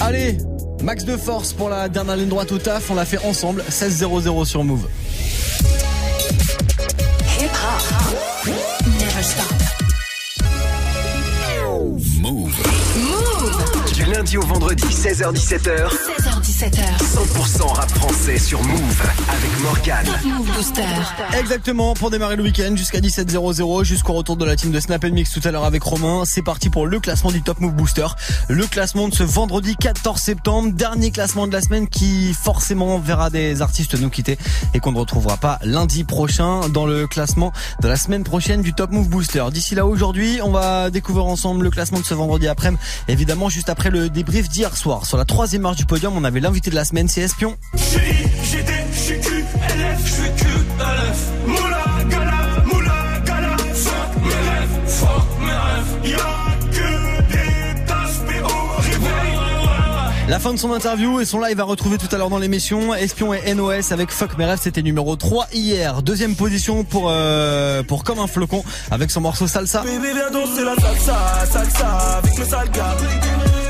Allez, 0.00 0.38
max 0.82 1.04
de 1.04 1.16
force 1.16 1.52
pour 1.52 1.68
la 1.68 1.88
dernière 1.88 2.16
ligne 2.16 2.28
droite 2.28 2.52
au 2.52 2.58
taf. 2.58 2.90
On 2.90 2.94
l'a 2.94 3.04
fait 3.04 3.24
ensemble. 3.24 3.62
16-0-0 3.70 4.44
sur 4.44 4.64
Move. 4.64 4.88
Hip 7.40 7.50
-hop. 7.50 8.50
Never 8.98 9.22
stop. 9.22 9.75
Lundi 14.26 14.38
au 14.38 14.42
vendredi, 14.42 14.82
16h17h. 14.82 15.88
16h17h. 15.88 16.82
100% 16.98 17.62
rap 17.74 17.88
français 17.90 18.38
sur 18.38 18.60
Move 18.60 19.02
avec 19.28 19.60
Morgan. 19.62 20.04
Move 20.24 20.52
Booster. 20.52 20.82
Exactement, 21.38 21.94
pour 21.94 22.10
démarrer 22.10 22.34
le 22.34 22.42
week-end 22.42 22.74
jusqu'à 22.74 22.98
17h00, 22.98 23.84
jusqu'au 23.84 24.14
retour 24.14 24.36
de 24.36 24.44
la 24.44 24.56
team 24.56 24.72
de 24.72 24.80
Snap 24.80 25.04
Mix 25.04 25.30
tout 25.30 25.40
à 25.44 25.52
l'heure 25.52 25.64
avec 25.64 25.80
Romain. 25.84 26.24
C'est 26.24 26.42
parti 26.42 26.70
pour 26.70 26.88
le 26.88 26.98
classement 26.98 27.30
du 27.30 27.42
Top 27.42 27.60
Move 27.60 27.74
Booster. 27.74 28.06
Le 28.48 28.66
classement 28.66 29.08
de 29.08 29.14
ce 29.14 29.22
vendredi 29.22 29.76
14 29.76 30.20
septembre. 30.20 30.72
Dernier 30.72 31.12
classement 31.12 31.46
de 31.46 31.52
la 31.52 31.60
semaine 31.60 31.86
qui 31.86 32.34
forcément 32.34 32.98
verra 32.98 33.30
des 33.30 33.62
artistes 33.62 33.94
nous 33.94 34.10
quitter 34.10 34.38
et 34.74 34.80
qu'on 34.80 34.90
ne 34.90 34.98
retrouvera 34.98 35.36
pas 35.36 35.60
lundi 35.62 36.02
prochain 36.02 36.68
dans 36.70 36.86
le 36.86 37.06
classement 37.06 37.52
de 37.80 37.86
la 37.86 37.96
semaine 37.96 38.24
prochaine 38.24 38.62
du 38.62 38.74
Top 38.74 38.90
Move 38.90 39.08
Booster. 39.08 39.44
D'ici 39.52 39.76
là 39.76 39.86
aujourd'hui, 39.86 40.40
on 40.42 40.50
va 40.50 40.90
découvrir 40.90 41.26
ensemble 41.26 41.62
le 41.62 41.70
classement 41.70 42.00
de 42.00 42.04
ce 42.04 42.14
vendredi 42.14 42.48
après-midi. 42.48 42.82
Évidemment, 43.06 43.48
juste 43.48 43.68
après 43.68 43.90
le 43.90 44.15
débrief 44.16 44.48
d'hier 44.48 44.74
soir. 44.74 45.04
Sur 45.04 45.18
la 45.18 45.26
troisième 45.26 45.60
marche 45.60 45.76
du 45.76 45.84
podium, 45.84 46.16
on 46.16 46.24
avait 46.24 46.40
l'invité 46.40 46.70
de 46.70 46.74
la 46.74 46.86
semaine, 46.86 47.06
c'est 47.06 47.20
Espion. 47.20 47.54
La 60.28 60.40
fin 60.40 60.54
de 60.54 60.58
son 60.58 60.72
interview 60.72 61.20
et 61.20 61.26
son 61.26 61.38
live 61.40 61.60
à 61.60 61.64
retrouver 61.64 61.98
tout 61.98 62.08
à 62.10 62.16
l'heure 62.16 62.30
dans 62.30 62.38
l'émission. 62.38 62.94
Espion 62.94 63.34
et 63.34 63.54
NOS 63.54 63.92
avec 63.92 64.10
Fuck 64.10 64.38
mes 64.38 64.46
rêves, 64.46 64.58
c'était 64.62 64.82
numéro 64.82 65.14
3 65.14 65.48
hier. 65.52 66.02
Deuxième 66.02 66.36
position 66.36 66.84
pour 66.84 67.10
euh, 67.10 67.82
pour 67.82 68.02
Comme 68.02 68.18
un 68.18 68.26
flocon 68.26 68.64
avec 68.90 69.10
son 69.10 69.20
morceau 69.20 69.46
Salsa. 69.46 69.84
Viens 69.84 70.30
danser 70.30 70.64
la 70.64 70.74
salsa, 70.74 71.46
salsa 71.52 72.18
avec 72.18 72.32
viens 72.34 73.65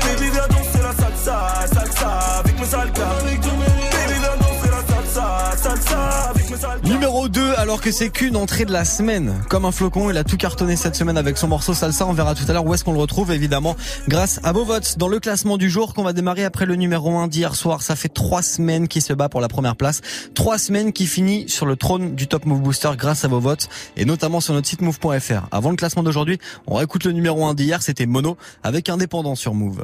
Numéro 6.83 7.27
2, 7.27 7.53
alors 7.57 7.81
que 7.81 7.91
c'est 7.91 8.09
qu'une 8.09 8.37
entrée 8.37 8.63
de 8.63 8.71
la 8.71 8.85
semaine. 8.85 9.33
Comme 9.49 9.65
un 9.65 9.71
flocon, 9.71 10.09
il 10.09 10.17
a 10.17 10.23
tout 10.23 10.37
cartonné 10.37 10.77
cette 10.77 10.95
semaine 10.95 11.17
avec 11.17 11.37
son 11.37 11.49
morceau 11.49 11.73
Salsa. 11.73 12.05
On 12.07 12.13
verra 12.13 12.33
tout 12.33 12.45
à 12.47 12.53
l'heure 12.53 12.65
où 12.65 12.73
est-ce 12.73 12.85
qu'on 12.85 12.93
le 12.93 12.99
retrouve, 12.99 13.31
évidemment, 13.31 13.75
grâce 14.07 14.39
à 14.43 14.53
vos 14.53 14.63
votes 14.63 14.97
dans 14.97 15.09
le 15.09 15.19
classement 15.19 15.57
du 15.57 15.69
jour 15.69 15.93
qu'on 15.93 16.03
va 16.03 16.13
démarrer 16.13 16.45
après 16.45 16.65
le 16.65 16.75
numéro 16.75 17.17
1 17.17 17.27
d'hier 17.27 17.55
soir. 17.55 17.81
Ça 17.81 17.97
fait 17.97 18.07
trois 18.07 18.41
semaines 18.41 18.87
qu'il 18.87 19.01
se 19.01 19.11
bat 19.11 19.27
pour 19.27 19.41
la 19.41 19.49
première 19.49 19.75
place. 19.75 19.99
Trois 20.33 20.57
semaines 20.57 20.93
qui 20.93 21.07
finit 21.07 21.49
sur 21.49 21.65
le 21.65 21.75
trône 21.75 22.15
du 22.15 22.27
Top 22.27 22.45
Move 22.45 22.61
Booster 22.61 22.91
grâce 22.97 23.25
à 23.25 23.27
vos 23.27 23.41
votes 23.41 23.67
et 23.97 24.05
notamment 24.05 24.39
sur 24.39 24.53
notre 24.53 24.67
site 24.67 24.81
move.fr. 24.81 25.47
Avant 25.51 25.71
le 25.71 25.75
classement 25.75 26.03
d'aujourd'hui, 26.03 26.39
on 26.67 26.75
réécoute 26.75 27.03
le 27.03 27.11
numéro 27.11 27.45
1 27.45 27.53
d'hier. 27.53 27.81
C'était 27.81 28.05
Mono 28.05 28.37
avec 28.63 28.87
Indépendant 28.87 29.35
sur 29.35 29.53
Move. 29.53 29.83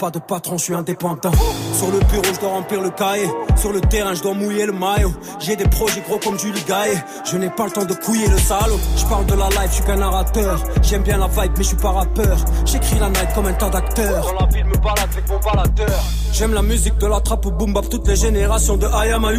Pas 0.00 0.10
de 0.10 0.18
patron, 0.18 0.56
je 0.56 0.64
suis 0.64 0.74
indépendant. 0.74 1.30
Sur 1.74 1.90
le 1.90 1.98
bureau, 2.10 2.24
je 2.34 2.40
dois 2.40 2.48
remplir 2.48 2.80
le 2.80 2.88
cahier. 2.88 3.28
Sur 3.54 3.70
le 3.70 3.82
terrain, 3.82 4.14
je 4.14 4.22
dois 4.22 4.32
mouiller 4.32 4.64
le 4.64 4.72
maillot. 4.72 5.12
J'ai 5.40 5.56
des 5.56 5.68
projets 5.68 6.00
gros 6.00 6.16
comme 6.16 6.38
Julie 6.38 6.64
Gaillet. 6.66 6.96
Je 7.30 7.36
n'ai 7.36 7.50
pas 7.50 7.66
le 7.66 7.70
temps 7.70 7.84
de 7.84 7.92
couiller 7.92 8.26
le 8.26 8.38
salaud. 8.38 8.80
Je 8.96 9.04
parle 9.04 9.26
de 9.26 9.34
la 9.34 9.50
life, 9.50 9.66
je 9.66 9.74
suis 9.74 9.84
qu'un 9.84 9.96
narrateur. 9.96 10.58
J'aime 10.80 11.02
bien 11.02 11.18
la 11.18 11.26
vibe, 11.26 11.52
mais 11.54 11.62
je 11.62 11.68
suis 11.68 11.76
pas 11.76 11.90
rappeur. 11.90 12.38
J'écris 12.64 12.98
la 12.98 13.10
night 13.10 13.28
comme 13.34 13.44
un 13.44 13.52
tas 13.52 13.68
d'acteurs. 13.68 14.24
Dans 14.24 14.40
la 14.40 14.46
ville, 14.46 14.64
me 14.64 14.78
balade 14.78 15.08
avec 15.12 15.28
mon 15.28 15.38
baladeur. 15.38 16.00
J'aime 16.32 16.54
la 16.54 16.62
musique 16.62 16.96
de 16.96 17.06
la 17.06 17.20
trappe 17.20 17.44
au 17.44 17.50
boom 17.50 17.74
bap, 17.74 17.86
toutes 17.90 18.08
les 18.08 18.16
générations 18.16 18.78
de 18.78 18.86
I 18.86 19.12
am 19.12 19.26
a 19.26 19.32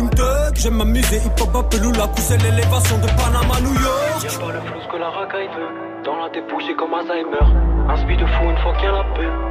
J'aime 0.53 0.75
m'amuser, 0.75 1.17
hip 1.25 1.41
hop, 1.41 1.73
la 1.97 2.07
pousser 2.07 2.37
l'élévation 2.37 2.99
de 2.99 3.07
Panama, 3.07 3.59
New 3.61 3.73
York. 3.81 4.23
Y'a 4.23 4.39
pas 4.39 4.51
le 4.51 4.61
flou 4.61 4.79
que 4.91 4.97
la 4.97 5.09
racaille 5.09 5.47
veut. 5.47 6.03
Dans 6.05 6.17
la 6.17 6.29
débouche, 6.29 6.69
comme 6.77 6.93
Alzheimer. 6.93 7.89
Un 7.89 7.97
speed 7.97 8.19
de 8.19 8.25
fou 8.27 8.43
une 8.43 8.57
fois 8.57 8.75
qu'il 8.75 8.85
y 8.85 8.87
a 8.87 8.91
la 8.91 9.03
paix. 9.15 9.50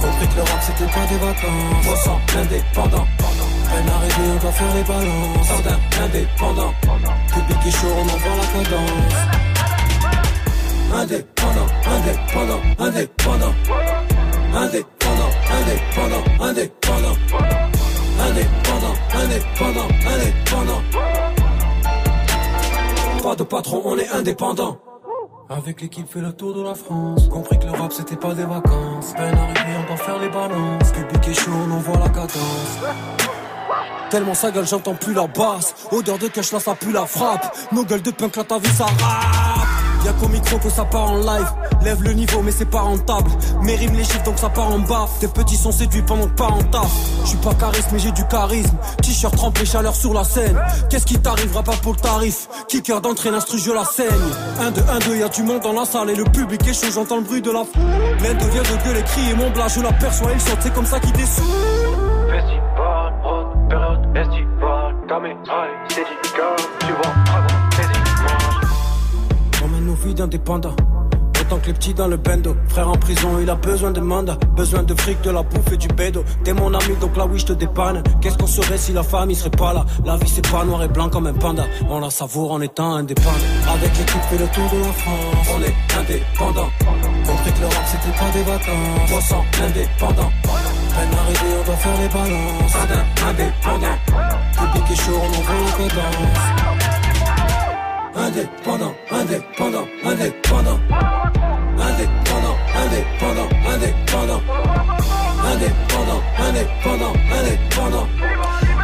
Compris 0.00 0.28
que 0.28 0.36
l'Europe, 0.36 0.62
c'était 0.62 0.92
pas 0.92 1.06
des 1.06 1.18
vacances. 1.18 1.86
On 1.86 1.96
sent 1.96 2.18
indépendant. 2.38 3.06
Peine 3.68 3.88
arrivée, 3.88 4.30
on 4.32 4.38
doit 4.40 4.52
faire 4.52 4.74
les 4.74 4.82
balances. 4.84 5.46
Sardin, 5.46 5.78
indépendant. 6.04 6.72
Public 7.34 7.58
et 7.66 7.70
chaud, 7.70 7.94
on 7.96 8.02
envoie 8.02 8.36
la 8.36 8.46
cadence. 8.54 9.38
Indépendant, 10.94 11.68
indépendant, 11.86 12.62
indépendant. 12.78 13.54
Indépendant, 14.54 15.32
indépendant, 15.58 16.24
indépendant. 16.40 17.16
Indépendant, 18.20 18.96
indépendant, 19.14 19.88
indépendant. 20.06 20.82
Pas 23.22 23.36
de 23.36 23.42
patron, 23.42 23.82
on 23.84 23.98
est 23.98 24.08
indépendant. 24.08 24.78
Avec 25.50 25.80
l'équipe 25.80 26.06
fait 26.06 26.20
le 26.20 26.30
tour 26.32 26.54
de 26.54 26.62
la 26.62 26.74
France. 26.74 27.26
Compris 27.28 27.58
que 27.58 27.64
le 27.64 27.70
rap 27.70 27.90
c'était 27.90 28.16
pas 28.16 28.34
des 28.34 28.44
vacances. 28.44 29.14
Peine 29.16 29.34
arrivée, 29.34 29.78
on 29.82 29.86
doit 29.86 29.96
faire 29.96 30.18
les 30.18 30.28
balances. 30.28 30.92
Public 30.92 31.28
est 31.28 31.34
chaud, 31.34 31.52
on 31.66 31.70
envoie 31.70 31.98
la 31.98 32.08
cadence. 32.10 32.78
Tellement 34.10 34.34
sa 34.34 34.50
gueule, 34.50 34.66
j'entends 34.66 34.94
plus 34.94 35.14
la 35.14 35.26
basse. 35.26 35.74
Odeur 35.90 36.18
de 36.18 36.28
cash, 36.28 36.52
là 36.52 36.60
ça 36.60 36.74
pue 36.74 36.92
la 36.92 37.06
frappe. 37.06 37.56
Nos 37.72 37.84
gueules 37.84 38.02
de 38.02 38.10
punk, 38.10 38.36
là 38.36 38.44
ta 38.44 38.58
vie 38.58 38.68
ça 38.68 38.84
rappe. 38.84 39.77
Y'a 40.04 40.12
qu'au 40.12 40.28
micro 40.28 40.58
que 40.58 40.70
ça 40.70 40.84
part 40.84 41.10
en 41.10 41.16
live. 41.16 41.52
Lève 41.82 42.02
le 42.02 42.12
niveau, 42.12 42.42
mais 42.42 42.50
c'est 42.50 42.70
pas 42.70 42.80
rentable. 42.80 43.30
Mes 43.62 43.76
rimes 43.76 43.94
les 43.94 44.04
chiffres, 44.04 44.24
donc 44.24 44.38
ça 44.38 44.48
part 44.48 44.72
en 44.72 44.78
bas. 44.78 45.08
Tes 45.20 45.28
petits 45.28 45.56
sont 45.56 45.72
séduits 45.72 46.02
pendant 46.02 46.26
que 46.26 46.34
pas 46.34 46.46
en 46.46 46.62
taf. 46.64 46.90
J'suis 47.24 47.36
pas 47.38 47.54
charisme, 47.54 47.88
mais 47.92 47.98
j'ai 47.98 48.12
du 48.12 48.26
charisme. 48.26 48.76
T-shirt 49.02 49.36
trempé, 49.36 49.64
chaleur 49.64 49.94
sur 49.94 50.12
la 50.14 50.24
scène. 50.24 50.58
Qu'est-ce 50.90 51.06
qui 51.06 51.18
t'arrivera 51.18 51.62
pas 51.62 51.76
pour 51.82 51.92
le 51.92 51.98
tarif? 51.98 52.48
Kicker 52.68 53.00
d'entrée, 53.00 53.30
l'instru, 53.30 53.58
je 53.58 53.72
la 53.72 53.84
saigne. 53.84 54.06
1, 54.60 54.70
2, 54.70 54.80
1, 54.80 54.98
2, 55.10 55.16
y'a 55.16 55.28
du 55.28 55.42
monde 55.42 55.60
dans 55.60 55.72
la 55.72 55.84
salle 55.84 56.10
et 56.10 56.16
le 56.16 56.24
public 56.24 56.66
est 56.66 56.72
chaud, 56.72 56.90
j'entends 56.92 57.16
le 57.16 57.22
bruit 57.22 57.42
de 57.42 57.50
la 57.50 57.64
foule. 57.64 57.82
L'aide 58.22 58.38
devient 58.38 58.58
de 58.58 58.84
gueuler, 58.84 59.02
crier 59.02 59.34
mon 59.34 59.50
blas, 59.50 59.68
je 59.68 59.80
l'aperçois, 59.80 60.30
il 60.32 60.40
saute, 60.40 60.58
c'est 60.60 60.74
comme 60.74 60.86
ça 60.86 60.98
qu'il 61.00 61.12
descend. 61.12 61.44
Festival, 62.28 63.12
c'est 65.88 66.00
dit, 66.00 66.18
tu 66.80 66.92
vois, 66.92 67.14
vie 70.04 70.14
d'indépendant. 70.14 70.74
Autant 71.40 71.58
que 71.58 71.66
les 71.68 71.72
petits 71.72 71.94
dans 71.94 72.08
le 72.08 72.16
bendo. 72.16 72.56
Frère 72.68 72.88
en 72.88 72.96
prison, 72.96 73.38
il 73.40 73.48
a 73.48 73.54
besoin 73.54 73.90
de 73.90 74.00
mandat. 74.00 74.36
Besoin 74.56 74.82
de 74.82 74.94
fric, 74.94 75.20
de 75.22 75.30
la 75.30 75.42
bouffe 75.42 75.72
et 75.72 75.76
du 75.76 75.88
bédo. 75.88 76.24
T'es 76.44 76.52
mon 76.52 76.72
ami, 76.74 76.96
donc 77.00 77.16
là 77.16 77.26
oui, 77.26 77.38
je 77.38 77.46
te 77.46 77.52
dépanne. 77.52 78.02
Qu'est-ce 78.20 78.36
qu'on 78.36 78.46
serait 78.46 78.76
si 78.76 78.92
la 78.92 79.02
famille 79.02 79.36
serait 79.36 79.50
pas 79.50 79.72
là? 79.72 79.84
La 80.04 80.16
vie, 80.16 80.28
c'est 80.28 80.46
pas 80.50 80.64
noir 80.64 80.82
et 80.82 80.88
blanc 80.88 81.08
comme 81.08 81.26
un 81.26 81.32
panda. 81.32 81.64
On 81.88 82.00
la 82.00 82.10
savoure 82.10 82.52
en 82.52 82.60
étant 82.60 82.96
indépendant. 82.96 83.36
Avec 83.72 83.96
l'équipe, 83.96 84.22
fait 84.30 84.38
le 84.38 84.46
tour 84.48 84.68
de 84.72 84.78
la 84.84 84.92
France. 84.92 85.48
On 85.56 85.62
est 85.62 85.76
indépendant. 86.00 86.70
Compris 87.26 87.52
que 87.52 87.60
l'Europe, 87.60 87.86
c'était 87.86 88.18
pas 88.18 88.30
des 88.32 88.42
vacances. 88.42 89.12
On 89.14 89.20
sent 89.20 89.62
indépendant. 89.64 90.30
Peine 90.42 91.18
arrivée, 91.18 91.54
on 91.60 91.64
doit 91.64 91.76
faire 91.76 92.00
les 92.00 92.08
balances. 92.08 92.76
Indépendant. 93.28 93.96
Public 94.52 94.90
est 94.90 94.96
chaud, 94.96 95.20
on 95.22 95.28
en 95.28 95.42
veut 95.42 95.64
la 95.64 95.88
cadence 95.88 96.77
indépendant, 98.28 98.94
indépendant, 99.10 99.86
indépendant. 100.04 100.78
Indépendant, 101.78 102.56
indépendant, 102.76 103.48
indépendant. 103.66 104.42
Indépendant, 105.44 106.22
indépendant, 106.38 107.12
indépendant. 107.32 108.08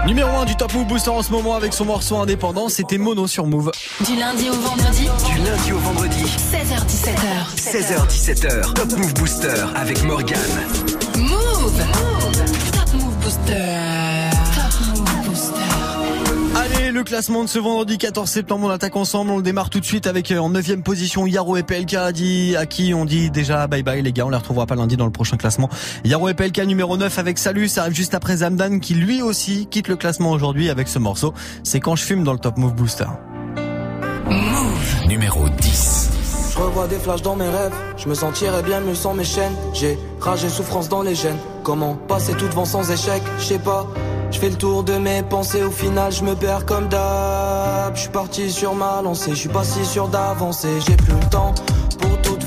Numéro 0.07 0.31
1 0.31 0.45
du 0.47 0.57
Top 0.57 0.73
Move 0.73 0.87
Booster 0.87 1.11
en 1.11 1.23
ce 1.23 1.31
moment 1.31 1.57
avec 1.57 1.73
son 1.75 1.85
morceau 1.85 2.17
indépendant, 2.17 2.69
c'était 2.69 2.99
Mono 2.99 3.27
sur 3.27 3.47
Move. 3.47 3.71
Du 4.07 4.17
lundi 4.17 4.49
au 4.49 4.55
vendredi. 4.55 5.09
Du 5.27 5.39
lundi 5.43 5.73
au 5.73 5.79
vendredi. 5.79 6.25
16h17h. 6.25 7.55
16h17h. 7.57 8.75
Top 8.75 8.93
Move 8.97 9.15
Booster 9.15 9.65
avec 9.75 10.03
Morgan. 10.05 10.39
Move. 11.19 11.29
Move. 11.29 12.45
Top 12.73 12.95
Move 12.95 13.15
Booster. 13.23 14.04
Dérouler 16.85 16.99
le 16.99 17.05
classement 17.05 17.45
de 17.45 17.49
ce 17.49 17.59
vendredi 17.59 17.97
14 17.97 18.29
septembre. 18.29 18.67
On 18.67 18.71
attaque 18.71 18.97
ensemble. 18.97 19.31
On 19.31 19.39
le 19.39 19.43
démarre 19.43 19.71
tout 19.71 19.81
de 19.81 19.87
suite 19.87 20.07
avec 20.07 20.31
euh, 20.31 20.39
en 20.39 20.51
neuvième 20.51 20.83
position 20.83 21.27
Yaro 21.27 21.57
et 21.57 21.63
PLK 21.63 22.13
dit, 22.13 22.57
à 22.57 22.67
qui 22.67 22.93
on 22.93 23.07
dit 23.07 23.31
déjà 23.31 23.67
bye 23.67 23.83
bye 23.83 24.03
les 24.03 24.13
gars. 24.13 24.27
On 24.27 24.29
les 24.29 24.37
retrouvera 24.37 24.67
pas 24.67 24.75
lundi 24.75 24.99
dans 24.99 25.07
le 25.07 25.11
prochain 25.11 25.39
classement. 25.39 25.71
Yaro 26.05 26.29
et 26.29 26.35
PLK 26.35 26.59
numéro 26.67 26.99
9 26.99 27.19
avec 27.19 27.39
Salut. 27.39 27.69
Ça 27.69 27.83
arrive 27.83 27.95
juste 27.95 28.15
après 28.15 28.39
Zamdan 28.39 28.81
qui 28.81 28.95
lui 28.95 29.23
aussi 29.23 29.67
quitte 29.71 29.89
le 29.89 29.97
classement 29.97 30.33
aujourd'hui 30.33 30.69
avec 30.69 30.89
ce 30.89 30.99
morceau. 30.99 31.33
C'est 31.63 31.81
quand 31.81 31.97
je 31.97 32.03
fume 32.03 32.23
dans 32.23 32.35
le 32.35 32.39
Top 32.39 32.59
Move 32.59 32.75
Booster. 32.75 33.07
Move 34.27 35.07
numéro 35.09 35.49
10. 35.49 36.14
Je 36.55 36.61
revois 36.61 36.87
des 36.87 37.01
flashs 37.01 37.23
dans 37.23 37.35
mes 37.35 37.49
rêves, 37.49 37.75
je 37.97 38.09
me 38.09 38.15
sentirais 38.15 38.63
bien 38.63 38.79
mieux 38.79 38.95
sans 38.95 39.13
mes 39.13 39.25
chaînes. 39.25 39.57
J'ai 39.73 39.99
rage 40.21 40.45
et 40.45 40.49
souffrance 40.49 40.89
dans 40.89 41.03
les 41.03 41.17
gènes. 41.17 41.39
Comment 41.65 41.97
passer 42.07 42.33
tout 42.35 42.47
devant 42.47 42.65
sans 42.65 42.89
échec, 42.93 43.21
je 43.41 43.45
sais 43.45 43.59
pas. 43.59 43.89
Je 44.31 44.39
fais 44.39 44.51
le 44.51 44.57
tour 44.57 44.85
de 44.85 44.97
mes 44.97 45.25
pensées, 45.25 45.65
au 45.65 45.73
final 45.73 46.13
je 46.13 46.23
me 46.23 46.37
perds 46.37 46.65
comme 46.65 46.87
d'hab. 46.87 47.97
Je 47.97 48.03
suis 48.03 48.11
parti 48.11 48.53
sur 48.53 48.73
ma 48.75 49.03
lancée, 49.03 49.31
je 49.31 49.37
suis 49.37 49.49
pas 49.49 49.65
si 49.65 49.85
sûr 49.85 50.07
d'avancer. 50.07 50.69
J'ai 50.87 50.95
plus 50.95 51.15
le 51.15 51.29
temps 51.29 51.55
pour 52.01 52.23
toutes 52.23 52.44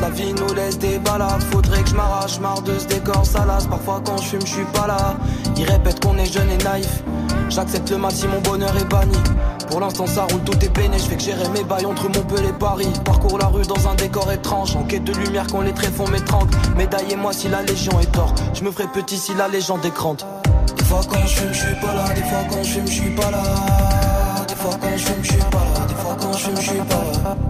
La 0.00 0.10
vie 0.10 0.32
nous 0.32 0.54
laisse 0.54 0.78
des 0.78 0.98
balades. 1.00 1.42
Faudrait 1.50 1.82
que 1.82 1.90
je 1.90 1.94
m'arrache, 1.94 2.38
marre 2.38 2.62
de 2.62 2.78
ce 2.78 2.86
décor 2.86 3.26
salace. 3.26 3.66
Parfois 3.66 4.00
quand 4.04 4.16
je 4.18 4.28
fume, 4.28 4.40
je 4.42 4.52
suis 4.52 4.64
pas 4.72 4.86
là. 4.86 5.16
Ils 5.56 5.64
répètent 5.64 6.02
qu'on 6.02 6.16
est 6.18 6.32
jeune 6.32 6.48
et 6.50 6.64
naïf. 6.64 7.02
J'accepte 7.48 7.90
le 7.90 7.98
mal 7.98 8.12
si 8.12 8.28
mon 8.28 8.40
bonheur 8.40 8.74
est 8.76 8.88
banni. 8.88 9.18
Pour 9.68 9.80
l'instant 9.80 10.06
ça 10.06 10.26
roule, 10.30 10.40
tout 10.42 10.64
est 10.64 10.68
peiné, 10.68 10.98
je 10.98 11.04
fais 11.04 11.16
que 11.16 11.22
gérer 11.22 11.48
mes 11.48 11.64
bails 11.64 11.84
entre 11.84 12.04
Montpellier 12.04 12.48
et 12.48 12.52
Paris. 12.52 12.88
Parcours 13.04 13.38
la 13.38 13.46
rue 13.46 13.62
dans 13.62 13.88
un 13.88 13.94
décor 13.96 14.30
étrange, 14.30 14.76
en 14.76 14.84
quête 14.84 15.04
de 15.04 15.12
lumière 15.12 15.46
quand 15.50 15.62
les 15.62 15.72
tréfonds 15.72 16.08
m'étranglent. 16.08 16.50
Médaillez-moi 16.76 17.32
si 17.32 17.48
la 17.48 17.62
légion 17.62 17.98
est 18.00 18.12
tort, 18.12 18.32
je 18.54 18.62
me 18.62 18.70
ferai 18.70 18.86
petit 18.86 19.18
si 19.18 19.34
la 19.34 19.48
légende 19.48 19.84
est 19.84 19.94
grande. 19.94 20.22
Des 20.76 20.84
fois 20.84 21.00
quand 21.08 21.26
je 21.26 21.36
fume, 21.36 21.52
je 21.52 21.58
suis 21.58 21.74
pas 21.80 21.94
là, 21.94 22.14
des 22.14 22.22
fois 22.22 22.38
quand 22.48 22.62
je 22.62 22.70
fume, 22.70 22.86
je 22.86 22.92
suis 22.92 23.10
pas 23.10 23.30
là. 23.30 23.42
Des 24.46 24.54
fois 24.54 24.78
quand 24.80 24.96
je 24.96 25.04
fume, 25.04 25.22
je 25.22 25.32
suis 25.32 25.38
pas 25.38 25.64
là, 25.74 25.86
des 25.86 25.94
fois 25.94 26.16
quand 26.20 26.32
je 26.32 26.38
fume, 26.38 26.56
je 26.56 26.62
suis 26.62 26.78
pas 26.78 26.94
là. 27.24 27.49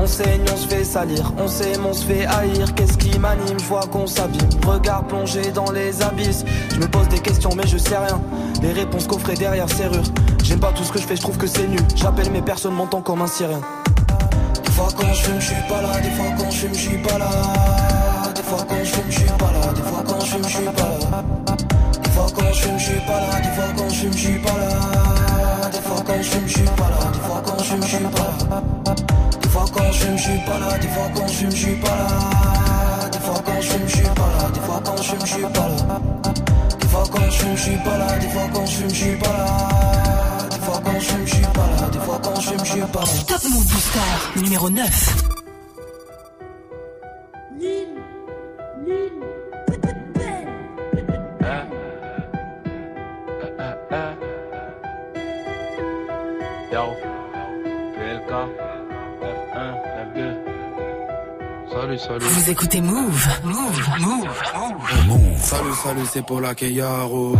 On 0.00 0.06
saigne, 0.06 0.42
on 0.52 0.56
se 0.56 0.68
fait 0.68 0.84
salir, 0.84 1.32
on 1.38 1.48
s'aime, 1.48 1.84
on 1.84 1.92
se 1.92 2.04
fait 2.04 2.24
haïr. 2.24 2.72
Qu'est-ce 2.74 2.96
qui 2.96 3.18
m'anime? 3.18 3.58
Je 3.58 3.64
vois 3.64 3.86
qu'on 3.90 4.06
s'abîme. 4.06 4.48
Regard 4.64 5.04
plongé 5.04 5.50
dans 5.52 5.70
les 5.72 6.00
abysses. 6.02 6.44
Je 6.72 6.78
me 6.78 6.86
pose 6.86 7.08
des 7.08 7.18
questions, 7.18 7.50
mais 7.56 7.66
je 7.66 7.76
sais 7.78 7.96
rien. 7.96 8.20
Les 8.62 8.72
réponses 8.72 9.06
coffrées 9.06 9.34
derrière 9.34 9.68
serrure. 9.68 10.04
J'aime 10.44 10.60
pas 10.60 10.72
tout 10.72 10.84
ce 10.84 10.92
que 10.92 11.00
je 11.00 11.04
fais, 11.04 11.16
je 11.16 11.20
trouve 11.20 11.36
que 11.36 11.46
c'est 11.48 11.66
nul. 11.66 11.80
J'appelle 11.96 12.30
mes 12.30 12.42
personnes, 12.42 12.74
m'entend 12.74 13.02
comme 13.02 13.22
un 13.22 13.26
sirène. 13.26 13.60
Des 14.64 14.70
fois 14.70 14.88
quand 14.96 15.12
je 15.12 15.22
fume, 15.22 15.40
je 15.40 15.46
suis 15.46 15.68
pas 15.68 15.82
là. 15.82 16.00
Des 16.00 16.10
fois 16.10 16.26
quand 16.38 16.50
je 16.50 16.56
fume, 16.56 16.74
je 16.74 16.78
suis 16.78 16.98
pas 16.98 17.18
là. 17.18 17.30
Des 18.34 18.42
fois 18.42 18.64
quand 18.68 18.84
je 18.84 18.90
fume, 18.90 19.10
suis 19.10 19.24
pas 19.24 19.52
là. 19.52 19.72
Des 19.74 19.82
fois 19.82 20.04
quand 20.06 20.20
je 20.20 20.26
fume, 20.26 20.44
suis 20.44 20.64
pas 20.64 20.72
là. 20.72 21.24
Des 22.04 22.10
fois 22.10 22.26
quand 22.34 22.52
je 22.52 22.60
fume, 22.62 22.78
suis 22.78 23.00
pas 23.00 23.20
là. 23.20 23.40
Des 23.40 23.50
fois 23.50 23.66
quand 23.76 23.88
je 23.88 23.94
fume, 23.94 24.12
je 24.12 24.18
suis 24.18 24.38
pas 24.38 24.58
là. 24.58 25.17
Des 25.78 25.84
fois 25.84 26.02
quand 26.06 26.22
je 26.22 26.38
je 26.46 26.48
suis 26.48 26.62
pas 26.64 26.90
là. 26.90 27.10
Des 27.12 27.20
fois 27.20 27.42
quand 27.46 27.62
je 27.62 27.76
je 27.80 27.86
suis 27.86 28.04
pas 28.06 28.48
là. 28.50 28.62
Des 29.42 29.48
fois 29.48 29.64
quand 29.72 29.92
je 29.92 30.16
je 30.16 30.22
suis 30.22 30.38
pas 30.38 30.58
là. 30.58 30.78
Des 30.78 30.88
fois 30.88 31.10
quand 31.14 31.28
je 31.28 31.50
je 31.50 31.56
suis 31.56 31.76
pas 31.76 31.88
là. 31.88 33.10
Des 33.12 33.18
fois 33.20 33.42
quand 33.44 33.60
je 33.60 33.78
je 33.78 33.86
suis 33.86 34.02
pas 34.02 34.28
là. 34.28 34.50
Des 34.50 34.60
fois 34.60 34.82
quand 34.84 35.02
je 35.02 35.14
je 35.20 35.26
suis 35.26 35.42
pas 35.42 35.68
là. 35.68 35.88
Des 36.80 36.88
fois 36.88 37.04
quand 37.10 37.30
je 37.30 37.46
je 37.56 37.62
suis 37.62 37.76
pas 37.76 37.98
là. 37.98 38.18
Des 38.18 38.28
fois 38.28 38.46
quand 38.52 38.66
je 38.66 38.84
je 38.88 38.94
suis 38.94 39.16
pas 39.16 39.36
là 39.36 39.98
fois 40.68 40.82
quand 40.84 41.00
je 41.00 41.26
je 41.26 41.34
suis 41.34 41.42
pas 41.42 41.66
là. 41.80 41.88
Des 41.90 41.98
fois 41.98 42.20
quand 42.22 42.40
je 42.40 42.64
je 42.64 42.70
suis 42.70 42.80
pas 42.80 43.00
là. 43.00 43.06
Top 43.26 43.42
Move 43.50 43.66
Booster, 43.66 44.40
numéro 44.42 44.70
9. 44.70 45.37
Salut, 61.88 62.00
salut. 62.00 62.26
Vous 62.26 62.50
écoutez 62.50 62.80
Move, 62.82 63.28
Move, 63.44 63.88
Move, 64.00 64.28
Move. 65.06 65.38
Salut, 65.38 65.74
salut, 65.82 66.06
c'est 66.12 66.22
pour 66.26 66.42
la 66.42 66.54
Keyaro. 66.54 67.34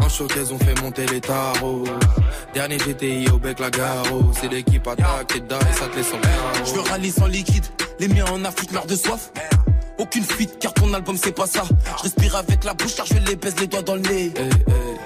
En 0.00 0.08
showcase, 0.08 0.52
on 0.52 0.58
fait 0.58 0.80
monter 0.80 1.06
les 1.06 1.20
tarots. 1.20 1.82
Dernier 2.54 2.76
GTI 2.76 3.28
au 3.30 3.38
bec 3.38 3.58
la 3.58 3.70
garo. 3.70 4.30
C'est 4.40 4.48
l'équipe 4.48 4.86
attaque 4.86 5.34
et 5.34 5.38
et 5.38 5.72
ça 5.74 5.86
te 5.88 5.96
laisse 5.96 6.12
en 6.12 6.64
Je 6.64 6.72
veux 6.72 6.88
rallye 6.88 7.10
sans 7.10 7.26
liquide. 7.26 7.64
Les 7.98 8.06
miens 8.06 8.26
en 8.32 8.44
Afrique 8.44 8.70
meurent 8.70 8.86
de 8.86 8.94
soif. 8.94 9.32
Aucune 9.98 10.24
fuite 10.24 10.60
car 10.60 10.72
ton 10.72 10.94
album 10.94 11.16
c'est 11.16 11.32
pas 11.32 11.48
ça. 11.48 11.64
Je 11.98 12.02
respire 12.04 12.36
avec 12.36 12.62
la 12.62 12.74
bouche 12.74 12.94
car 12.94 13.06
je 13.06 13.14
les 13.14 13.34
baisse 13.34 13.58
les 13.58 13.66
doigts 13.66 13.82
dans 13.82 13.96
le 13.96 14.02
nez. 14.02 14.32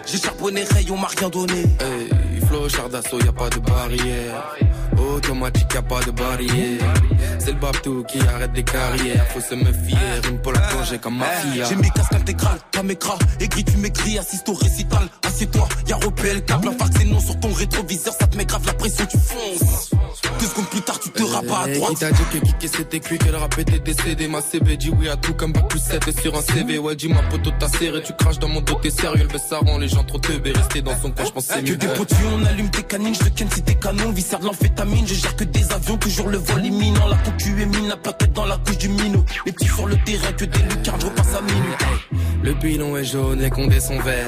J'ai 0.04 0.18
charbonné 0.18 0.62
rayon, 0.62 0.96
on 0.96 0.98
m'a 0.98 1.08
rien 1.08 1.30
donné. 1.30 1.62
Hey, 1.80 2.40
flow, 2.46 2.68
char 2.68 2.90
d'assaut, 2.90 3.18
y 3.18 3.28
a 3.28 3.32
pas 3.32 3.48
de 3.48 3.60
barrière. 3.60 4.54
Automatique, 4.98 5.74
y 5.74 5.76
a 5.76 5.82
pas 5.82 6.00
de 6.00 6.10
barrière. 6.10 6.94
C'est 7.38 7.52
le 7.52 7.58
babtou 7.58 8.04
qui 8.04 8.18
arrête 8.20 8.52
des 8.52 8.62
carrières. 8.62 9.26
Faut 9.28 9.40
se 9.40 9.54
méfier, 9.54 9.96
une 10.28 10.38
pour 10.40 10.52
la 10.52 10.60
plonger 10.60 10.98
comme 10.98 11.18
mafia. 11.18 11.66
J'ai 11.68 11.76
mes 11.76 11.90
casques 11.90 12.14
intégrales, 12.14 12.58
pas 12.72 12.82
mes 12.82 12.96
cras. 12.96 13.18
Aigri, 13.40 13.64
tu 13.64 13.76
m'écris, 13.78 14.18
assiste 14.18 14.48
au 14.48 14.54
récital. 14.54 15.08
Assieds-toi, 15.26 15.68
y'a 15.86 15.96
repé 15.96 16.34
le 16.34 16.40
câble. 16.40 16.68
Un 16.68 16.74
c'est 16.96 17.04
non 17.04 17.20
sur 17.20 17.38
ton 17.40 17.52
rétroviseur, 17.52 18.14
ça 18.18 18.26
te 18.26 18.36
met 18.36 18.44
grave 18.44 18.66
la 18.66 18.74
pression, 18.74 19.06
tu 19.06 19.18
fonces. 19.18 19.93
Deux 20.38 20.46
secondes 20.46 20.68
plus 20.68 20.82
tard, 20.82 20.98
tu 21.00 21.10
te 21.10 21.22
rabats 21.22 21.62
à 21.64 21.68
droite. 21.68 21.92
Il 21.92 21.98
t'a 21.98 22.10
dit 22.10 22.22
que 22.32 22.38
kicker 22.38 22.68
c'était 22.68 23.00
cuit, 23.00 23.18
que 23.18 23.28
le 23.28 23.36
rap 23.36 23.58
était 23.58 23.78
décédé. 23.78 24.28
Ma 24.28 24.40
CB 24.40 24.76
dit 24.76 24.90
oui 24.90 25.08
à 25.08 25.16
tout 25.16 25.34
comme 25.34 25.52
bac 25.52 25.68
plus 25.68 25.80
7 25.80 26.20
sur 26.20 26.36
un 26.36 26.42
CV. 26.42 26.78
Ouais, 26.78 26.96
dis 26.96 27.08
ma 27.08 27.22
pote, 27.22 27.52
t'as 27.58 27.68
serré, 27.68 28.02
tu 28.02 28.12
craches 28.14 28.38
dans 28.38 28.48
mon 28.48 28.60
dos, 28.60 28.78
t'es 28.82 28.90
sérieux. 28.90 29.28
Le 29.32 29.38
ça 29.38 29.58
rend 29.58 29.78
les 29.78 29.88
gens 29.88 30.04
trop 30.04 30.18
teubés. 30.18 30.52
Rester 30.52 30.82
dans 30.82 30.96
son 31.00 31.10
coin, 31.10 31.24
j'pensais 31.24 31.62
mieux. 31.62 31.74
Que 31.74 31.78
des 31.78 31.88
potus, 31.88 32.16
on 32.32 32.44
allume 32.44 32.70
tes 32.70 32.82
canines, 32.82 33.14
je 33.14 33.20
te 33.20 33.28
ken 33.28 33.50
si 33.50 33.62
t'es 33.62 33.74
canon. 33.74 34.10
Viscère 34.12 34.40
de 34.40 34.46
l'amphétamine, 34.46 35.06
je 35.06 35.14
gère 35.14 35.36
que 35.36 35.44
des 35.44 35.72
avions, 35.72 35.96
toujours 35.96 36.28
le 36.28 36.38
vol 36.38 36.64
imminent. 36.64 37.06
La 37.08 37.16
concu 37.16 37.60
est 37.60 37.66
mine, 37.66 37.88
la 37.88 37.96
plaquette 37.96 38.32
dans 38.32 38.46
la 38.46 38.56
couche 38.58 38.78
du 38.78 38.88
minot. 38.88 39.24
Les 39.46 39.52
petits 39.52 39.66
sur 39.66 39.86
le 39.86 39.96
terrain, 40.04 40.32
que 40.32 40.44
des 40.44 40.62
lucarnes, 40.62 41.00
je 41.00 41.06
repasse 41.06 41.34
à 41.34 41.40
minute. 41.42 42.22
Le 42.42 42.54
pilon 42.54 42.96
est 42.96 43.04
jaune, 43.04 43.40
les 43.40 43.50
condés 43.50 43.80
sont 43.80 43.98
verts. 44.00 44.26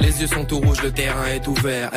Les 0.00 0.20
yeux 0.20 0.26
sont 0.26 0.44
tout 0.44 0.58
rouges, 0.58 0.82
le 0.82 0.90
terrain 0.90 1.26
est 1.26 1.46
ouvert. 1.46 1.90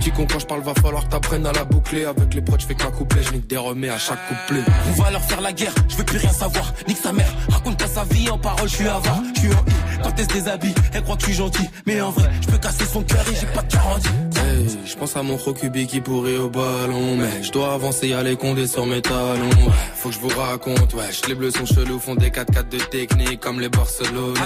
Tu 0.00 0.10
comprends, 0.12 0.38
je 0.38 0.46
parle, 0.46 0.62
va 0.62 0.74
falloir 0.74 1.08
t'apprendre 1.08 1.48
à 1.48 1.52
la 1.52 1.64
boucler. 1.64 2.04
Avec 2.04 2.34
les 2.34 2.42
proches, 2.42 2.62
je 2.62 2.66
fais 2.70 2.74
qu'un 2.76 2.90
couplet, 2.90 3.22
je 3.22 3.32
nique 3.32 3.46
des 3.48 3.56
à 3.88 3.98
chaque 3.98 4.18
couplet. 4.28 4.62
On 4.88 5.02
va 5.02 5.10
leur 5.10 5.22
faire 5.22 5.40
la 5.40 5.52
guerre, 5.52 5.74
je 5.88 5.96
veux 5.96 6.04
plus 6.04 6.18
rien 6.18 6.32
savoir. 6.32 6.72
Nique 6.86 6.98
sa 6.98 7.12
mère, 7.12 7.32
raconte 7.48 7.78
pas 7.78 7.88
sa 7.88 8.04
vie 8.04 8.30
en 8.30 8.38
parole, 8.38 8.68
je 8.68 8.76
suis 8.76 8.88
avare. 8.88 9.22
Je 9.34 9.40
suis 9.40 9.50
I, 9.50 9.89
quand 10.02 10.12
elle 10.16 10.24
se 10.24 10.28
déshabille, 10.28 10.74
elle 10.92 11.02
croit 11.02 11.16
que 11.16 11.22
je 11.22 11.26
suis 11.26 11.36
gentil. 11.36 11.68
Mais 11.86 12.00
en 12.00 12.10
vrai, 12.10 12.30
je 12.40 12.46
peux 12.46 12.58
casser 12.58 12.84
son 12.84 13.02
cœur 13.02 13.24
et 13.30 13.34
j'ai 13.34 13.46
pas 13.46 13.62
de 13.62 13.72
garantie. 13.72 14.08
Hey, 14.36 14.66
je 14.84 14.96
pense 14.96 15.16
à 15.16 15.22
mon 15.22 15.36
rocubi 15.36 15.86
qui 15.86 16.00
pourrait 16.00 16.36
au 16.36 16.48
ballon. 16.48 17.16
Mais 17.16 17.42
je 17.42 17.52
dois 17.52 17.74
avancer, 17.74 18.08
y'a 18.08 18.22
les 18.22 18.36
condés 18.36 18.66
sur 18.66 18.86
mes 18.86 19.02
talons. 19.02 19.50
Faut 19.96 20.08
que 20.08 20.14
je 20.14 20.20
vous 20.20 20.28
raconte, 20.28 20.94
wesh, 20.94 21.26
les 21.28 21.34
bleus 21.34 21.50
sont 21.50 21.66
chelous, 21.66 21.98
font 21.98 22.14
des 22.14 22.30
4-4 22.30 22.68
de 22.68 22.78
technique 22.78 23.40
comme 23.40 23.60
les 23.60 23.68
Barcelonais. 23.68 24.40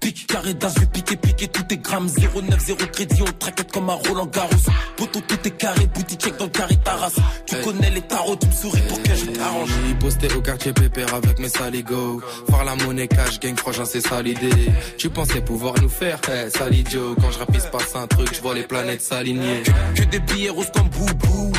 Pique, 0.00 0.26
carré 0.26 0.54
d'as, 0.54 0.72
je 0.74 0.80
vais 0.80 0.86
piquer, 0.86 1.16
piquer 1.16 1.48
tout 1.48 1.64
est 1.70 1.78
grammes. 1.78 2.08
0,9, 2.08 2.58
0 2.58 2.78
crédit, 2.92 3.22
on 3.22 3.32
traquette 3.38 3.72
comme 3.72 3.90
un 3.90 3.94
Roland 3.94 4.26
Garros. 4.26 4.50
Poto, 4.96 5.20
tout 5.20 5.38
est 5.44 5.50
carré, 5.50 5.86
boutique 5.86 6.20
check 6.20 6.36
dans 6.38 6.44
le 6.44 6.50
carré 6.50 6.76
Taras. 6.84 7.12
Tu 7.46 7.56
connais 7.56 7.90
les 7.90 8.02
tarots, 8.02 8.36
tu 8.36 8.46
me 8.46 8.52
souris 8.52 8.82
pour 8.88 9.02
que 9.02 9.14
je 9.14 9.26
t'arrange. 9.26 9.70
J'ai 9.88 9.94
posté 9.94 10.28
au 10.34 10.40
quartier 10.40 10.72
pépère 10.72 11.14
avec 11.14 11.38
mes 11.38 11.48
saligots. 11.48 12.20
Faire 12.48 12.64
la 12.64 12.76
monnaie 12.76 13.08
cash, 13.08 13.40
gang, 13.40 13.56
frangin, 13.56 13.84
c'est 13.84 14.00
ça 14.00 14.22
l'idée. 14.22 14.50
Tu 14.98 15.08
pensais 15.10 15.40
pouvoir 15.40 15.74
nous 15.80 15.88
faire, 15.88 16.20
hey, 16.28 16.50
sale 16.50 16.74
idiot. 16.74 17.14
Quand 17.20 17.30
je 17.30 17.38
rapisse 17.38 17.66
passe 17.66 17.94
un 17.94 18.06
truc, 18.06 18.34
je 18.34 18.40
vois 18.40 18.54
les 18.54 18.62
planètes 18.62 19.02
s'aligner. 19.02 19.62
Que, 19.94 20.04
des 20.04 20.20
billets 20.20 20.50
roses 20.50 20.70
comme 20.74 20.88
boubou. 20.88 21.52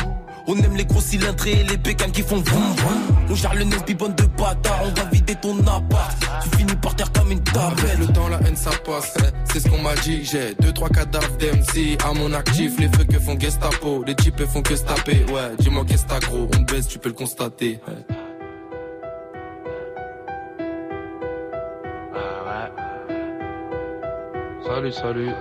On 0.46 0.56
aime 0.56 0.76
les 0.76 0.84
gros 0.84 1.00
cylindres 1.00 1.46
et 1.46 1.62
les 1.62 1.76
bécanes 1.76 2.10
qui 2.10 2.22
font 2.22 2.38
boum 2.38 2.76
On 3.30 3.34
gère 3.34 3.54
le 3.54 3.64
nez 3.64 3.76
bibonne 3.86 4.14
de 4.16 4.24
bâtard, 4.24 4.80
on 4.84 5.00
va 5.00 5.04
vider 5.12 5.36
ton 5.36 5.58
appart. 5.60 6.16
Tu 6.42 6.58
finis 6.58 6.74
par 6.76 6.96
terre 6.96 7.12
comme 7.12 7.30
une 7.30 7.42
table. 7.42 7.82
Le 8.00 8.06
temps, 8.06 8.28
la 8.28 8.40
haine, 8.46 8.56
ça 8.56 8.70
passe. 8.84 9.14
C'est 9.52 9.60
ce 9.60 9.68
qu'on 9.68 9.80
m'a 9.80 9.94
dit. 9.96 10.24
J'ai 10.24 10.54
deux, 10.60 10.72
trois 10.72 10.88
cadavres 10.88 11.36
d'MC 11.38 11.96
à 12.04 12.12
mon 12.12 12.32
actif. 12.32 12.72
Les 12.78 12.88
feux 12.88 13.04
que 13.04 13.20
font 13.20 13.38
Gestapo, 13.38 14.02
les 14.04 14.16
types 14.16 14.44
font 14.46 14.62
que 14.62 14.74
se 14.74 14.82
taper. 14.82 15.24
Ouais, 15.32 15.54
dis-moi 15.58 15.84
qu'est-ce 15.86 16.06
que 16.06 16.26
gros. 16.26 16.48
On 16.56 16.62
baisse, 16.62 16.88
tu 16.88 16.98
peux 16.98 17.08
le 17.08 17.14
constater. 17.14 17.80
Salut, 24.72 24.94
salut. 24.94 25.34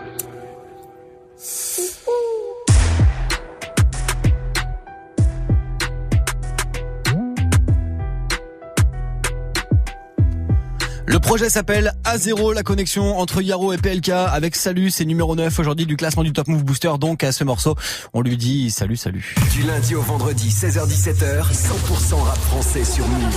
Le 11.11 11.19
projet 11.19 11.49
s'appelle 11.49 11.91
A0, 12.05 12.53
la 12.55 12.63
connexion 12.63 13.19
entre 13.19 13.41
Yaro 13.41 13.73
et 13.73 13.77
PLK 13.77 14.07
avec 14.11 14.55
Salut, 14.55 14.89
c'est 14.89 15.03
numéro 15.03 15.35
9 15.35 15.59
aujourd'hui 15.59 15.85
du 15.85 15.97
classement 15.97 16.23
du 16.23 16.31
Top 16.31 16.47
Move 16.47 16.63
Booster. 16.63 16.89
Donc 17.01 17.25
à 17.25 17.33
ce 17.33 17.43
morceau, 17.43 17.75
on 18.13 18.21
lui 18.21 18.37
dit 18.37 18.71
salut, 18.71 18.95
salut. 18.95 19.35
Du 19.51 19.63
lundi 19.63 19.93
au 19.93 20.01
vendredi, 20.01 20.47
16h17h, 20.47 21.51
100% 21.51 22.13
rap 22.15 22.37
français 22.37 22.85
sur 22.85 23.05
Move. 23.05 23.35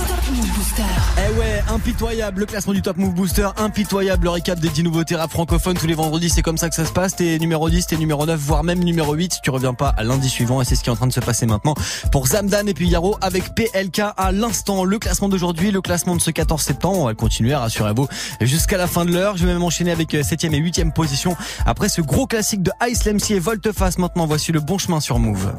Eh 1.17 1.37
ouais, 1.37 1.63
impitoyable 1.67 2.39
le 2.39 2.45
classement 2.45 2.71
du 2.71 2.81
Top 2.81 2.95
Move 2.95 3.13
Booster, 3.13 3.49
impitoyable 3.57 4.23
le 4.23 4.29
récap 4.29 4.57
des 4.57 4.69
10 4.69 4.83
nouveautés 4.83 5.17
rap 5.17 5.29
francophones 5.29 5.75
tous 5.75 5.87
les 5.87 5.95
vendredis, 5.95 6.29
c'est 6.29 6.41
comme 6.41 6.57
ça 6.57 6.69
que 6.69 6.75
ça 6.75 6.85
se 6.85 6.93
passe. 6.93 7.17
T'es 7.17 7.37
numéro 7.39 7.69
10, 7.69 7.87
t'es 7.87 7.97
numéro 7.97 8.25
9, 8.25 8.39
voire 8.39 8.63
même 8.63 8.79
numéro 8.79 9.13
8 9.15 9.39
tu 9.43 9.49
reviens 9.49 9.73
pas 9.73 9.89
à 9.89 10.03
lundi 10.05 10.29
suivant 10.29 10.61
et 10.61 10.65
c'est 10.65 10.77
ce 10.77 10.83
qui 10.83 10.89
est 10.89 10.93
en 10.93 10.95
train 10.95 11.07
de 11.07 11.13
se 11.13 11.19
passer 11.19 11.45
maintenant 11.45 11.75
pour 12.13 12.27
Zamdan 12.27 12.67
et 12.67 12.73
puis 12.73 12.87
Yaro 12.87 13.17
avec 13.19 13.53
PLK 13.53 14.01
à 14.15 14.31
l'instant. 14.31 14.85
Le 14.85 14.97
classement 14.97 15.27
d'aujourd'hui, 15.27 15.71
le 15.71 15.81
classement 15.81 16.15
de 16.15 16.21
ce 16.21 16.31
14 16.31 16.61
septembre, 16.61 16.99
on 16.99 17.05
va 17.07 17.13
continuer 17.13 17.51
à 17.51 17.64
rassurez-vous, 17.65 18.07
jusqu'à 18.41 18.77
la 18.77 18.87
fin 18.87 19.05
de 19.05 19.11
l'heure. 19.11 19.37
Je 19.37 19.45
vais 19.45 19.53
même 19.53 19.63
enchaîner 19.63 19.91
avec 19.91 20.13
7ème 20.13 20.53
euh, 20.53 20.57
et 20.57 20.61
8ème 20.61 20.91
position. 20.93 21.35
Après 21.65 21.89
ce 21.89 22.01
gros 22.01 22.27
classique 22.27 22.63
de 22.63 22.71
Ice 22.87 23.05
Lemcy 23.05 23.33
et 23.33 23.39
Volteface, 23.39 23.97
maintenant 23.97 24.25
voici 24.25 24.51
le 24.51 24.59
bon 24.59 24.77
chemin 24.77 24.99
sur 24.99 25.19
Move. 25.19 25.53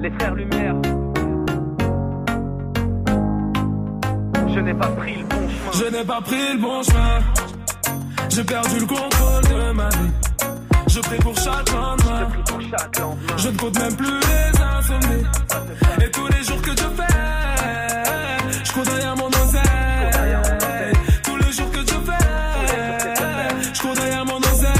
Les 0.00 0.10
frères 0.12 0.34
Lumière. 0.34 0.76
Je 4.52 4.60
n'ai 4.60 4.74
pas 4.74 4.88
pris 4.88 5.16
le 5.16 5.24
bon 5.24 5.48
chemin. 5.48 5.72
Je 5.72 5.96
n'ai 5.96 6.04
pas 6.04 6.20
pris 6.20 6.52
le 6.52 6.60
bon 6.60 6.82
chemin. 6.82 7.18
J'ai 8.28 8.44
perdu 8.44 8.78
le 8.78 8.86
contrôle 8.86 9.44
de 9.44 9.72
ma 9.72 9.88
vie. 9.88 10.10
Je 10.86 11.00
prie 11.00 11.18
pour 11.18 11.36
chaque 11.36 11.70
lendemain. 11.70 12.28
Je 13.36 13.48
ne 13.48 13.56
compte 13.56 13.78
même 13.78 13.96
plus 13.96 14.06
les 14.06 14.60
insomnies. 14.60 15.24
Et 16.04 16.10
tous 16.10 16.26
les 16.28 16.44
jours 16.44 16.62
que 16.62 16.70
je 16.70 16.76
fais, 16.96 17.09
je 18.70 18.74
cours 18.74 18.84
derrière 18.84 19.16
mon 19.16 19.26
oseille. 19.26 20.92
Tous 21.24 21.36
les 21.36 21.52
jours 21.52 21.70
que 21.72 21.80
je 21.80 21.94
fais, 22.06 23.74
je 23.74 23.80
cours 23.80 23.94
derrière 23.94 24.24
mon 24.24 24.38
oseille. 24.38 24.70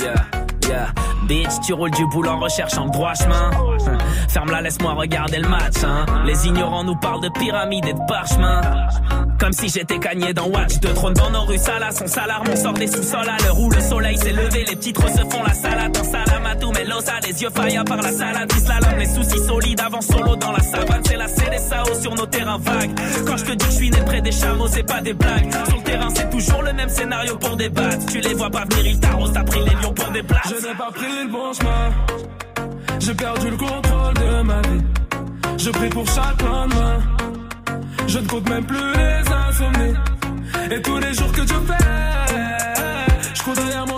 Yeah, 0.00 0.14
yeah. 0.68 0.86
Bitch, 1.28 1.60
tu 1.64 1.72
roules 1.74 1.92
du 1.92 2.06
boulot 2.06 2.30
en 2.30 2.40
recherchant 2.40 2.86
le 2.86 2.90
droit 2.90 3.14
chemin. 3.14 3.50
Ferme-la, 4.28 4.62
laisse-moi 4.62 4.94
regarder 4.94 5.38
le 5.38 5.48
match. 5.48 5.84
Hein. 5.84 6.06
Les 6.26 6.46
ignorants 6.46 6.82
nous 6.82 6.96
parlent 6.96 7.22
de 7.22 7.28
pyramide 7.28 7.86
et 7.86 7.92
de 7.92 8.06
parchemin. 8.08 8.60
Comme 9.38 9.52
si 9.52 9.68
j'étais 9.68 9.98
cagné 9.98 10.32
dans 10.32 10.48
Watch 10.48 10.80
De 10.80 10.88
trône 10.88 11.14
dans 11.14 11.30
nos 11.30 11.42
rues, 11.42 11.58
Salas, 11.58 12.00
on 12.02 12.06
s'alarme, 12.06 12.46
on 12.50 12.56
sort 12.56 12.72
des 12.72 12.86
sous-sols 12.86 13.28
à 13.28 13.42
l'heure 13.44 13.60
où 13.60 13.70
le 13.70 13.80
soleil 13.80 14.16
s'est 14.18 14.32
levé, 14.32 14.64
les 14.64 14.76
petites 14.76 14.98
se 14.98 15.22
font 15.30 15.42
la 15.46 15.54
salade, 15.54 15.96
un 15.96 16.04
salam 16.04 16.33
mais 16.94 17.00
l'osa, 17.00 17.12
les 17.26 17.42
yeux 17.42 17.50
failles 17.50 17.80
par 17.86 17.96
la 17.96 18.12
salade, 18.12 18.52
slalom, 18.52 18.98
les 18.98 19.06
soucis 19.06 19.44
solides, 19.44 19.80
avant 19.80 20.00
solo 20.00 20.36
dans 20.36 20.52
la 20.52 20.60
savane, 20.60 21.02
c'est 21.04 21.16
la 21.16 21.28
CDSAO 21.28 21.94
sur 22.00 22.14
nos 22.14 22.26
terrains 22.26 22.58
vagues. 22.58 22.90
Quand 23.26 23.36
je 23.36 23.44
te 23.44 23.52
dis 23.52 23.64
que 23.64 23.70
je 23.70 23.76
suis 23.76 23.90
né 23.90 23.98
près 24.04 24.20
des 24.20 24.32
chameaux, 24.32 24.68
c'est 24.68 24.82
pas 24.82 25.00
des 25.00 25.14
blagues. 25.14 25.52
Sur 25.66 25.76
le 25.76 25.82
terrain, 25.82 26.08
c'est 26.14 26.30
toujours 26.30 26.62
le 26.62 26.72
même 26.72 26.88
scénario 26.88 27.36
pour 27.36 27.56
débattre. 27.56 28.06
Tu 28.06 28.20
les 28.20 28.34
vois 28.34 28.50
pas 28.50 28.64
venir, 28.64 28.86
ils 28.86 29.00
t'arrosent, 29.00 29.32
t'as 29.32 29.44
pris 29.44 29.60
les 29.60 29.74
lions 29.82 29.92
pour 29.92 30.10
des 30.10 30.22
places. 30.22 30.48
Je 30.48 30.66
n'ai 30.66 30.74
pas 30.74 30.90
pris 30.92 31.06
le 31.06 31.30
bon 31.30 31.52
chemin, 31.52 31.90
j'ai 33.00 33.14
perdu 33.14 33.50
le 33.50 33.56
contrôle 33.56 34.14
de 34.14 34.42
ma 34.42 34.60
vie. 34.62 34.84
Je 35.58 35.70
prie 35.70 35.88
pour 35.88 36.06
chaque 36.06 36.42
lendemain. 36.42 36.98
Je 38.06 38.18
ne 38.18 38.26
compte 38.26 38.48
même 38.48 38.64
plus 38.64 38.92
les 38.94 39.32
insomnies. 39.32 39.94
Et 40.70 40.82
tous 40.82 40.98
les 40.98 41.14
jours 41.14 41.32
que 41.32 41.42
je 41.42 41.54
fais, 41.54 43.34
je 43.34 43.42
cours 43.42 43.54
derrière 43.54 43.86
mon 43.86 43.93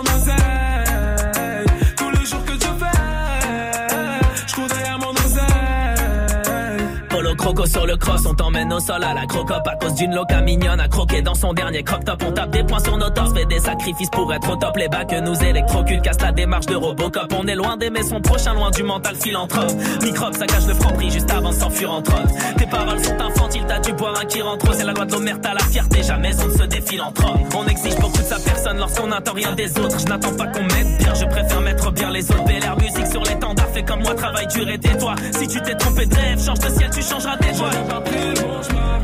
croco 7.47 7.65
sur 7.65 7.85
le 7.85 7.95
cross, 7.95 8.25
on 8.25 8.33
t'emmène 8.33 8.73
au 8.73 8.79
sol 8.79 9.01
à 9.01 9.13
la 9.13 9.25
crocop 9.25 9.65
à 9.65 9.75
cause 9.75 9.93
d'une 9.93 10.13
loca 10.13 10.41
mignonne 10.41 10.81
à 10.81 10.87
croquer 10.89 11.21
dans 11.21 11.33
son 11.33 11.53
dernier 11.53 11.81
crop 11.81 12.03
top. 12.03 12.21
On 12.27 12.31
tape 12.33 12.49
des 12.49 12.63
points 12.63 12.83
sur 12.83 12.97
nos 12.97 13.09
torses, 13.09 13.33
fait 13.33 13.45
des 13.45 13.59
sacrifices 13.59 14.09
pour 14.09 14.33
être 14.33 14.51
au 14.51 14.57
top. 14.57 14.75
Les 14.75 14.89
bacs 14.89 15.13
nous 15.23 15.35
électrocutent, 15.41 16.01
casse 16.01 16.19
la 16.21 16.33
démarche 16.33 16.65
de 16.65 16.75
Robocop. 16.75 17.33
On 17.39 17.47
est 17.47 17.55
loin 17.55 17.77
d'aimer 17.77 18.03
son 18.03 18.19
prochain, 18.19 18.53
loin 18.53 18.69
du 18.71 18.83
mental 18.83 19.15
philanthrope. 19.15 19.71
Microbe, 20.03 20.33
ça 20.33 20.45
cache 20.45 20.67
le 20.67 20.73
franc 20.73 20.91
prix 20.91 21.09
juste 21.09 21.31
avant 21.31 21.53
s'enfuir 21.53 21.93
en 21.93 22.01
trotte. 22.01 22.27
Tes 22.57 22.65
paroles 22.65 23.03
sont 23.03 23.21
infantiles, 23.21 23.65
t'as 23.65 23.79
du 23.79 23.93
boire 23.93 24.19
un 24.19 24.25
qui 24.25 24.41
rentre. 24.41 24.73
C'est 24.73 24.85
la 24.85 24.91
loi 24.91 25.05
de 25.05 25.11
l'omerta, 25.13 25.53
la 25.53 25.63
fierté, 25.63 26.03
jamais 26.03 26.31
on 26.43 26.47
ne 26.47 26.57
se 26.57 26.63
défile 26.63 27.01
en 27.01 27.13
trop. 27.13 27.33
On 27.55 27.65
exige 27.67 27.95
beaucoup 27.95 28.17
de 28.17 28.23
sa 28.23 28.39
personne 28.39 28.77
lorsqu'on 28.77 29.07
n'attend 29.07 29.33
rien 29.33 29.53
des 29.53 29.69
autres. 29.79 29.99
Je 29.99 30.05
n'attends 30.05 30.35
pas 30.35 30.47
qu'on 30.47 30.63
m'aide 30.63 30.97
bien, 30.97 31.13
je 31.13 31.25
préfère 31.25 31.61
mettre 31.61 31.91
bien 31.91 32.11
les 32.11 32.29
autres. 32.29 32.43
L'air 32.59 32.75
musique 32.77 33.07
sur 33.07 33.23
l'étendard, 33.23 33.67
fais 33.73 33.83
comme 33.83 34.01
moi, 34.01 34.13
travail 34.15 34.47
dur 34.47 34.67
et 34.67 34.77
tais-toi. 34.77 35.15
Si 35.31 35.47
tu 35.47 35.61
t'es 35.61 35.75
trompé 35.75 36.05
de 36.05 36.15
change 36.43 36.59
de 36.59 36.69
ciel, 36.69 36.89
tu 36.93 37.01
changeras 37.01 37.36
tes 37.41 37.53
joies. 37.53 37.71
J'ai 37.71 37.83
pas 37.93 38.01
pris 38.01 38.27
le 38.35 38.41
bon 38.41 38.61
chemin. 38.67 38.99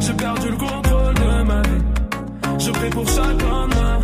J'ai 0.00 0.12
perdu 0.14 0.48
le 0.48 0.56
contrôle 0.56 1.14
de 1.14 1.42
ma 1.50 1.60
vie. 1.62 1.84
Je 2.58 2.70
prie 2.70 2.90
pour 2.90 3.08
chaque 3.08 3.42
lendemain. 3.42 3.98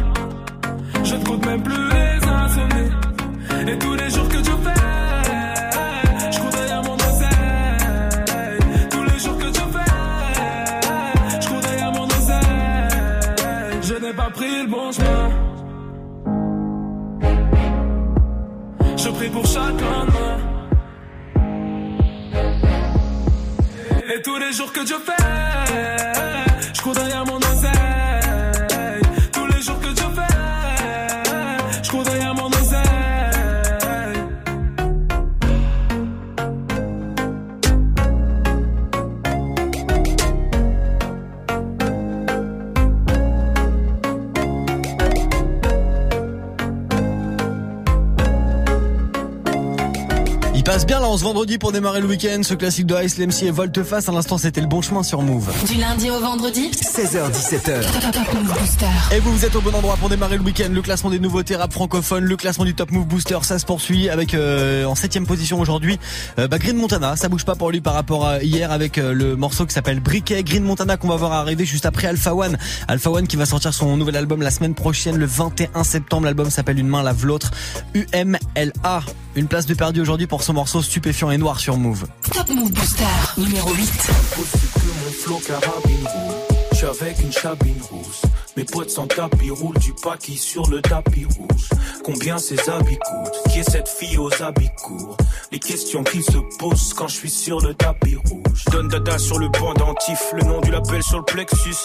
Je 1.04 1.14
ne 1.16 1.25
compte 1.25 1.47
même 1.47 1.62
plus 1.62 1.88
les 1.97 2.28
insomnies. 2.28 2.90
Et 3.73 3.78
tous 3.78 3.95
les 3.95 4.11
jours 4.11 4.28
que 4.28 4.38
je 4.38 4.54
fais, 4.64 4.85
je 6.33 6.38
cours 6.40 6.50
derrière 6.50 6.83
mon 6.83 6.95
oseille. 6.95 8.59
Tous 8.90 9.04
les 9.04 9.19
jours 9.19 9.38
que 9.38 9.47
je 9.47 9.64
fais, 9.75 11.40
je 11.40 11.49
cours 11.49 11.61
derrière 11.61 11.93
mon 11.93 12.04
oseille. 12.04 13.78
Je 13.83 13.95
n'ai 13.95 14.12
pas 14.12 14.31
pris 14.31 14.62
le 14.62 14.69
bon 14.69 14.93
chemin. 14.93 15.31
Je 18.97 19.09
prie 19.11 19.28
pour 19.31 19.47
chaque 19.47 19.81
lendemain. 19.81 20.13
Et 24.14 24.23
tous 24.23 24.38
les 24.38 24.52
jours 24.52 24.73
que 24.73 24.87
je 24.87 24.94
fais, 24.94 25.12
je 26.73 26.80
cours 26.80 26.94
derrière 26.94 27.25
mon 27.26 27.43
passe 50.75 50.87
bien 50.87 50.99
là 50.99 51.07
en 51.07 51.16
ce 51.16 51.23
vendredi 51.23 51.57
pour 51.57 51.71
démarrer 51.71 52.00
le 52.00 52.09
week-end. 52.09 52.40
Ce 52.43 52.52
classique 52.52 52.87
de 52.87 53.00
Ice 53.04 53.16
Lemcy 53.16 53.47
et 53.47 53.52
Volteface. 53.52 54.09
À 54.09 54.12
l'instant, 54.12 54.38
c'était 54.38 54.61
le 54.61 54.66
bon 54.66 54.83
chemin 54.83 55.04
sur 55.04 55.23
Move. 55.23 55.49
Du 55.69 55.75
lundi 55.75 56.11
au 56.11 56.19
vendredi 56.19 56.69
16h17h. 56.73 58.11
Top 58.11 58.35
Move 58.35 58.59
Booster. 58.59 59.14
Et 59.14 59.21
vous, 59.21 59.31
vous 59.31 59.45
êtes 59.45 59.54
au 59.54 59.61
bon 59.61 59.73
endroit 59.73 59.97
pour 59.97 60.09
démarrer 60.09 60.37
le 60.37 60.43
week-end. 60.43 60.66
Le 60.73 60.83
classement 60.83 61.11
des 61.11 61.21
nouveautés 61.21 61.54
rap 61.54 61.73
francophones, 61.73 62.25
le 62.25 62.37
classement 62.37 62.64
du 62.64 62.75
Top 62.75 62.90
Move 62.90 63.07
Booster, 63.07 63.38
ça 63.43 63.61
se 63.61 63.64
poursuit 63.64 64.09
avec 64.09 64.35
euh, 64.35 64.85
en 64.85 64.97
septième 64.97 65.28
position 65.28 65.61
aujourd'hui 65.61 65.97
euh, 66.40 66.49
bah, 66.49 66.59
Green 66.59 66.76
Montana. 66.76 67.14
Ça 67.14 67.28
bouge 67.28 67.45
pas 67.45 67.54
pour 67.54 67.71
lui 67.71 67.81
par 67.81 67.95
rapport 67.95 68.26
à 68.26 68.43
hier 68.43 68.73
avec 68.73 68.99
euh, 68.99 69.12
le 69.12 69.37
morceau 69.37 69.66
qui 69.66 69.75
s'appelle 69.75 70.00
Briquet. 70.00 70.43
Green 70.43 70.64
Montana 70.64 70.97
qu'on 70.97 71.09
va 71.09 71.16
voir 71.16 71.35
arriver 71.35 71.64
juste 71.64 71.87
après 71.87 72.09
Alpha 72.09 72.35
One. 72.35 72.59
Alpha 72.88 73.12
One 73.12 73.28
qui 73.28 73.37
va 73.37 73.47
sortir 73.47 73.73
son 73.73 73.97
nouvel 73.97 74.16
album 74.16 74.43
la 74.43 74.50
semaine 74.50 74.75
prochaine, 74.75 75.19
le 75.19 75.26
21 75.26 75.85
septembre. 75.85 76.25
L'album 76.25 76.50
s'appelle 76.50 76.81
Une 76.81 76.88
main 76.88 77.04
lave 77.04 77.25
l'autre. 77.25 77.52
UMLA. 77.95 79.04
Une 79.37 79.49
place 79.49 79.66
de 79.66 79.75
perdu 79.75 80.00
aujourd'hui 80.00 80.26
pour 80.28 80.43
son 80.43 80.52
morceau 80.52 80.63
stupéfiant 80.66 81.30
et 81.30 81.38
noir 81.38 81.61
sur 81.61 81.76
Move. 81.76 82.06
Top 82.33 82.49
Move 82.49 82.73
Booster 82.73 83.04
numéro 83.37 83.73
8. 83.73 83.87
que 83.87 84.87
mon 84.87 85.12
flow 85.12 85.40
carabine 85.47 86.06
roule. 86.06 86.56
Je 86.73 86.76
suis 86.76 86.87
avec 86.87 87.18
une 87.21 87.33
chabine 87.33 87.80
rousse. 87.90 88.23
Mes 88.56 88.64
potes 88.64 88.90
sans 88.90 89.08
tapis 89.08 89.50
roulent 89.50 89.78
du 89.78 89.92
paquis 89.94 90.37
sur 90.37 90.70
le 90.70 90.80
tapis 90.80 91.25
rouge. 91.25 91.68
Combien 92.04 92.38
ces 92.38 92.70
habits 92.70 92.99
coûtent? 92.99 93.52
Qui 93.52 93.58
est 93.58 93.68
cette 93.68 93.88
fille 93.88 94.16
aux 94.16 94.30
habits 94.40 94.70
courts? 94.76 95.16
Les 95.50 95.58
questions 95.58 96.04
qui 96.04 96.23
se 96.23 96.38
posent 96.58 96.94
quand 96.94 97.08
je 97.08 97.14
suis 97.14 97.30
sur 97.30 97.61
le 97.61 97.75
tapis 97.75 98.14
rouge. 98.14 98.64
Donne 98.70 98.87
dada 98.87 99.18
sur 99.18 99.40
le 99.40 99.50
pendentif, 99.50 100.20
le 100.34 100.44
nom 100.44 100.61
du 100.61 100.70
label 100.70 101.02
sur 101.02 101.18
le 101.18 101.25
plexus. 101.25 101.76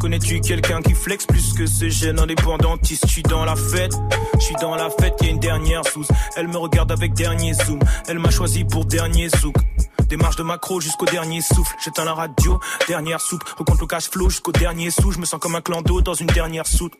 Connais-tu 0.00 0.40
quelqu'un 0.40 0.80
qui 0.80 0.94
flex 0.94 1.26
plus 1.26 1.52
que 1.52 1.66
ce 1.66 1.90
jeune 1.90 2.18
indépendantiste? 2.18 3.06
Je 3.06 3.12
suis 3.12 3.22
dans 3.22 3.44
la 3.44 3.56
fête, 3.56 3.92
je 4.38 4.44
suis 4.44 4.54
dans 4.60 4.74
la 4.74 4.88
fête, 4.88 5.14
y 5.20 5.26
a 5.26 5.30
une 5.30 5.38
dernière 5.38 5.84
sous. 5.86 6.06
Elle 6.36 6.48
me 6.48 6.56
regarde 6.56 6.92
avec 6.92 7.12
dernier 7.12 7.52
zoom, 7.52 7.80
elle 8.08 8.18
m'a 8.18 8.30
choisi 8.30 8.64
pour 8.64 8.86
dernier 8.86 9.28
zouk. 9.28 9.56
Démarche 10.08 10.36
de 10.36 10.44
macro 10.44 10.80
jusqu'au 10.80 11.06
dernier 11.06 11.40
souffle. 11.40 11.74
J'éteins 11.84 12.04
la 12.04 12.14
radio, 12.14 12.60
dernière 12.86 13.20
soupe. 13.20 13.42
Recompte 13.58 13.80
le 13.80 13.86
cash 13.88 14.08
flow 14.08 14.30
jusqu'au 14.30 14.52
dernier 14.52 14.90
sou. 14.90 15.10
Je 15.10 15.18
me 15.18 15.24
sens 15.24 15.40
comme 15.40 15.56
un 15.56 15.60
clan 15.60 15.82
d'eau 15.82 16.00
dans 16.06 16.14
une 16.14 16.28
dernière 16.28 16.66
soute. 16.66 16.92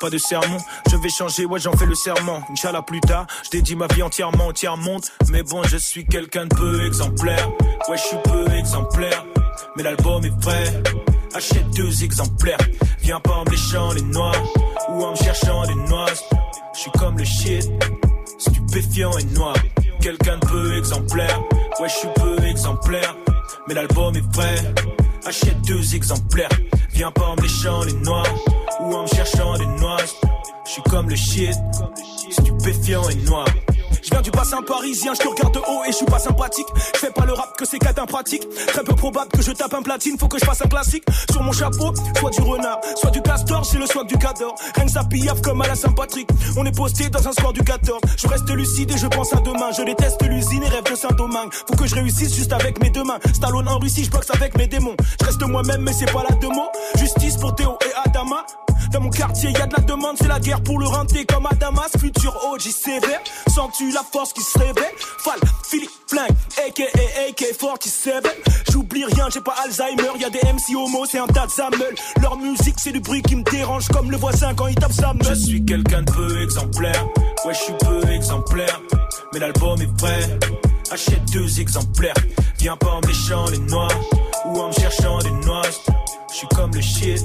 Pas 0.00 0.08
de 0.08 0.18
sermon, 0.18 0.58
je 0.88 0.96
vais 0.96 1.08
changer, 1.08 1.44
ouais 1.46 1.58
j'en 1.58 1.72
fais 1.72 1.86
le 1.86 1.96
serment. 1.96 2.40
Inch'Allah 2.50 2.82
plus 2.82 3.00
tard, 3.00 3.26
je 3.44 3.50
dédie 3.50 3.74
ma 3.74 3.88
vie 3.88 4.02
entièrement 4.02 4.46
au 4.46 4.52
tiers-monde. 4.52 5.02
Mais 5.30 5.42
bon, 5.42 5.64
je 5.64 5.76
suis 5.76 6.06
quelqu'un 6.06 6.46
de 6.46 6.54
peu 6.54 6.86
exemplaire. 6.86 7.50
Ouais, 7.88 7.96
je 7.96 8.02
suis 8.02 8.16
peu 8.24 8.48
exemplaire. 8.54 9.24
Mais 9.76 9.82
l'album 9.82 10.24
est 10.24 10.40
prêt. 10.40 10.82
Achète 11.34 11.68
deux 11.70 12.04
exemplaires. 12.04 12.58
Viens 13.00 13.18
pas 13.18 13.34
en 13.34 13.44
bléchant 13.44 13.92
les 13.92 14.02
noix 14.02 14.32
ou 14.90 15.02
en 15.04 15.10
me 15.10 15.16
cherchant 15.16 15.66
des 15.66 15.74
noix. 15.74 16.06
Je 16.74 16.80
suis 16.80 16.90
comme 16.92 17.18
le 17.18 17.24
shit, 17.24 17.68
stupéfiant 18.38 19.16
et 19.18 19.24
noir. 19.24 19.56
Quelqu'un 20.00 20.38
de 20.38 20.46
peu 20.46 20.76
exemplaire. 20.76 21.40
Ouais, 21.80 21.88
je 21.88 21.94
suis 21.94 22.08
peu 22.14 22.44
exemplaire. 22.44 23.16
mais 23.66 23.74
l'album 23.74 24.14
est 24.14 24.30
prêt. 24.30 24.56
Achète 25.26 25.60
deux 25.62 25.96
exemplaires, 25.96 26.48
viens 26.92 27.10
pas 27.10 27.24
en 27.24 27.34
méchant 27.42 27.82
les 27.82 27.94
noirs 27.94 28.32
ou 28.80 28.94
en 28.94 29.02
me 29.02 29.08
cherchant 29.08 29.58
des 29.58 29.66
noix. 29.66 29.96
Je 30.64 30.70
suis 30.70 30.82
comme 30.82 31.10
le 31.10 31.16
shit, 31.16 31.50
stupéfiant 32.30 33.08
et 33.08 33.16
noir. 33.16 33.48
Je 34.04 34.10
viens 34.10 34.22
du 34.22 34.30
bassin 34.30 34.62
parisien, 34.62 35.14
je 35.14 35.22
te 35.22 35.26
regarde 35.26 35.52
de 35.52 35.58
haut 35.58 35.82
et 35.84 35.90
je 35.90 35.96
suis 35.96 36.06
pas 36.06 36.20
sympathique. 36.20 36.68
Pas 37.16 37.25
pratique. 38.06 38.46
Très 38.68 38.82
peu 38.82 38.94
probable 38.94 39.30
que 39.32 39.42
je 39.42 39.52
tape 39.52 39.74
un 39.74 39.82
platine, 39.82 40.18
faut 40.18 40.28
que 40.28 40.38
je 40.38 40.44
fasse 40.44 40.62
un 40.62 40.68
classique. 40.68 41.04
Sur 41.30 41.42
mon 41.42 41.52
chapeau, 41.52 41.92
soit 42.18 42.30
du 42.30 42.40
renard, 42.40 42.80
soit 42.96 43.10
du 43.10 43.20
castor, 43.22 43.64
c'est 43.64 43.78
le 43.78 43.86
swag 43.86 44.06
du 44.06 44.16
cador. 44.16 44.54
Rien 44.74 44.86
que 44.86 44.92
ça 44.92 45.02
comme 45.42 45.62
à 45.62 45.66
la 45.66 45.74
Saint-Patrick. 45.74 46.28
On 46.56 46.64
est 46.64 46.76
posté 46.76 47.08
dans 47.08 47.26
un 47.26 47.32
score 47.32 47.52
du 47.52 47.62
14. 47.62 48.00
Je 48.16 48.28
reste 48.28 48.48
lucide 48.50 48.90
et 48.90 48.98
je 48.98 49.06
pense 49.06 49.32
à 49.32 49.40
demain. 49.40 49.70
Je 49.76 49.82
déteste 49.82 50.22
l'usine 50.22 50.62
et 50.62 50.68
rêve 50.68 50.84
de 50.90 50.96
Saint-Domingue. 50.96 51.52
Faut 51.52 51.76
que 51.76 51.86
je 51.86 51.94
réussisse 51.94 52.34
juste 52.34 52.52
avec 52.52 52.82
mes 52.82 52.90
deux 52.90 53.04
mains. 53.04 53.18
Stallone 53.34 53.68
en 53.68 53.78
Russie, 53.78 54.04
je 54.04 54.10
boxe 54.10 54.30
avec 54.30 54.56
mes 54.56 54.66
démons. 54.66 54.96
Je 55.20 55.26
reste 55.26 55.42
moi-même, 55.42 55.82
mais 55.82 55.92
c'est 55.92 56.10
pas 56.12 56.24
la 56.28 56.36
de 56.36 56.46
mots. 56.46 56.70
Justice 56.98 57.36
pour 57.36 57.54
Théo 57.54 57.78
et 57.84 58.08
Adama. 58.08 58.44
Dans 58.92 59.00
mon 59.00 59.10
quartier, 59.10 59.50
y 59.50 59.56
a 59.56 59.66
de 59.66 59.74
la 59.74 59.82
demande, 59.82 60.16
c'est 60.18 60.28
la 60.28 60.38
guerre 60.38 60.62
pour 60.62 60.78
le 60.78 60.86
renter 60.86 61.24
comme 61.24 61.46
à 61.46 61.54
Damas. 61.54 61.90
Futur 61.98 62.36
OG 62.52 62.60
sévère, 62.60 63.20
sens-tu 63.48 63.90
la 63.90 64.02
force 64.02 64.32
qui 64.32 64.42
se 64.42 64.58
réveille? 64.58 64.94
Fall, 65.18 65.38
Philippe, 65.68 65.90
Flingue, 66.06 66.36
aka 66.66 66.84
AK-47. 67.28 68.26
J'oublie 68.70 69.04
rien, 69.04 69.28
j'ai 69.32 69.40
pas 69.40 69.54
Alzheimer, 69.64 70.18
y 70.18 70.24
a 70.24 70.30
des 70.30 70.40
MC 70.40 70.76
homo, 70.76 71.04
c'est 71.06 71.18
un 71.18 71.26
tas 71.26 71.46
de 71.46 72.22
Leur 72.22 72.36
musique, 72.38 72.76
c'est 72.78 72.92
du 72.92 73.00
bruit 73.00 73.22
qui 73.22 73.36
me 73.36 73.42
dérange 73.42 73.88
comme 73.88 74.10
le 74.10 74.16
voisin 74.16 74.54
quand 74.54 74.66
il 74.66 74.74
tape 74.74 74.92
sa 74.92 75.12
meule. 75.14 75.24
Je 75.28 75.34
suis 75.34 75.64
quelqu'un 75.64 76.02
de 76.02 76.12
peu 76.12 76.42
exemplaire, 76.42 77.06
ouais, 77.44 77.54
je 77.54 77.58
suis 77.58 77.74
peu 77.74 78.10
exemplaire, 78.10 78.80
mais 79.32 79.40
l'album 79.40 79.80
est 79.80 79.96
prêt. 79.96 80.38
Achète 80.90 81.24
deux 81.32 81.60
exemplaires, 81.60 82.14
viens 82.58 82.76
pas 82.76 82.90
en 82.90 83.00
méchant 83.06 83.46
les 83.50 83.58
noirs 83.58 83.90
ou 84.46 84.60
en 84.60 84.68
me 84.68 84.72
cherchant 84.72 85.18
des 85.18 85.30
noix. 85.30 85.62
Je 86.30 86.36
suis 86.36 86.48
comme 86.48 86.72
le 86.72 86.80
shit 86.80 87.24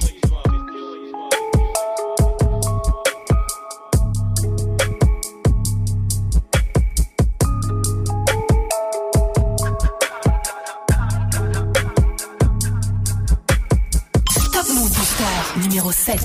Numéro 15.81 15.91
7. 15.91 16.19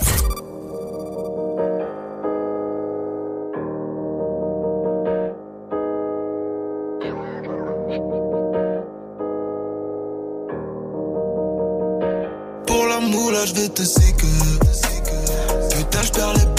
Pour 12.67 12.87
la 12.87 13.01
moula, 13.01 13.47
je 13.47 13.55
vais 13.55 13.69
te 13.69 13.83
que 13.83 15.77
Putain, 15.77 16.03
je 16.03 16.13
perds 16.13 16.35
les 16.35 16.56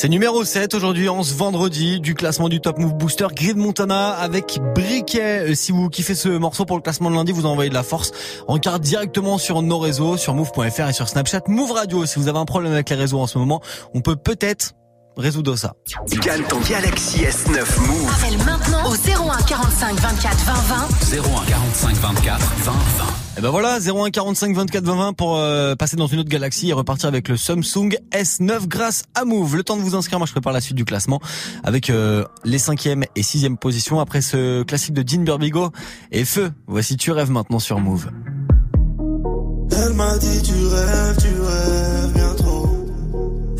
C'est 0.00 0.08
numéro 0.08 0.44
7 0.44 0.74
aujourd'hui 0.74 1.08
en 1.08 1.24
ce 1.24 1.34
vendredi 1.34 1.98
du 1.98 2.14
classement 2.14 2.48
du 2.48 2.60
Top 2.60 2.78
Move 2.78 2.94
Booster 2.94 3.26
Grid 3.34 3.56
Montana 3.56 4.10
avec 4.10 4.60
Briquet. 4.72 5.50
Euh, 5.50 5.54
si 5.56 5.72
vous 5.72 5.88
kiffez 5.88 6.14
ce 6.14 6.28
morceau 6.28 6.64
pour 6.64 6.76
le 6.76 6.82
classement 6.82 7.10
de 7.10 7.16
lundi, 7.16 7.32
vous 7.32 7.46
envoyez 7.46 7.68
de 7.68 7.74
la 7.74 7.82
force 7.82 8.12
en 8.46 8.58
carte 8.58 8.80
directement 8.80 9.38
sur 9.38 9.60
nos 9.60 9.80
réseaux, 9.80 10.16
sur 10.16 10.34
move.fr 10.34 10.88
et 10.88 10.92
sur 10.92 11.08
Snapchat 11.08 11.40
Move 11.48 11.72
Radio. 11.72 12.06
Si 12.06 12.20
vous 12.20 12.28
avez 12.28 12.38
un 12.38 12.44
problème 12.44 12.70
avec 12.70 12.88
les 12.90 12.94
réseaux 12.94 13.18
en 13.18 13.26
ce 13.26 13.38
moment, 13.38 13.60
on 13.92 14.00
peut 14.00 14.14
peut-être 14.14 14.74
résoudre 15.16 15.56
ça. 15.56 15.72
Gagne 16.22 16.44
ton 16.44 16.60
Galaxy 16.60 17.22
S9 17.22 17.56
Move. 17.80 18.12
Appelle 18.22 18.38
maintenant 18.46 18.88
au 18.88 18.94
01 18.94 19.42
45 19.48 19.96
24 19.96 20.36
20 20.44 20.52
20. 20.52 21.28
01 21.42 21.44
45 21.44 21.94
24 21.96 22.38
20 22.38 22.72
20. 22.72 23.27
Et 23.38 23.40
ben 23.40 23.50
voilà, 23.50 23.78
01 23.78 24.10
45 24.10 24.52
24 24.52 24.82
20 24.84 24.96
20 24.96 25.12
pour 25.12 25.36
euh, 25.36 25.76
passer 25.76 25.94
dans 25.94 26.08
une 26.08 26.18
autre 26.18 26.28
galaxie 26.28 26.70
et 26.70 26.72
repartir 26.72 27.06
avec 27.06 27.28
le 27.28 27.36
Samsung 27.36 27.90
S9 28.10 28.66
grâce 28.66 29.04
à 29.14 29.24
Move. 29.24 29.54
Le 29.54 29.62
temps 29.62 29.76
de 29.76 29.80
vous 29.80 29.94
inscrire, 29.94 30.18
moi 30.18 30.26
je 30.26 30.32
prépare 30.32 30.52
la 30.52 30.60
suite 30.60 30.74
du 30.74 30.84
classement 30.84 31.20
avec 31.62 31.88
euh, 31.88 32.24
les 32.42 32.58
5e 32.58 33.04
et 33.14 33.20
6e 33.20 33.56
positions 33.56 34.00
après 34.00 34.22
ce 34.22 34.64
classique 34.64 34.92
de 34.92 35.02
Dean 35.04 35.22
Burbigo 35.22 35.70
et 36.10 36.24
Feu. 36.24 36.50
Voici 36.66 36.96
Tu 36.96 37.12
rêves 37.12 37.30
maintenant 37.30 37.60
sur 37.60 37.78
Move. 37.78 38.10
Elle 39.70 39.92
m'a 39.94 40.18
dit 40.18 40.42
tu 40.42 40.66
rêves, 40.66 41.16
tu 41.20 41.40
rêves 41.40 42.12
bien 42.14 42.34
trop. 42.34 42.66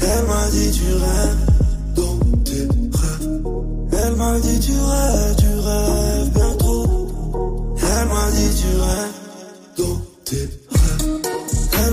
Elle 0.00 0.26
m'a 0.26 0.50
dit 0.50 0.72
tu 0.72 0.92
rêves 0.92 1.94
dans 1.94 2.42
tes 2.42 2.62
rêves. 2.98 4.02
Elle 4.04 4.16
m'a 4.16 4.40
dit 4.40 4.58
tu 4.58 4.72
rêves, 4.72 5.36
tu 5.38 5.46
rêves 5.46 6.30
bien 6.34 6.56
trop. 6.58 7.76
Elle 7.76 8.08
m'a 8.08 8.30
dit 8.32 8.60
tu 8.60 8.76
rêves 8.76 9.27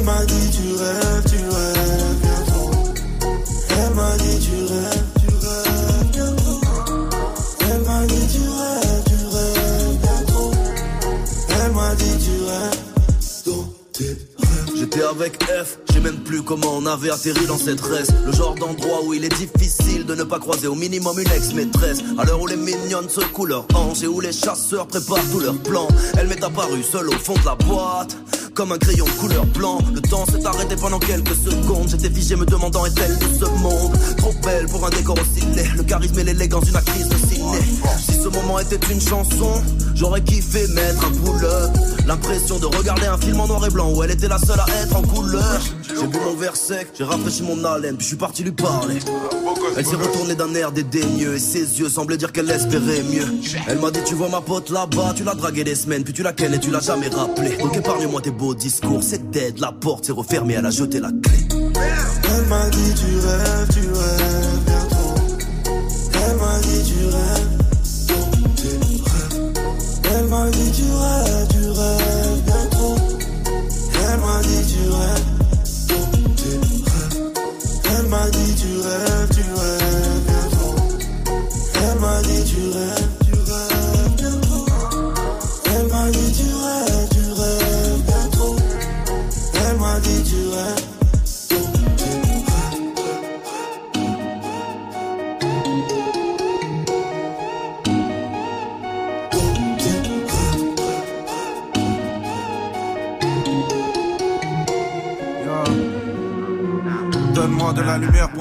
m'a 0.06 0.26
dit 0.26 0.50
tu 0.52 0.76
rêves, 0.76 1.24
tu 1.30 1.38
rêves 1.56 2.16
bien 2.22 2.42
trop. 2.48 2.72
Elle 3.70 3.94
m'a 3.96 4.18
dit 4.18 4.40
tu 4.40 4.56
rêves, 4.72 5.06
tu 5.20 5.30
rêves 5.46 6.12
trop. 6.38 6.62
Elle 7.70 7.82
m'a 7.82 8.06
dit 8.06 8.28
tu 8.34 8.40
rêves, 8.40 9.04
tu 9.08 9.20
rêves 9.36 9.98
bien 10.02 10.20
trop. 10.28 10.52
Elle 11.50 11.72
m'a 11.72 11.96
dit 11.96 12.18
tu 12.24 12.36
rêves 12.44 12.86
rêves. 13.98 14.78
J'étais 14.78 15.04
avec 15.04 15.44
F 15.44 15.85
même 16.06 16.18
plus 16.18 16.44
comment 16.44 16.78
on 16.78 16.86
avait 16.86 17.10
atterri 17.10 17.48
dans 17.48 17.58
cette 17.58 17.82
reste. 17.82 18.14
Le 18.28 18.32
genre 18.32 18.54
d'endroit 18.54 19.04
où 19.04 19.16
il 19.16 19.26
est 19.26 19.36
difficile 19.36 20.06
de 20.06 20.14
ne 20.14 20.24
pas 20.24 20.38
croiser 20.38 20.68
au 20.68 20.76
minimum 20.76 21.20
une 21.20 21.32
ex-maîtresse. 21.32 21.98
À 22.20 22.26
l'heure 22.26 22.40
où 22.40 22.46
les 22.46 22.58
mignonnes 22.58 23.10
secouent 23.10 23.48
leurs 23.48 23.66
hanches 23.74 24.04
et 24.04 24.08
où 24.08 24.20
les 24.20 24.32
chasseurs 24.32 24.86
préparent 24.86 25.28
tous 25.32 25.40
leurs 25.40 25.58
plans. 25.58 25.88
Elle 26.20 26.28
m'est 26.28 26.44
apparue 26.44 26.84
seule 26.84 27.10
au 27.10 27.14
fond 27.14 27.34
de 27.34 27.46
la 27.46 27.56
boîte 27.56 28.16
comme 28.56 28.72
un 28.72 28.78
crayon 28.78 29.06
couleur 29.20 29.46
blanc. 29.48 29.80
Le 29.94 30.02
temps 30.02 30.26
s'est 30.26 30.46
arrêté 30.46 30.76
pendant 30.78 30.98
quelques 31.00 31.36
secondes. 31.36 31.90
J'étais 31.90 32.10
figé 32.10 32.36
me 32.36 32.46
demandant 32.46 32.86
est-elle 32.86 33.18
de 33.18 33.26
ce 33.38 33.46
monde 33.60 33.92
Trop 34.18 34.34
belle 34.44 34.66
pour 34.68 34.86
un 34.86 34.90
décor 34.90 35.18
aussi 35.20 35.46
laid. 35.56 35.70
Le 35.76 35.84
charisme 35.84 36.20
et 36.20 36.24
l'élégance 36.24 36.66
d'une 36.66 36.76
actrice 36.76 37.10
de 37.10 37.18
ciné. 37.18 37.58
Si 38.00 38.14
ce 38.14 38.30
moment 38.30 38.60
était 38.60 38.80
une 38.92 39.02
chanson, 39.02 39.62
j'aurais 39.94 40.22
kiffé 40.22 40.68
mettre 40.68 41.06
un 41.06 41.12
pull-up. 41.12 41.72
L'impression 42.08 42.58
de 42.58 42.66
regarder 42.66 43.08
un 43.08 43.18
film 43.18 43.40
en 43.42 43.48
noir 43.48 43.66
et 43.66 43.70
blanc 43.70 43.92
où 43.94 44.04
elle 44.04 44.12
était 44.12 44.30
la 44.30 44.38
seule 44.38 44.60
à 44.60 44.66
être 44.82 44.96
en 44.96 45.02
couleur. 45.02 45.62
J'ai 46.00 46.08
bu 46.08 46.18
mon 46.24 46.36
verre 46.36 46.56
sec, 46.56 46.88
j'ai 46.98 47.04
rafraîchi 47.04 47.44
mon 47.44 47.64
haleine, 47.64 47.96
puis 47.96 48.04
je 48.04 48.10
suis 48.10 48.18
parti 48.18 48.44
lui 48.44 48.52
parler. 48.52 49.00
Elle 49.78 49.86
s'est 49.86 49.96
retournée 49.96 50.36
d'un 50.36 50.54
air 50.54 50.72
dédaigneux 50.72 51.36
et 51.36 51.40
ses 51.40 51.80
yeux 51.80 51.90
semblaient 51.90 52.18
dire 52.18 52.32
qu'elle 52.32 52.50
espérait 52.50 53.04
mieux. 53.04 53.28
Elle 53.68 53.80
m'a 53.80 53.92
dit 53.92 54.00
tu 54.06 54.16
vois 54.16 54.30
ma 54.30 54.42
pote 54.42 54.70
là-bas, 54.70 55.14
tu 55.16 55.24
l'as 55.24 55.36
dragué 55.36 55.64
des 55.64 55.76
semaines, 55.76 56.04
puis 56.04 56.14
tu 56.14 56.24
la 56.24 56.32
et 56.32 56.60
tu 56.60 56.72
l'as 56.72 56.82
jamais 56.82 57.08
rappelé. 57.08 57.58
Donc 57.58 57.76
épargne-moi 57.76 58.22
tes 58.22 58.32
beaux 58.32 58.56
discours, 58.56 59.02
c'est 59.04 59.30
dead, 59.32 59.60
la 59.60 59.72
porte 59.72 60.06
s'est 60.06 60.12
refermée, 60.12 60.56
elle 60.56 60.66
a 60.66 60.72
jeté 60.72 61.00
la 61.00 61.10
clé. 61.10 61.48
Elle 61.52 62.46
m'a 62.48 62.70
dit 62.70 62.94
tu 62.96 63.28
rêves, 63.28 63.68
tu 63.74 63.88
rêves 63.88 64.35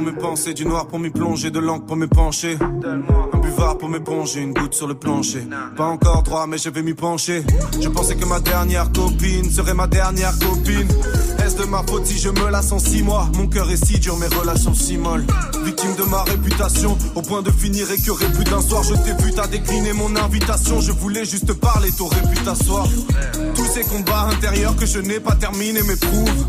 me 0.05 0.13
penser, 0.13 0.55
du 0.55 0.67
noir 0.67 0.87
pour 0.87 0.99
m'y 0.99 1.11
plonger, 1.11 1.51
de 1.51 1.59
l'encre 1.59 1.87
pour 1.87 1.97
me 1.97 2.07
pencher. 2.07 2.59
Un 2.61 3.39
buvard 3.39 3.79
pour 3.79 3.89
m'éponger, 3.89 4.41
une 4.41 4.53
goutte 4.53 4.75
sur 4.75 4.87
le 4.87 4.95
plancher. 4.95 5.47
Pas 5.77 5.87
encore 5.87 6.23
droit, 6.23 6.47
mais 6.47 6.59
je 6.59 6.69
vais 6.69 6.83
m'y 6.83 6.95
pencher. 6.95 7.43
Je 7.81 7.89
pensais 7.89 8.15
que 8.15 8.27
ma 8.27 8.41
dernière 8.41 8.93
copine 8.93 9.51
serait 9.51 9.75
ma 9.75 9.87
dernière 9.87 10.33
copine. 10.39 10.89
De 11.59 11.65
ma 11.67 11.85
faute 11.87 12.07
si 12.07 12.19
je 12.19 12.31
me 12.31 12.51
lasse 12.51 12.73
en 12.73 12.81
six 12.81 13.03
mois 13.03 13.29
Mon 13.37 13.47
cœur 13.47 13.71
est 13.71 13.85
si 13.85 14.01
dur, 14.01 14.17
mes 14.17 14.27
relations 14.27 14.75
si 14.75 14.97
molles. 14.97 15.25
Victime 15.65 15.95
de 15.95 16.03
ma 16.03 16.23
réputation, 16.25 16.99
au 17.15 17.23
point 17.23 17.43
de 17.43 17.51
finir 17.51 17.89
écœuré 17.91 18.27
plus 18.35 18.45
d'un 18.45 18.61
soir. 18.61 18.83
Je 18.83 18.95
t'ai 18.95 19.23
vu, 19.23 19.33
t'as 19.33 19.47
décliné 19.47 19.93
mon 19.93 20.15
invitation. 20.17 20.81
Je 20.81 20.91
voulais 20.91 21.25
juste 21.25 21.53
parler, 21.53 21.91
t'aurais 21.93 22.23
pu 22.23 22.37
t'asseoir. 22.45 22.89
Tous 23.55 23.67
ces 23.67 23.83
combats 23.83 24.29
intérieurs 24.33 24.75
que 24.75 24.85
je 24.85 24.99
n'ai 24.99 25.21
pas 25.21 25.37
terminés 25.37 25.83
m'éprouvent. 25.83 26.47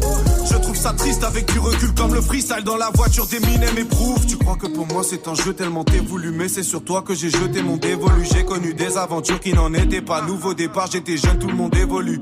Je 0.49 0.57
trouve 0.57 0.75
ça 0.75 0.93
triste 0.93 1.23
avec 1.23 1.51
du 1.51 1.59
recul 1.59 1.93
comme 1.93 2.13
le 2.13 2.21
freestyle 2.21 2.63
dans 2.63 2.77
la 2.77 2.89
voiture 2.93 3.27
des 3.27 3.39
mines 3.39 3.65
m'éprouve. 3.75 4.25
Tu 4.25 4.37
crois 4.37 4.55
que 4.55 4.67
pour 4.67 4.87
moi 4.87 5.03
c'est 5.07 5.27
un 5.27 5.35
jeu 5.35 5.53
tellement 5.53 5.83
t'es 5.83 5.99
voulu, 5.99 6.31
mais 6.31 6.47
c'est 6.47 6.63
sur 6.63 6.83
toi 6.83 7.03
que 7.03 7.13
j'ai 7.13 7.29
jeté 7.29 7.61
mon 7.61 7.77
dévolu. 7.77 8.25
J'ai 8.31 8.43
connu 8.43 8.73
des 8.73 8.97
aventures 8.97 9.39
qui 9.39 9.53
n'en 9.53 9.71
étaient 9.73 10.01
pas. 10.01 10.23
Nouveau 10.23 10.53
départ, 10.55 10.89
j'étais 10.91 11.17
jeune, 11.17 11.37
tout 11.37 11.47
le 11.47 11.55
monde 11.55 11.75
évolue. 11.75 12.19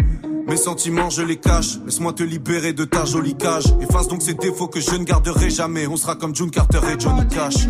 Mes 0.48 0.58
sentiments, 0.58 1.10
je 1.10 1.22
les 1.22 1.38
cache. 1.38 1.80
Laisse-moi 1.86 2.14
te 2.14 2.24
libérer 2.24 2.74
de 2.74 2.84
ta 2.86 3.06
jolie 3.06 3.36
cage. 3.36 3.66
Efface 3.82 4.08
donc 4.08 4.22
ces 4.22 4.34
défauts 4.34 4.68
que 4.68 4.80
je 4.80 4.92
ne 4.92 5.04
garderai 5.04 5.50
jamais. 5.50 5.88
On 5.88 5.96
sera 5.96 6.16
comme 6.16 6.36
June 6.36 6.52
Carter 6.52 6.80
et 6.94 7.00
Johnny 7.00 7.28
Cash. 7.28 7.68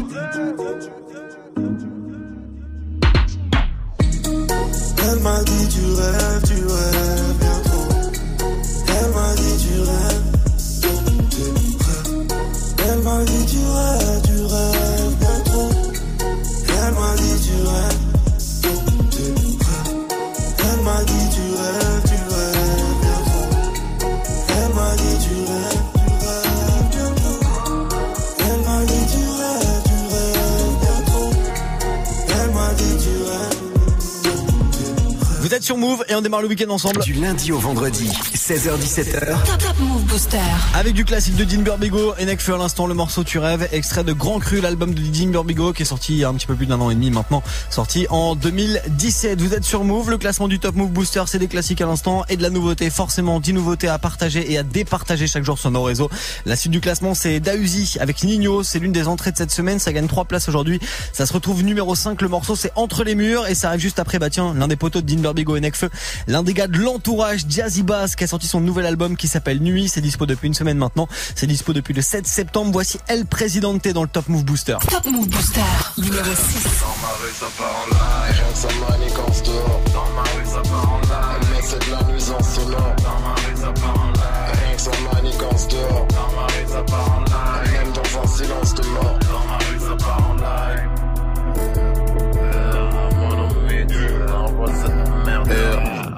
Elle 5.06 5.20
m'a 5.20 5.44
dit 5.44 5.68
tu 5.70 5.86
rêves, 5.86 6.44
tu 6.48 6.66
rêves 6.66 7.38
bien. 7.40 7.62
Elle 8.88 9.12
m'a 9.12 9.36
dit 9.36 9.68
tu 9.68 9.80
Move 36.04 36.12
et 36.12 36.16
on 36.16 36.22
démarre 36.22 36.42
le 36.42 36.48
week-end 36.48 36.70
ensemble. 36.70 37.02
Du 37.02 37.14
lundi 37.14 37.52
au 37.52 37.60
vendredi, 37.60 38.10
16h17h. 38.36 39.20
Top 39.46 39.58
Top 39.58 39.80
Move 39.80 40.04
Booster. 40.04 40.38
Avec 40.74 40.94
du 40.94 41.06
classique 41.06 41.36
de 41.36 41.44
Dean 41.44 41.62
Burbigo 41.62 42.14
et 42.18 42.26
Nekfeu 42.26 42.54
à 42.54 42.58
l'instant 42.58 42.88
le 42.88 42.94
morceau 42.94 43.24
Tu 43.24 43.38
rêves, 43.40 43.68
extrait 43.72 44.04
de 44.04 44.14
Grand 44.14 44.40
Cru, 44.40 44.62
l'album 44.62 44.94
de 44.94 45.02
Dean 45.02 45.30
Burbigo 45.30 45.74
qui 45.74 45.84
est 45.84 45.86
sorti 45.86 46.14
il 46.14 46.20
y 46.20 46.24
a 46.24 46.30
un 46.30 46.34
petit 46.34 46.48
peu 46.48 46.56
plus 46.56 46.66
d'un 46.66 46.80
an 46.80 46.90
et 46.90 46.96
demi 46.96 47.12
maintenant, 47.12 47.44
sorti 47.70 48.08
en 48.10 48.36
2017. 48.36 49.42
Vous 49.42 49.54
êtes 49.54 49.64
sur 49.64 49.84
Move, 49.84 50.10
le 50.10 50.18
classement 50.18 50.48
du 50.48 50.60
Top 50.60 50.76
Move 50.76 50.92
Booster, 50.92 51.24
c'est 51.28 51.40
des 51.40 51.48
classiques 51.48 51.82
à 51.82 51.86
l'instant 51.86 52.24
et 52.30 52.38
de 52.38 52.44
la 52.44 52.50
nouveauté, 52.50 52.90
forcément 52.90 53.40
10 53.40 53.54
nouveautés 53.54 53.88
à 53.88 54.00
partager 54.00 54.52
et 54.52 54.58
à 54.58 54.64
départager 54.64 55.28
chaque 55.28 55.44
jour 55.44 55.60
sur 55.60 55.72
nos 55.72 55.84
réseaux. 55.84 56.10
La 56.46 56.56
suite 56.56 56.72
du 56.72 56.82
classement 56.82 57.14
c'est 57.14 57.40
Dausi 57.40 57.98
avec 58.00 58.24
Nino, 58.24 58.64
c'est 58.64 58.80
l'une 58.80 58.92
des 58.92 59.08
entrées 59.08 59.32
de 59.32 59.38
cette 59.38 59.52
semaine, 59.52 59.80
ça 59.80 59.94
gagne 59.94 60.08
3 60.08 60.26
places 60.26 60.48
aujourd'hui. 60.50 60.80
Ça 61.14 61.26
se 61.26 61.34
retrouve 61.34 61.64
numéro 61.64 61.96
5, 61.96 62.22
le 62.22 62.28
morceau 62.28 62.56
c'est 62.56 62.72
Entre 62.76 63.04
les 63.04 63.16
murs 63.16 63.48
et 63.48 63.56
ça 63.56 63.70
arrive 63.70 63.82
juste 63.82 64.00
après 64.00 64.20
bah 64.20 64.30
tiens, 64.30 64.54
l'un 64.56 64.68
des 64.68 64.76
poteaux 64.76 65.02
de 65.02 65.14
Dean 65.14 65.22
Burbigo 65.22 65.56
et 65.56 65.62
Nekfeu, 65.62 65.90
l'un 66.28 66.44
des 66.44 66.54
gars 66.54 66.68
de 66.68 66.78
l'entourage 66.78 67.46
Jazzy 67.48 67.84
Bass 67.84 68.16
qui 68.16 68.24
a 68.24 68.28
sorti 68.28 68.48
son 68.48 68.62
nouvel 68.62 68.86
album 68.86 69.18
qui 69.18 69.28
s'appelle 69.28 69.60
Nuit, 69.60 69.90
c'est 69.90 70.02
dispo 70.02 70.26
depuis 70.26 70.48
une 70.48 70.54
semaine 70.54 70.78
maintenant, 70.78 71.08
c'est 71.36 71.48
dispo 71.48 71.74
depuis 71.74 71.94
le 71.94 72.02
7 72.02 72.28
septembre. 72.28 72.72
Voici 72.72 73.00
El 73.08 73.26
Presidente 73.26 73.88
dans 73.90 74.04
le 74.04 74.10
Top 74.10 74.28
Move 74.30 74.46
Booster. 74.46 74.78
Top 74.90 75.06
Move 75.06 75.28
Booster. 75.28 75.62
Numéro 75.98 76.24
6. 76.24 76.64
Dans 76.64 76.88
ma 77.02 77.14
rue 77.14 77.34
ça 77.40 77.46
part 77.58 77.76
en 77.76 77.88
live 77.90 78.34
Rien 78.34 78.52
que 78.52 78.58
ça 78.58 78.68
manigance 78.90 79.44
dehors 79.44 79.82
Dans 79.94 80.16
ma 80.16 80.24
rue 80.24 80.46
ça 80.46 80.62
part 80.62 80.94
en 80.94 81.00
live 81.02 81.50
Mais 81.52 81.62
c'est 81.64 81.86
de 81.86 81.92
la 81.92 82.04
nuisance 82.12 82.56
sonore 82.56 82.96
Dans 82.98 83.20
ma 83.20 83.36
rue 83.36 83.56
ça 83.56 83.72
part 83.74 84.00
en 84.00 84.12
live 84.12 84.64
Rien 84.64 84.76
que 84.76 84.82
ça 84.82 84.92
manigance 85.14 85.68
dehors 85.68 86.08
Dans 86.10 86.32
ma 86.36 86.46
rue 86.48 86.68
ça 86.68 86.84
part 86.84 87.12
en 87.12 87.20
live 87.20 87.23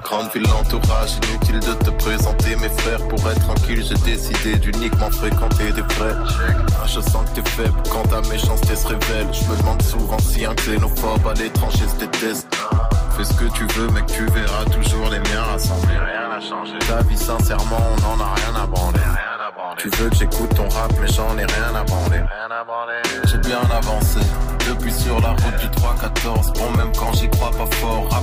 Grande 0.06 0.30
ville, 0.32 0.44
l'entourage, 0.44 1.16
inutile 1.28 1.58
de 1.58 1.72
te 1.84 1.90
présenter. 1.90 2.54
Mes 2.54 2.68
frères 2.68 3.06
Pour 3.08 3.18
être 3.28 3.40
tranquille, 3.40 3.84
j'ai 3.84 3.98
décidé 4.08 4.54
d'uniquement 4.54 5.10
fréquenter 5.10 5.72
des 5.72 5.82
frères. 5.94 6.22
Ah, 6.80 6.86
Je 6.86 7.00
sens 7.00 7.28
que 7.28 7.40
t'es 7.40 7.50
faible 7.50 7.74
quand 7.90 8.04
ta 8.04 8.20
méchanceté 8.28 8.76
se 8.76 8.86
révèle. 8.86 9.26
Je 9.32 9.50
me 9.50 9.56
demande 9.58 9.82
souvent 9.82 10.18
si 10.20 10.44
un 10.44 10.54
xénophobe 10.54 11.26
à 11.26 11.34
l'étranger 11.34 11.88
se 11.88 11.96
déteste. 11.98 12.46
Fais 13.16 13.24
ce 13.24 13.32
que 13.32 13.46
tu 13.52 13.66
veux 13.74 13.88
mec, 13.88 14.06
tu 14.06 14.24
verras 14.26 14.64
toujours 14.66 15.08
les 15.10 15.18
miens 15.18 15.42
rassemblés 15.42 15.98
Rien 15.98 16.28
n'a 16.28 16.40
changé. 16.40 16.78
Ta 16.86 17.02
vie 17.02 17.16
sincèrement, 17.16 17.82
on 17.98 18.04
en 18.12 18.20
a 18.20 18.34
rien 18.34 18.62
à 18.62 18.66
branler. 18.66 19.00
Tu 19.78 19.90
veux 19.96 20.08
que 20.08 20.16
j'écoute 20.16 20.54
ton 20.54 20.68
rap 20.68 20.92
mais 21.00 21.08
j'en 21.08 21.36
ai 21.36 21.44
rien 21.46 21.74
à 21.74 21.82
branler. 21.82 22.20
J'ai 23.24 23.38
bien 23.38 23.60
avancé 23.72 24.20
depuis 24.68 24.92
sur 24.92 25.20
la 25.20 25.30
route 25.30 25.56
du 25.60 25.66
3-14 25.68 26.58
Bon 26.58 26.70
même 26.76 26.92
quand 26.98 27.12
j'y 27.12 27.28
crois 27.28 27.50
pas 27.50 27.66
fort 27.76 28.08
Rap 28.10 28.22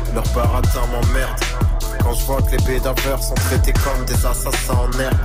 Leur 0.13 0.23
baratin 0.35 0.85
m'emmerde. 0.91 1.39
Quand 2.03 2.13
je 2.13 2.25
vois 2.25 2.41
que 2.41 2.51
les 2.51 2.63
bédaveurs 2.63 3.21
sont 3.21 3.35
traités 3.35 3.73
comme 3.73 4.05
des 4.05 4.25
assassins 4.25 4.73
en 4.73 4.99
herbe. 4.99 5.15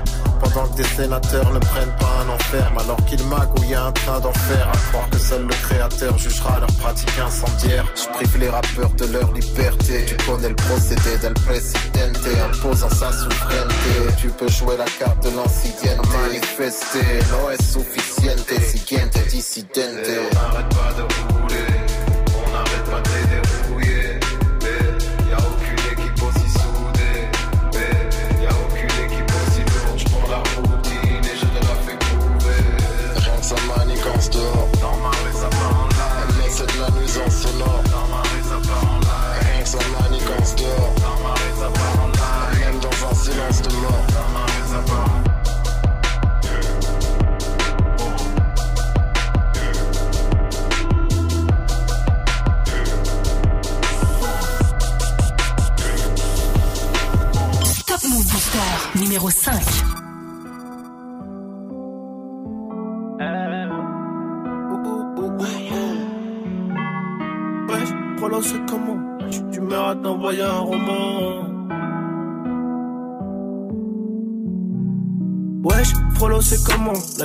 Pendant 0.40 0.68
que 0.68 0.77
des 0.77 0.85
sénateurs 0.85 1.51
ne 1.53 1.59
prennent 1.59 1.96
pas 1.99 2.25
un 2.25 2.29
enferme 2.29 2.79
Alors 2.79 3.03
qu'ils 3.07 3.25
magouillent 3.27 3.75
un 3.75 3.90
train 3.92 4.20
d'enfer. 4.20 4.68
À 4.68 4.77
croire 4.90 5.09
que 5.11 5.18
seul 5.18 5.42
le 5.42 5.55
créateur 5.66 6.18
jugera 6.18 6.61
leur 6.61 6.72
pratique 6.75 7.18
incendiaire 7.18 7.87
Je 7.94 8.09
prive 8.12 8.38
les 8.38 8.51
rappeurs 8.51 8.90
de 8.90 9.07
leur 9.07 9.33
liberté. 9.33 10.05
Tu 10.07 10.16
connais 10.27 10.51
le 10.51 10.57
procédé 10.57 11.16
del 11.22 11.35
presidente. 11.35 12.18
Imposant 12.53 12.90
sa 12.90 13.11
souveraineté. 13.12 14.14
Tu 14.18 14.29
peux 14.29 14.49
jouer 14.49 14.77
la 14.77 14.85
carte 14.99 15.25
de 15.25 15.31
l'ancienneté 15.37 15.96
Manifester, 16.12 17.20
no 17.31 17.51
es 17.51 17.62
suficiente 17.62 18.46
Siguiente 18.61 19.18
dissidente. 19.31 19.81
On 19.81 20.35
n'arrête 20.35 20.68
pas 20.68 20.92
de 20.96 21.03
rouler 21.33 21.76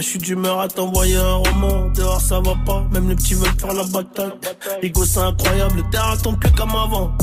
La 0.02 0.08
chute 0.08 0.24
d'humeur 0.24 0.60
à 0.60 0.68
t'envoyer 0.68 1.18
un 1.18 1.36
roman. 1.36 1.90
Dehors 1.94 2.20
ça 2.20 2.40
va 2.40 2.56
pas, 2.66 2.84
même 2.92 3.08
les 3.08 3.16
petits 3.16 3.36
veulent 3.36 3.54
faire 3.60 3.72
la 3.72 3.84
bataille. 3.84 4.32
L'ego 4.82 5.06
c'est 5.06 5.20
incroyable, 5.20 5.76
le 5.76 5.90
terrain 5.92 6.18
tombe 6.18 6.40
plus 6.40 6.52
comme 6.54 6.72
avant. 6.72 7.16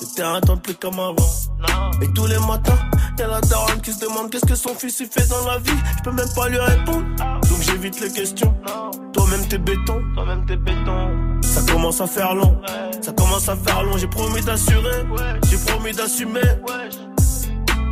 Le 0.00 0.16
terrain 0.16 0.40
tombe 0.40 0.62
plus 0.62 0.72
comme 0.72 0.98
avant. 0.98 1.28
Et 2.00 2.10
tous 2.14 2.26
les 2.26 2.38
matins, 2.38 2.78
y'a 3.18 3.26
la 3.26 3.42
daronne 3.42 3.78
qui 3.82 3.92
se 3.92 4.00
demande 4.00 4.30
Qu'est-ce 4.30 4.46
que 4.46 4.54
son 4.54 4.74
fils 4.74 5.00
il 5.00 5.06
fait 5.08 5.28
dans 5.28 5.46
la 5.46 5.58
vie. 5.58 5.78
Je 5.98 6.02
peux 6.02 6.16
même 6.16 6.32
pas 6.34 6.48
lui 6.48 6.58
répondre. 6.58 7.04
Donc 7.18 7.60
j'évite 7.60 8.00
les 8.00 8.10
questions. 8.10 8.54
Toi-même 9.12 9.46
t'es 9.46 9.58
béton. 9.58 10.00
Toi-même 10.14 10.46
t'es 10.46 10.56
béton. 10.56 11.40
Ça 11.42 11.60
commence 11.70 12.00
à 12.00 12.06
faire 12.06 12.34
long. 12.34 12.58
Ça 13.02 13.12
commence 13.12 13.50
à 13.50 13.54
faire 13.54 13.82
long. 13.82 13.98
J'ai 13.98 14.08
promis 14.08 14.40
d'assurer. 14.40 15.04
J'ai 15.50 15.58
promis 15.58 15.92
d'assumer. 15.92 16.40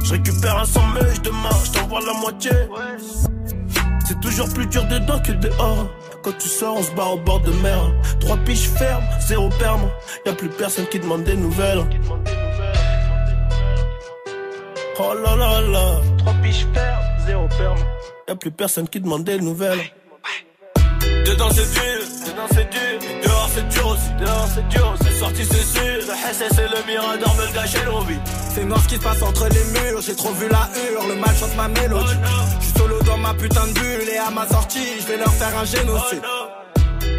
Je 0.02 0.12
récupère 0.12 0.56
un 0.56 0.64
sans 0.64 0.86
mèche 0.88 1.20
demain, 1.20 1.50
je 1.66 1.70
t'envoie 1.72 2.00
la 2.00 2.14
moitié. 2.14 2.50
C'est 4.12 4.20
toujours 4.20 4.48
plus 4.52 4.66
dur 4.66 4.84
dedans 4.88 5.18
que 5.20 5.32
dehors. 5.32 5.88
Quand 6.22 6.36
tu 6.36 6.46
sors, 6.46 6.76
on 6.76 6.82
se 6.82 6.92
barre 6.92 7.14
au 7.14 7.18
bord 7.18 7.40
de 7.40 7.50
mer. 7.62 7.80
Trois 8.20 8.36
piches 8.36 8.68
fermes, 8.68 9.04
zéro 9.26 9.48
perme. 9.58 9.90
Y'a 10.26 10.34
plus 10.34 10.50
personne 10.50 10.86
qui 10.86 10.98
demande 10.98 11.24
des 11.24 11.34
nouvelles. 11.34 11.82
Oh 14.98 15.14
là 15.14 15.34
là 15.34 15.60
là. 15.62 16.00
Trois 16.18 16.34
piches 16.42 16.66
fermes, 16.74 17.26
zéro 17.26 17.48
perme. 17.56 17.78
Y'a 18.28 18.36
plus 18.36 18.50
personne 18.50 18.86
qui 18.86 19.00
demande 19.00 19.24
des 19.24 19.38
nouvelles. 19.38 19.80
Dedans 21.00 21.48
c'est 21.50 21.72
dur, 21.72 22.02
dedans 22.26 22.48
c'est 22.50 22.68
dur. 22.68 23.21
C'est 23.54 23.68
dur 23.68 23.86
aussi, 23.88 24.10
dehors 24.18 24.48
c'est 24.54 24.68
dur. 24.68 24.94
C'est 25.02 25.18
sorti 25.18 25.44
c'est 25.44 25.64
sûr. 25.64 25.82
Le 26.08 26.34
SS 26.34 26.58
et 26.58 26.68
le 26.68 26.86
Mirador 26.86 27.34
veulent 27.34 27.52
gâcher 27.52 27.84
nos 27.84 28.00
vies. 28.00 28.18
C'est 28.54 28.64
noir 28.64 28.80
ce 28.82 28.88
qui 28.88 28.94
se 28.96 29.00
passe 29.00 29.22
entre 29.22 29.46
les 29.48 29.64
murs, 29.80 30.00
j'ai 30.00 30.16
trop 30.16 30.32
vu 30.32 30.48
la 30.48 30.70
hurle, 30.74 31.08
le 31.10 31.16
mal 31.16 31.34
chante 31.36 31.54
ma 31.56 31.68
mélodie. 31.68 32.16
Je 32.60 32.64
suis 32.64 32.78
solo 32.78 32.98
dans 33.02 33.18
ma 33.18 33.34
putain 33.34 33.66
de 33.66 33.72
bulle 33.72 34.08
et 34.10 34.16
à 34.16 34.30
ma 34.30 34.48
sortie, 34.48 35.00
je 35.00 35.06
vais 35.06 35.18
leur 35.18 35.32
faire 35.34 35.56
un 35.58 35.64
génocide. 35.64 36.22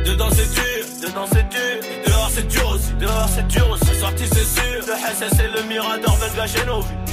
Dedans 0.06 0.30
c'est 0.32 0.52
dur, 0.54 1.08
dedans 1.08 1.26
c'est 1.32 1.48
dur. 1.50 2.04
Dehors 2.08 2.32
c'est 2.34 2.48
dur 2.48 2.69
aussi, 2.69 2.93
dehors 3.00 3.30
c'est 3.34 3.48
dur 3.48 3.69
aussi. 3.69 3.86
C'est 3.86 4.00
sorti 4.00 4.24
c'est 4.28 4.62
sûr. 4.62 4.82
Le 4.88 4.93
SS 4.93 5.39
et 5.39 5.48
le 5.56 5.63
Mirador 5.67 6.15
veulent 6.15 6.36
gâcher 6.36 6.65
nos 6.65 6.82
vies. 6.82 7.12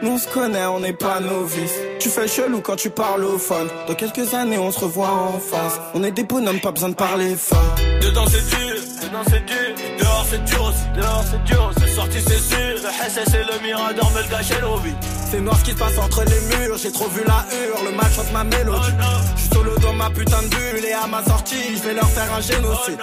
Nous 0.00 0.12
on 0.12 0.18
se 0.18 0.28
connaît, 0.28 0.64
on 0.66 0.78
n'est 0.78 0.92
pas 0.92 1.18
novices. 1.18 1.74
Tu 1.98 2.08
fais 2.08 2.28
chelou 2.28 2.60
quand 2.60 2.76
tu 2.76 2.88
parles 2.88 3.24
au 3.24 3.36
phone. 3.36 3.68
Dans 3.88 3.94
quelques 3.94 4.32
années, 4.32 4.58
on 4.58 4.70
se 4.70 4.78
revoit 4.80 5.10
en 5.10 5.38
face. 5.40 5.80
On 5.94 6.04
est 6.04 6.12
des 6.12 6.22
bonhommes, 6.22 6.60
pas 6.60 6.70
besoin 6.70 6.90
de 6.90 6.94
parler 6.94 7.34
fort. 7.34 7.74
Dedans 8.00 8.26
c'est 8.26 8.48
dur, 8.48 8.76
dedans 9.02 9.24
c'est 9.28 9.44
dur. 9.44 9.98
Dehors 9.98 10.26
c'est 10.30 10.44
dur 10.44 10.62
aussi, 10.62 11.00
dehors 11.00 11.24
c'est 11.28 11.44
dur. 11.44 11.72
C'est 11.78 11.88
sorti 11.88 12.18
c'est 12.20 12.38
sûr. 12.38 12.58
Le 12.58 13.10
SS 13.10 13.34
et 13.34 13.38
le 13.38 13.66
Mirador 13.66 14.12
gâcher 14.30 14.60
nos 14.62 14.76
vies. 14.76 14.94
C'est 15.30 15.40
noir 15.40 15.58
ce 15.58 15.64
qui 15.64 15.72
se 15.72 15.76
passe 15.76 15.98
entre 15.98 16.22
les 16.24 16.56
murs, 16.56 16.78
j'ai 16.78 16.92
trop 16.92 17.08
vu 17.08 17.22
la 17.26 17.44
hurle, 17.52 17.90
le 17.90 17.96
mal 17.96 18.10
chante 18.14 18.32
ma 18.32 18.44
mélodie. 18.44 18.92
Je 19.34 19.40
suis 19.40 19.50
solo 19.52 19.76
dans 19.78 19.94
ma 19.94 20.10
putain 20.10 20.42
de 20.42 20.48
bulle 20.48 20.84
et 20.84 20.92
à 20.92 21.06
ma 21.08 21.24
sortie, 21.24 21.76
je 21.76 21.82
vais 21.82 21.94
leur 21.94 22.08
faire 22.08 22.32
un 22.32 22.40
génocide. 22.40 22.98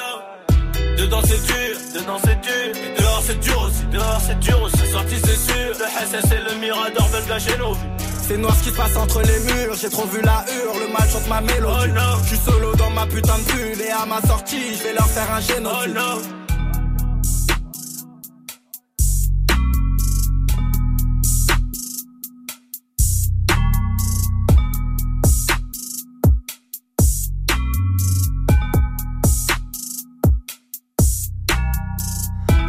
Dedans 0.97 1.21
c'est 1.23 1.45
dur, 1.45 1.77
dedans 1.93 2.19
c'est 2.23 2.41
dur. 2.41 2.95
Dehors 2.97 3.23
c'est 3.25 3.39
dur 3.39 3.61
aussi, 3.61 3.83
dehors 3.91 4.21
c'est 4.25 4.39
dur 4.39 4.61
aussi. 4.63 4.77
C'est 4.77 4.91
sorti 4.91 5.15
c'est 5.23 5.51
sûr. 5.51 5.73
Le 5.79 5.85
SS 6.07 6.31
et 6.31 6.53
le 6.53 6.59
Mirador 6.59 7.07
veulent 7.07 7.27
gâcher 7.27 7.57
nos 7.57 7.73
vies. 7.73 7.79
C'est 8.27 8.37
noir 8.37 8.55
ce 8.55 8.63
qui 8.63 8.69
se 8.69 8.75
passe 8.75 8.95
entre 8.97 9.21
les 9.21 9.39
murs, 9.39 9.75
j'ai 9.79 9.89
trop 9.89 10.07
vu 10.07 10.19
la 10.23 10.43
hurle, 10.49 10.79
le 10.87 10.91
mal 10.91 11.07
chante 11.11 11.27
ma 11.27 11.41
mélodie. 11.41 11.93
Je 12.23 12.27
suis 12.29 12.37
solo 12.37 12.75
dans 12.75 12.89
ma 12.89 13.05
putain 13.05 13.37
de 13.37 13.51
bulle 13.51 13.81
et 13.81 13.91
à 13.91 14.05
ma 14.05 14.19
sortie, 14.21 14.73
je 14.75 14.83
vais 14.83 14.93
leur 14.93 15.07
faire 15.07 15.31
un 15.31 15.41
génocide. 15.41 16.44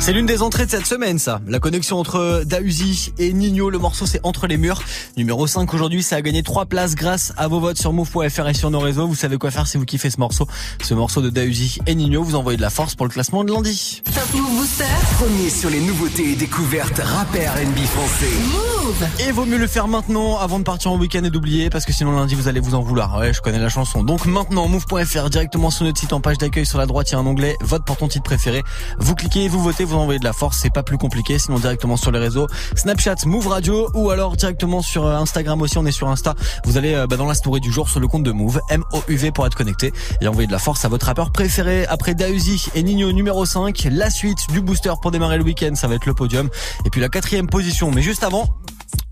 C'est 0.07 0.13
l'une 0.13 0.25
des 0.27 0.41
entrées 0.41 0.67
de 0.67 0.71
cette 0.71 0.87
semaine, 0.87 1.19
ça. 1.19 1.41
La 1.49 1.59
connexion 1.59 1.99
entre 1.99 2.45
Dausi 2.47 3.13
et 3.19 3.33
Nino. 3.33 3.71
Le 3.71 3.79
morceau, 3.79 4.07
c'est 4.07 4.21
Entre 4.23 4.47
les 4.47 4.57
murs. 4.57 4.81
Numéro 5.17 5.49
5 5.49 5.75
aujourd'hui, 5.75 6.05
ça 6.05 6.15
a 6.15 6.23
gagné 6.23 6.45
3 6.45 6.67
places 6.67 6.95
grâce 6.95 7.33
à 7.37 7.49
vos 7.49 7.59
votes 7.59 7.77
sur 7.77 7.93
move.fr 7.93 8.49
et 8.49 8.55
sur 8.55 8.71
nos 8.71 8.79
réseaux. 8.79 9.09
Vous 9.09 9.17
savez 9.17 9.37
quoi 9.37 9.51
faire 9.51 9.67
si 9.67 9.79
vous 9.79 9.85
kiffez 9.85 10.09
ce 10.11 10.21
morceau. 10.21 10.47
Ce 10.81 10.95
morceau 10.95 11.23
de 11.23 11.29
Dausi 11.29 11.81
et 11.89 11.97
Nino. 11.97 12.23
Vous 12.23 12.37
envoyez 12.37 12.57
de 12.57 12.63
la 12.63 12.71
force 12.71 12.95
pour 12.95 13.05
le 13.05 13.11
classement 13.11 13.43
de 13.43 13.53
lundi. 13.53 14.01
Top 14.05 14.33
Move 14.33 14.59
Booster. 14.59 14.85
Premier 15.19 15.51
sur 15.51 15.71
les 15.71 15.81
nouveautés 15.81 16.31
et 16.31 16.37
découvertes 16.37 17.01
rappeurs 17.03 17.55
R&B 17.55 17.79
français. 17.87 18.31
Move. 18.53 18.77
Move. 18.87 19.09
Et 19.27 19.33
vaut 19.33 19.45
mieux 19.45 19.59
le 19.59 19.67
faire 19.67 19.89
maintenant 19.89 20.39
avant 20.39 20.61
de 20.61 20.65
partir 20.65 20.93
en 20.93 20.99
week-end 20.99 21.25
et 21.25 21.31
d'oublier 21.31 21.69
parce 21.69 21.85
que 21.85 21.93
sinon 21.93 22.13
lundi 22.13 22.37
vous 22.37 22.47
allez 22.47 22.61
vous 22.61 22.77
en 22.77 22.81
vouloir. 22.81 23.19
Ouais, 23.19 23.33
je 23.33 23.41
connais 23.41 23.59
la 23.59 23.69
chanson. 23.69 24.05
Donc 24.05 24.25
maintenant 24.27 24.69
move.fr 24.69 25.31
directement 25.31 25.71
sur 25.71 25.85
notre 25.85 25.99
site 25.99 26.13
en 26.13 26.21
page 26.21 26.39
d'accueil 26.39 26.65
sur 26.65 26.79
la 26.79 26.87
droite, 26.87 27.11
il 27.11 27.15
y 27.15 27.17
a 27.17 27.19
un 27.19 27.27
onglet 27.27 27.57
vote 27.63 27.85
pour 27.85 27.97
ton 27.97 28.07
titre 28.07 28.23
préféré. 28.23 28.63
Vous 29.01 29.17
cliquez, 29.17 29.49
vous 29.49 29.61
votez, 29.61 29.85
vous 29.85 29.96
envoyez 30.01 30.19
de 30.19 30.25
la 30.25 30.33
force, 30.33 30.59
c'est 30.59 30.73
pas 30.73 30.83
plus 30.83 30.99
compliqué. 30.99 31.39
Sinon 31.39 31.59
directement 31.59 31.97
sur 31.97 32.11
les 32.11 32.19
réseaux 32.19 32.47
Snapchat, 32.75 33.17
Move 33.27 33.49
Radio 33.49 33.89
ou 33.95 34.11
alors 34.11 34.37
directement 34.37 34.83
sur 34.83 35.07
euh, 35.07 35.17
Instagram 35.17 35.61
aussi. 35.63 35.79
On 35.79 35.87
est 35.87 35.93
sur 35.93 36.09
Insta. 36.09 36.35
Vous 36.65 36.77
allez 36.77 36.95
euh, 36.95 37.07
bah, 37.07 37.17
dans 37.17 37.27
la 37.27 37.35
story 37.35 37.61
du 37.61 37.73
jour 37.73 37.89
sur 37.89 38.01
le 38.01 38.09
compte 38.09 38.23
de 38.23 38.33
Move 38.33 38.61
M 38.71 38.85
O 38.93 39.03
U 39.09 39.17
V 39.17 39.33
pour 39.33 39.47
être 39.47 39.57
connecté 39.57 39.93
et 40.21 40.29
envoyer 40.29 40.47
de 40.47 40.53
la 40.53 40.59
force 40.59 40.85
à 40.85 40.89
votre 40.89 41.07
rappeur 41.07 41.33
préféré. 41.33 41.87
Après 41.87 42.15
Dausi 42.15 42.67
et 42.75 42.83
Nino 42.83 43.13
numéro 43.13 43.45
5, 43.45 43.89
la 43.91 44.11
suite 44.11 44.39
du 44.51 44.61
booster 44.61 44.93
pour 45.01 45.11
démarrer 45.11 45.39
le 45.39 45.45
week-end, 45.45 45.75
ça 45.75 45.89
va 45.89 45.95
être 45.95 46.07
le 46.07 46.15
podium. 46.15 46.49
Et 46.85 46.91
puis 46.91 47.01
la 47.01 47.09
quatrième 47.09 47.47
position. 47.49 47.91
Mais 47.91 48.03
juste 48.03 48.25
avant, 48.25 48.49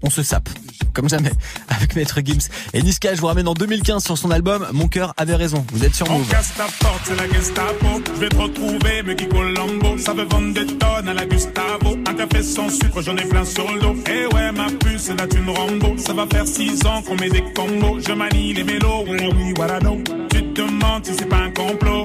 on 0.02 0.10
se 0.10 0.22
sape, 0.22 0.48
comme 0.92 1.08
jamais, 1.08 1.32
avec 1.68 1.96
Maître 1.96 2.20
Gims. 2.24 2.48
Et 2.72 2.82
Niska, 2.82 3.14
je 3.14 3.20
vous 3.20 3.26
ramène 3.26 3.48
en 3.48 3.54
2015 3.54 4.04
sur 4.04 4.18
son 4.18 4.30
album 4.30 4.66
Mon 4.72 4.88
cœur 4.88 5.14
avait 5.16 5.34
raison. 5.36 5.64
Vous 5.72 5.84
êtes 5.84 5.94
sur 5.94 6.10
On 6.10 6.18
Move. 6.18 6.28
casse 6.28 6.52
ta 6.56 6.64
porte, 6.80 7.00
c'est 7.04 7.16
la 7.16 7.28
Gestapo. 7.32 8.02
Je 8.14 8.20
vais 8.20 8.28
te 8.28 8.36
retrouver, 8.36 9.02
me 9.02 9.14
qui 9.14 9.28
Colombo. 9.28 9.98
Ça 9.98 10.12
veut 10.12 10.24
vendre 10.24 10.52
des 10.54 10.66
tonnes 10.66 11.08
à 11.08 11.14
la 11.14 11.26
Gustavo. 11.26 11.96
Un 12.06 12.14
café 12.14 12.42
sans 12.42 12.68
sucre, 12.68 13.00
j'en 13.02 13.16
ai 13.16 13.24
plein 13.24 13.44
sur 13.44 13.70
le 13.72 13.80
dos. 13.80 13.96
Eh 14.06 14.26
ouais, 14.34 14.52
ma 14.52 14.66
puce, 14.66 15.02
c'est 15.02 15.14
là 15.18 15.26
une 15.34 15.50
Rambo. 15.50 15.96
Ça 15.98 16.12
va 16.12 16.26
faire 16.26 16.46
six 16.46 16.84
ans 16.86 17.02
qu'on 17.02 17.16
met 17.16 17.30
des 17.30 17.44
combos. 17.54 17.98
Je 18.06 18.12
manie 18.12 18.52
les 18.54 18.64
mélos, 18.64 19.04
oui, 19.08 19.18
oui, 19.36 19.52
voilà, 19.56 19.80
non. 19.80 20.02
Tu 20.30 20.42
te 20.52 20.60
demandes 20.62 21.04
si 21.06 21.12
c'est 21.18 21.28
pas 21.28 21.38
un 21.38 21.50
complot. 21.50 22.04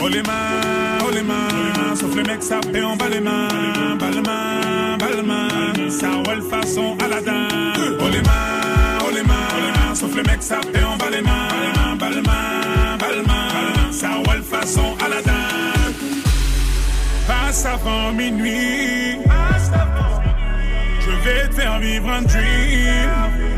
Oh 0.00 0.08
les 0.08 0.22
mains, 0.22 0.98
oh 1.04 1.10
les 1.12 1.22
mains. 1.22 1.94
Sauf 1.94 2.14
les 2.14 2.22
mecs, 2.22 2.42
fait 2.42 2.82
en 2.82 2.96
bas 2.96 3.08
les 3.08 3.20
mains. 3.20 3.96
Bas 3.98 4.10
les 4.10 4.20
mains, 4.20 4.96
bas 4.98 5.06
les 5.16 5.22
mains. 5.22 5.90
Ça 5.90 6.08
façon 6.50 6.96
Aladdin. 7.04 7.48
Oh 8.00 8.08
les 8.10 8.22
mains, 8.22 8.98
oh 9.04 9.10
les 9.12 9.22
mains. 9.22 9.94
Sauf 9.94 10.14
les 10.14 10.22
mecs, 10.22 10.42
fait 10.42 10.84
en 10.84 10.96
bas 10.96 11.10
les 11.10 11.22
mains. 11.22 11.96
Bas 11.98 12.10
les 12.10 12.22
mains, 12.22 12.96
bas 12.98 13.12
les 13.12 13.22
mains. 13.22 13.92
Ça 13.92 14.10
roule 14.24 14.42
façon 14.42 14.96
Aladdin. 15.04 15.32
Passe 17.26 17.66
avant 17.66 18.12
minuit. 18.12 19.18
Je 21.00 21.10
vais 21.24 21.48
te 21.48 21.54
faire 21.54 21.78
vivre 21.80 22.08
un 22.10 22.22
dream. 22.22 23.57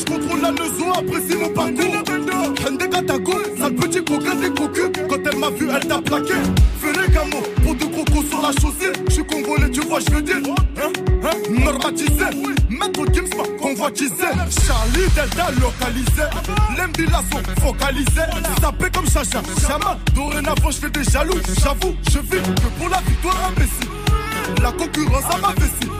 Couche 0.00 0.18
contrôle 0.18 0.40
la 0.40 0.52
maison, 0.52 0.92
apprécie 0.92 1.36
mon 1.36 1.48
parcours. 1.50 1.94
Hende 2.66 2.90
Katago, 2.90 3.32
sale 3.58 3.74
petit 3.74 4.04
coquin 4.04 4.34
des 4.36 4.50
cocus. 4.50 4.90
Quand 5.08 5.16
elle 5.30 5.38
m'a 5.38 5.50
vu, 5.50 5.68
elle 5.74 5.86
t'a 5.86 6.00
plaqué. 6.00 6.34
Fais 6.80 7.12
gamos 7.12 7.42
pour 7.62 7.74
deux 7.74 7.86
cocos 7.86 8.24
sur 8.28 8.40
la 8.40 8.52
chaussée. 8.52 8.92
Je 9.08 9.14
suis 9.14 9.24
congolais, 9.24 9.70
tu 9.70 9.80
vois, 9.80 10.00
je 10.00 10.14
veux 10.14 10.22
dire. 10.22 10.36
Hein, 10.36 10.92
hein, 11.24 11.64
normatisé. 11.64 12.24
Maître 12.68 13.04
Gims 13.12 13.36
m'a 13.36 13.44
convoitisé. 13.60 14.14
Charlie 14.66 15.08
Delta 15.14 15.50
localisé. 15.60 16.22
L'embila 16.78 17.20
sont 17.30 17.62
focalisés. 17.62 18.30
Sapé 18.60 18.86
comme 18.94 19.06
Chacha, 19.06 19.42
Chama. 19.66 19.98
Dorénavant, 20.14 20.70
je 20.70 20.78
fais 20.78 20.90
des 20.90 21.04
jaloux. 21.04 21.38
J'avoue, 21.62 21.94
je 22.10 22.18
vis 22.18 22.42
que 22.42 22.68
pour 22.78 22.88
la 22.88 23.00
victoire 23.00 23.36
imbécile. 23.48 24.62
La 24.62 24.72
concurrence 24.72 25.24
à 25.34 25.38
ma 25.38 25.52
vessie. 25.54 25.90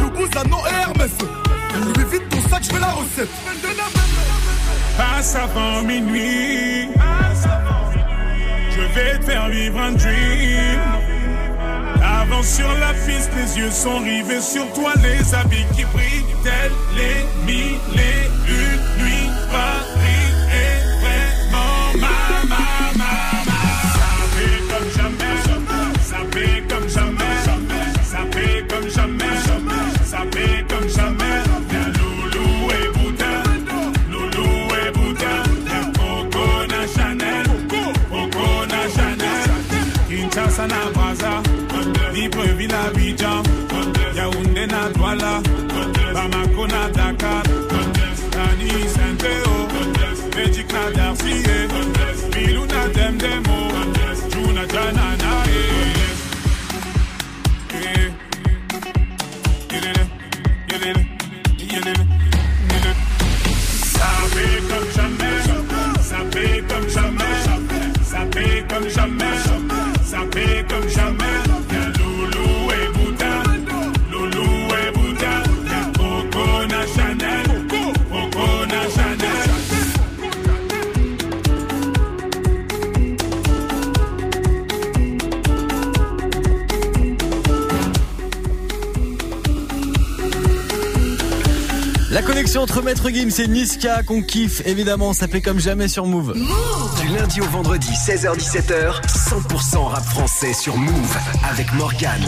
Loubouzanon 0.00 0.58
et 0.66 0.82
Hermès. 0.82 1.47
Lui 1.78 2.04
vite 2.10 2.28
ton 2.28 2.40
sac, 2.48 2.62
je 2.62 2.70
fais 2.70 2.80
la 2.80 2.88
recette. 2.88 3.28
Passe 4.96 5.36
avant 5.36 5.82
minuit. 5.82 6.88
Je 8.70 8.80
vais 8.94 9.18
te 9.18 9.24
faire 9.24 9.48
vivre 9.48 9.78
un 9.80 9.92
dream. 9.92 10.80
Avance 12.02 12.48
sur 12.48 12.68
la 12.78 12.92
piste, 12.94 13.30
les 13.36 13.58
yeux 13.58 13.70
sont 13.70 13.98
rivés 13.98 14.40
sur 14.40 14.70
toi, 14.72 14.92
les 15.02 15.34
habits 15.34 15.66
qui 15.76 15.84
brillent, 15.84 16.24
tels 16.42 16.72
les 16.96 17.46
mille 17.46 17.78
et 17.94 18.26
une 18.48 19.04
nuits. 19.04 19.30
Douala, 45.08 45.40
Bamako 46.12 46.66
na 46.66 46.88
Dakar, 46.90 47.42
Nani 48.36 48.68
Senteo, 48.88 49.68
Medika 50.36 50.90
Darcier. 50.92 51.87
Connexion 92.48 92.62
entre 92.62 92.82
Maître 92.82 93.10
Gims 93.10 93.42
et 93.42 93.46
Niska 93.46 94.02
qu'on 94.04 94.22
kiffe 94.22 94.62
évidemment, 94.64 95.12
ça 95.12 95.28
fait 95.28 95.42
comme 95.42 95.60
jamais 95.60 95.86
sur 95.86 96.06
Move. 96.06 96.34
Du 96.98 97.08
lundi 97.08 97.42
au 97.42 97.44
vendredi, 97.44 97.90
16h-17h, 97.90 99.02
100% 99.06 99.84
rap 99.84 100.04
français 100.04 100.54
sur 100.54 100.76
Move 100.78 101.16
avec 101.50 101.70
Morgane. 101.74 102.24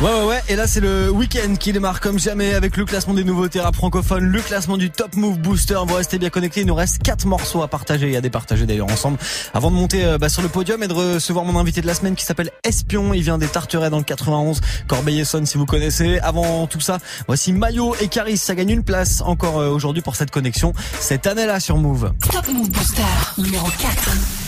Ouais 0.00 0.12
ouais 0.12 0.26
ouais 0.26 0.42
et 0.48 0.54
là 0.54 0.68
c'est 0.68 0.80
le 0.80 1.10
week-end 1.10 1.56
qui 1.58 1.72
démarre 1.72 2.00
comme 2.00 2.20
jamais 2.20 2.54
avec 2.54 2.76
le 2.76 2.84
classement 2.84 3.14
des 3.14 3.24
nouveautés 3.24 3.60
rap 3.60 3.74
francophones, 3.74 4.26
le 4.26 4.40
classement 4.40 4.76
du 4.76 4.90
Top 4.90 5.16
Move 5.16 5.38
Booster. 5.38 5.78
Vous 5.88 5.94
restez 5.94 6.18
bien 6.18 6.30
connectés, 6.30 6.60
il 6.60 6.66
nous 6.66 6.74
reste 6.74 7.02
quatre 7.02 7.26
morceaux 7.26 7.62
à 7.62 7.68
partager 7.68 8.12
et 8.12 8.16
à 8.16 8.20
départager 8.20 8.64
d'ailleurs 8.64 8.92
ensemble 8.92 9.18
avant 9.54 9.72
de 9.72 9.76
monter 9.76 10.04
euh, 10.04 10.18
bah, 10.18 10.28
sur 10.28 10.42
le 10.42 10.48
podium 10.48 10.82
et 10.84 10.88
de 10.88 10.94
recevoir 10.94 11.44
mon 11.44 11.58
invité 11.58 11.80
de 11.80 11.88
la 11.88 11.94
semaine 11.94 12.14
qui 12.14 12.24
s'appelle 12.24 12.50
Espion. 12.62 13.12
Il 13.12 13.22
vient 13.22 13.38
des 13.38 13.48
Tarterets 13.48 13.90
dans 13.90 13.98
le 13.98 14.04
91, 14.04 14.60
Corbeil-Essonne 14.86 15.46
si 15.46 15.58
vous 15.58 15.66
connaissez. 15.66 16.20
Avant 16.20 16.68
tout 16.68 16.80
ça, 16.80 16.98
voici 17.26 17.52
Mayo 17.52 17.96
et 18.00 18.06
Caris, 18.06 18.36
ça 18.36 18.54
gagne 18.54 18.70
une 18.70 18.83
place 18.84 19.22
encore 19.22 19.58
euh, 19.58 19.70
aujourd'hui 19.70 20.02
pour 20.02 20.16
cette 20.16 20.30
connexion 20.30 20.72
cette 21.00 21.26
année-là 21.26 21.60
sur 21.60 21.76
Move. 21.76 22.12
Top 22.30 22.48
Move 22.48 22.70
Booster 22.70 23.02
numéro 23.38 23.66
4. 23.78 24.44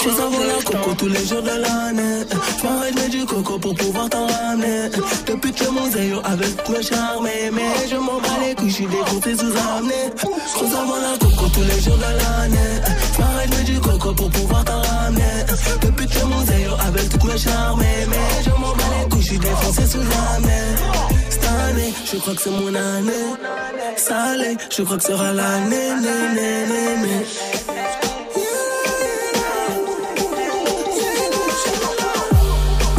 Tu 0.00 0.10
savais 0.10 0.46
la 0.46 0.62
coco 0.64 0.94
tous 0.96 1.08
les 1.08 1.26
jours 1.26 1.42
de 1.42 1.48
l'année. 1.48 2.24
Je 2.58 2.66
m'arrête 2.66 2.94
mais 2.94 3.08
du 3.08 3.24
coco 3.26 3.58
pour 3.58 3.74
pouvoir 3.74 4.08
t'en 4.08 4.26
ramener. 4.26 4.88
Depuis 5.26 5.52
que 5.52 5.68
mon 5.68 5.88
avec 6.24 6.68
me 6.68 6.82
charmer. 6.82 7.50
Mais 7.52 7.88
je 7.90 7.96
m'en 7.96 8.20
bats 8.20 8.28
les 8.46 8.54
couilles, 8.54 8.70
je 8.70 8.74
suis 8.74 8.86
dégoûté 8.86 9.36
sous 9.36 9.52
amené. 9.76 10.12
Tu 10.16 10.66
savais 10.66 11.18
coco 11.20 11.48
tous 11.52 11.62
les 11.62 11.80
jours 11.80 11.96
de 11.96 12.02
l'année. 12.02 13.07
J'arrêterai 13.18 13.64
du 13.64 13.80
coco 13.80 14.12
pour 14.14 14.30
pouvoir 14.30 14.64
t'en 14.64 14.80
ramener. 14.80 15.22
Depuis 15.82 16.06
que 16.06 16.24
mon 16.24 16.44
zéro 16.44 16.76
avec 16.86 17.08
tout 17.08 17.26
mes 17.26 17.38
charmes. 17.38 17.80
Mais 17.80 18.42
je 18.44 18.50
m'en 18.50 18.72
bats 18.74 18.84
les 19.00 19.08
couilles, 19.08 19.22
je 19.22 19.26
suis 19.26 19.38
défoncé 19.38 19.86
sous 19.86 19.98
la 19.98 20.40
mer. 20.46 20.78
Cette 21.30 21.44
année, 21.44 21.92
je 22.10 22.16
crois 22.18 22.34
que 22.34 22.42
c'est 22.42 22.50
mon 22.50 22.74
année. 22.74 23.26
Salé, 23.96 24.56
je 24.70 24.82
crois 24.82 24.96
que 24.96 25.04
sera 25.04 25.32
l'année. 25.32 25.88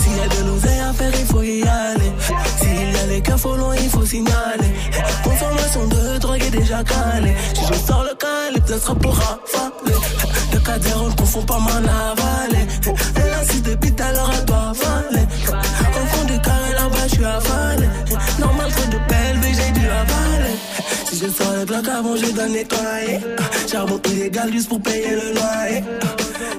S'il 0.01 0.17
y 0.17 0.19
a 0.19 0.27
de 0.27 0.47
l'oseille 0.47 0.79
à 0.79 0.93
faire, 0.93 1.13
il 1.19 1.25
faut 1.25 1.41
y 1.41 1.63
aller. 1.63 2.11
S'il 2.59 2.91
y 2.93 2.97
a 2.97 3.05
les 3.07 3.21
cœurs 3.21 3.39
faut 3.39 3.55
il 3.81 3.89
faut 3.89 4.05
signaler. 4.05 4.73
Conformation 5.23 5.87
de 5.87 6.08
est 6.49 6.59
déjà 6.59 6.83
calée. 6.83 7.35
Si 7.53 7.61
je 7.67 7.73
sors 7.73 8.03
le 8.03 8.15
calibre, 8.15 8.67
ça 8.67 8.79
sera 8.79 8.95
pour 8.95 9.15
rafaler. 9.15 9.97
Le 10.53 10.59
cadre, 10.59 11.03
on 11.03 11.39
ne 11.39 11.45
pas 11.45 11.59
m'en 11.59 11.69
avaler. 11.69 12.67
Elle 13.15 13.33
assise 13.33 13.63
depuis 13.63 13.93
tout 13.93 14.03
à 14.03 14.11
l'heure, 14.13 14.31
elle 14.37 14.45
doit 14.45 14.73
avaler. 14.73 15.25
Au 15.47 16.05
fond 16.07 16.25
du 16.25 16.39
carré 16.41 16.73
là-bas, 16.73 17.07
je 17.07 17.15
suis 17.15 17.25
avalé. 17.25 17.87
Normal, 18.39 18.71
trop 18.71 18.85
de 18.85 18.97
belles, 19.09 19.39
mais 19.41 19.53
j'ai 19.53 19.71
dû 19.71 19.87
avaler. 19.87 20.55
Si 21.11 21.17
je 21.17 21.27
sors 21.27 21.53
le 21.57 21.65
bloc 21.65 21.87
avant, 21.87 22.15
je 22.15 22.31
dois 22.31 22.47
nettoyer. 22.47 23.19
Charbon 23.71 23.99
illégal 24.11 24.51
juste 24.51 24.69
pour 24.69 24.79
payer 24.81 25.11
le 25.11 25.33
loyer. 25.33 25.83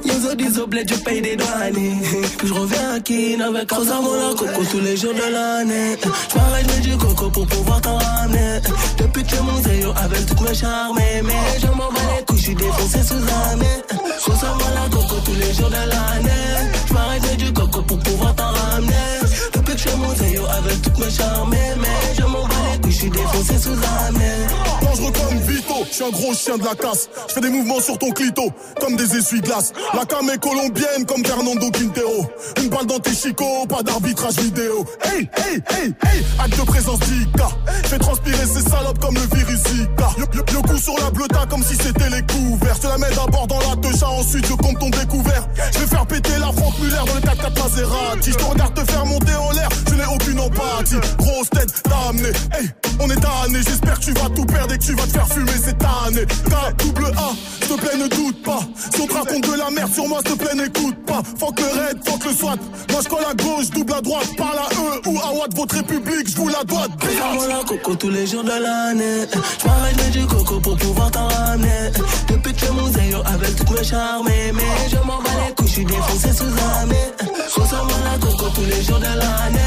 Yo, 0.04 0.34
dis 0.34 0.58
au 0.58 0.66
bled, 0.66 0.88
je 0.88 0.96
paye 0.96 1.20
des 1.20 1.36
douanes. 1.36 1.74
Je 2.44 2.52
reviens 2.52 2.94
à 2.94 3.00
Kin 3.00 3.40
avec 3.40 3.70
Rosa 3.70 3.94
la 3.94 4.34
coco 4.34 4.62
tous 4.70 4.80
les 4.80 4.96
jours 4.96 5.14
de 5.14 5.32
l'année. 5.32 5.96
Je 6.02 6.36
m'arrête, 6.36 6.80
du 6.80 6.96
coco 6.96 7.30
pour 7.30 7.46
pouvoir 7.46 7.80
t'en 7.80 7.96
ramener. 7.98 8.60
Depuis 8.98 9.24
que 9.24 9.36
mon 9.40 9.62
zéo 9.62 9.92
avec 9.96 10.26
toutes 10.26 10.40
mes 10.40 10.54
charmes. 10.54 10.98
Mais 10.98 11.60
je 11.60 11.66
m'en 11.66 11.90
bats 11.92 12.00
les 12.16 12.24
couilles, 12.24 12.38
je 12.38 12.42
suis 12.42 12.54
défoncé 12.54 13.02
sous 13.02 13.14
année. 13.14 13.82
Rosa 14.26 14.54
la 14.74 14.88
coco 14.88 15.16
tous 15.24 15.34
les 15.34 15.52
jours 15.54 15.68
de 15.68 15.74
l'année. 15.74 16.70
Je 16.88 16.92
m'arrête, 16.94 17.36
du 17.36 17.52
coco 17.52 17.82
pour 17.82 17.98
pouvoir 17.98 18.34
t'en 18.34 18.50
ramener. 18.52 19.59
Je 19.82 19.96
mon 19.96 20.14
zéo 20.14 20.44
avec 20.46 20.82
toutes 20.82 20.98
mes 20.98 21.10
charmes. 21.10 21.50
Mais 21.50 22.14
je 22.14 22.22
m'en 22.22 22.46
bats 22.46 22.54
les 22.72 22.80
couilles, 22.80 22.92
je 22.92 22.98
suis 22.98 23.10
défoncé 23.10 23.58
sous 23.58 23.70
année. 23.70 24.46
Dangereux 24.82 25.12
comme 25.12 25.38
Vito, 25.38 25.74
je 25.88 25.94
suis 25.94 26.04
un 26.04 26.10
gros 26.10 26.34
chien 26.34 26.58
de 26.58 26.64
la 26.64 26.74
casse. 26.74 27.08
Je 27.28 27.32
fais 27.32 27.40
des 27.40 27.48
mouvements 27.48 27.80
sur 27.80 27.96
ton 27.96 28.10
clito, 28.10 28.52
comme 28.78 28.96
des 28.96 29.16
essuie-glaces. 29.16 29.72
La 29.94 30.04
cam 30.04 30.28
est 30.28 30.38
colombienne 30.38 31.06
comme 31.06 31.24
Fernando 31.24 31.70
Quintero. 31.70 32.26
Une 32.60 32.68
balle 32.68 32.86
dans 32.86 32.98
tes 32.98 33.14
chicots, 33.14 33.66
pas 33.68 33.82
d'arbitrage 33.82 34.36
vidéo. 34.36 34.84
Hey, 35.02 35.30
hey, 35.36 35.62
hey, 35.70 35.94
hey, 36.04 36.24
acte 36.38 36.58
de 36.58 36.64
présence 36.66 36.98
d'Ika. 37.00 37.48
Fais 37.84 37.98
transpirer 37.98 38.46
ces 38.46 38.68
salopes 38.68 38.98
comme 38.98 39.14
le 39.14 39.36
virus 39.36 39.60
Zika. 39.66 40.10
Le, 40.18 40.26
coup 40.62 40.78
sur 40.78 40.94
la 40.98 41.10
bleuta 41.10 41.46
comme 41.48 41.62
si 41.62 41.74
c'était 41.74 42.10
les 42.10 42.22
couverts. 42.22 42.76
Je 42.82 42.88
la 42.88 42.98
mets 42.98 43.14
d'abord 43.16 43.46
dans 43.46 43.58
la 43.58 43.76
techa, 43.76 44.08
ensuite 44.08 44.46
je 44.46 44.52
compte 44.52 44.78
ton 44.78 44.90
découvert. 44.90 45.48
Je 45.72 45.78
vais 45.78 45.86
faire 45.86 46.06
péter 46.06 46.38
la 46.38 46.52
Franck 46.52 46.78
Muller 46.80 46.96
dans 47.06 47.14
le 47.14 47.20
4x4 47.20 47.62
Maserati. 47.62 48.32
Je 48.32 48.36
te 48.36 48.44
regarde 48.44 48.74
te 48.74 48.92
faire 48.92 49.06
monter 49.06 49.34
en 49.34 49.50
l'air, 49.52 49.69
je 49.88 49.94
n'ai 49.94 50.06
aucune 50.06 50.40
empathie. 50.40 50.96
Grosse 51.18 51.50
tête, 51.50 51.82
t'as 51.84 52.08
amené. 52.08 52.30
Hey, 52.52 52.68
on 53.00 53.10
est 53.10 53.20
tanné, 53.20 53.58
j'espère 53.66 53.98
que 53.98 54.04
tu 54.04 54.12
vas 54.12 54.28
tout 54.28 54.44
perdre 54.44 54.74
et 54.74 54.78
que 54.78 54.84
tu 54.84 54.94
vas 54.94 55.04
te 55.04 55.10
faire 55.10 55.28
fumer 55.28 55.52
cette 55.52 55.82
année. 55.82 56.26
K, 56.26 56.76
double 56.78 57.06
A, 57.16 57.30
s'il 57.60 57.76
te 57.76 57.80
plaît, 57.80 57.96
ne 57.96 58.08
doute 58.08 58.42
pas. 58.42 58.60
Si 58.76 59.00
on 59.00 59.06
te 59.06 59.50
de 59.52 59.58
la 59.58 59.70
merde 59.70 59.92
sur 59.92 60.06
moi, 60.06 60.20
s'il 60.26 60.36
te 60.36 60.44
plaît, 60.44 60.54
n'écoute 60.54 60.96
pas. 61.06 61.22
Faut 61.38 61.52
que 61.52 61.62
le 61.62 61.80
raid, 61.80 61.98
faut 62.04 62.18
que 62.18 62.28
le 62.28 62.34
SWAT. 62.34 62.56
Moi, 62.90 63.00
je 63.02 63.08
colle 63.08 63.24
à 63.30 63.34
gauche, 63.34 63.70
double 63.70 63.94
à 63.94 64.00
droite. 64.00 64.28
Parle 64.36 64.58
à 64.58 64.68
eux 64.74 65.00
ou 65.06 65.18
à 65.18 65.32
Watt, 65.32 65.54
votre 65.56 65.76
république, 65.76 66.28
je 66.28 66.36
vous 66.36 66.48
la 66.48 66.64
dois. 66.64 66.86
J'envoie 67.18 67.48
la 67.48 67.64
coco 67.64 67.94
tous 67.96 68.10
les 68.10 68.26
jours 68.26 68.44
de 68.44 68.50
l'année. 68.50 69.26
Je 69.32 70.10
du 70.10 70.26
coco 70.26 70.60
pour 70.60 70.76
pouvoir 70.76 71.10
t'en 71.10 71.28
ramener. 71.28 71.90
Depuis 72.28 72.52
que 72.52 72.70
mon 72.72 72.86
zéo 72.92 73.18
avec 73.24 73.56
toutes 73.56 73.70
mes 73.70 73.84
charmes. 73.84 74.26
Mais 74.26 74.52
je 74.90 74.96
m'en 75.06 75.22
bats 75.22 75.30
les 75.46 75.54
couilles, 75.54 75.68
je 75.68 75.72
suis 75.72 75.84
défoncé 75.84 76.32
sous 76.32 76.44
année. 76.44 77.12
Consomme 77.54 77.88
la 78.04 78.18
coco 78.18 78.46
tous 78.54 78.64
les 78.64 78.82
jours 78.82 78.98
de 78.98 79.04
l'année. 79.04 79.58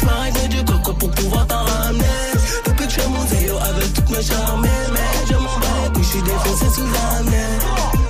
Je 0.00 0.04
m'arrête, 0.06 0.48
du 0.48 0.64
coco 0.64 0.92
pour 0.94 1.10
pouvoir 1.10 1.46
t'en 1.46 1.64
ramener. 1.64 2.31
Mes 4.12 4.22
charmes. 4.22 4.62
Mais 4.62 5.26
je 5.26 5.34
m'en 5.34 5.58
couilles, 5.92 6.02
je 6.02 6.08
suis 6.08 6.22
défoncé 6.22 6.68
sous 6.70 6.82
année. 6.82 8.01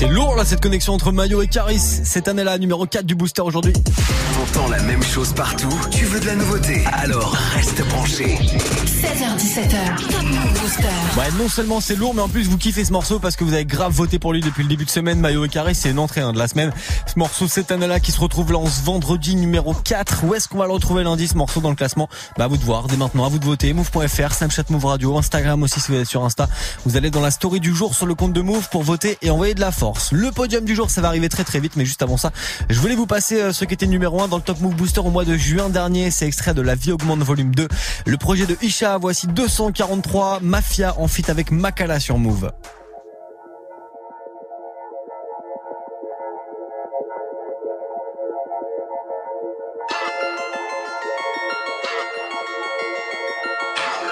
C'est 0.00 0.08
lourd 0.08 0.34
là 0.34 0.46
cette 0.46 0.62
connexion 0.62 0.94
entre 0.94 1.12
Mayo 1.12 1.42
et 1.42 1.46
Caris. 1.46 1.78
Cette 1.78 2.26
année-là, 2.26 2.56
numéro 2.56 2.86
4 2.86 3.04
du 3.04 3.14
booster 3.14 3.42
aujourd'hui. 3.42 3.74
T'entends 3.74 4.70
la 4.70 4.80
même 4.84 5.02
chose 5.02 5.34
partout 5.34 5.68
Tu 5.90 6.06
veux 6.06 6.18
de 6.18 6.24
la 6.24 6.36
nouveauté? 6.36 6.82
Alors 6.90 7.36
reste 7.54 7.86
branché. 7.88 8.38
16h17h. 8.86 10.10
Top 10.10 10.22
Move 10.22 10.58
Booster. 10.58 11.18
Ouais, 11.18 11.28
non 11.38 11.50
seulement 11.50 11.82
c'est 11.82 11.96
lourd, 11.96 12.14
mais 12.14 12.22
en 12.22 12.30
plus 12.30 12.48
vous 12.48 12.56
kiffez 12.56 12.86
ce 12.86 12.92
morceau 12.92 13.18
parce 13.18 13.36
que 13.36 13.44
vous 13.44 13.52
avez 13.52 13.66
grave 13.66 13.92
voté 13.92 14.18
pour 14.18 14.32
lui 14.32 14.40
depuis 14.40 14.62
le 14.62 14.70
début 14.70 14.86
de 14.86 14.90
semaine. 14.90 15.20
Mayo 15.20 15.44
et 15.44 15.50
Caris, 15.50 15.74
c'est 15.74 15.90
une 15.90 15.98
entrée 15.98 16.22
hein, 16.22 16.32
de 16.32 16.38
la 16.38 16.48
semaine. 16.48 16.72
Ce 17.06 17.18
morceau 17.18 17.46
cette 17.46 17.70
année-là 17.70 18.00
qui 18.00 18.10
se 18.10 18.20
retrouve 18.20 18.52
là 18.52 18.58
en 18.58 18.66
ce 18.66 18.82
vendredi 18.82 19.36
numéro 19.36 19.74
4. 19.74 20.24
Où 20.24 20.34
est-ce 20.34 20.48
qu'on 20.48 20.56
va 20.56 20.66
le 20.66 20.72
retrouver 20.72 21.04
lundi 21.04 21.28
ce 21.28 21.36
morceau 21.36 21.60
dans 21.60 21.68
le 21.68 21.76
classement? 21.76 22.08
Bah 22.38 22.44
à 22.44 22.48
vous 22.48 22.56
de 22.56 22.64
voir 22.64 22.86
dès 22.86 22.96
maintenant, 22.96 23.26
à 23.26 23.28
vous 23.28 23.38
de 23.38 23.44
voter. 23.44 23.74
Move.fr, 23.74 24.32
Snapchat 24.32 24.64
Move 24.70 24.86
Radio, 24.86 25.18
Instagram 25.18 25.62
aussi 25.62 25.78
si 25.78 25.92
vous 25.92 25.98
êtes 25.98 26.08
sur 26.08 26.24
Insta. 26.24 26.48
Vous 26.86 26.96
allez 26.96 27.10
dans 27.10 27.20
la 27.20 27.30
story 27.30 27.60
du 27.60 27.74
jour 27.74 27.94
sur 27.94 28.06
le 28.06 28.14
compte 28.14 28.32
de 28.32 28.40
Move 28.40 28.70
pour 28.70 28.82
voter 28.82 29.18
et 29.20 29.28
envoyer 29.28 29.52
de 29.52 29.60
la 29.60 29.72
force. 29.72 29.89
Le 30.12 30.30
podium 30.30 30.64
du 30.64 30.74
jour, 30.74 30.90
ça 30.90 31.00
va 31.00 31.08
arriver 31.08 31.28
très 31.28 31.44
très 31.44 31.60
vite, 31.60 31.76
mais 31.76 31.84
juste 31.84 32.02
avant 32.02 32.16
ça, 32.16 32.30
je 32.68 32.78
voulais 32.80 32.94
vous 32.94 33.06
passer 33.06 33.40
euh, 33.40 33.52
ce 33.52 33.64
qui 33.64 33.74
était 33.74 33.86
numéro 33.86 34.20
1 34.20 34.28
dans 34.28 34.36
le 34.36 34.42
Top 34.42 34.60
Move 34.60 34.74
Booster 34.74 35.00
au 35.00 35.10
mois 35.10 35.24
de 35.24 35.36
juin 35.36 35.68
dernier. 35.68 36.10
C'est 36.10 36.26
extrait 36.26 36.54
de 36.54 36.62
La 36.62 36.74
Vie 36.74 36.92
Augmente 36.92 37.20
volume 37.20 37.54
2. 37.54 37.68
Le 38.06 38.16
projet 38.16 38.46
de 38.46 38.56
Isha, 38.62 38.98
voici 38.98 39.26
243 39.26 40.40
Mafia 40.42 40.94
en 40.98 41.08
fit 41.08 41.30
avec 41.30 41.50
Makala 41.50 42.00
sur 42.00 42.18
Move. 42.18 42.50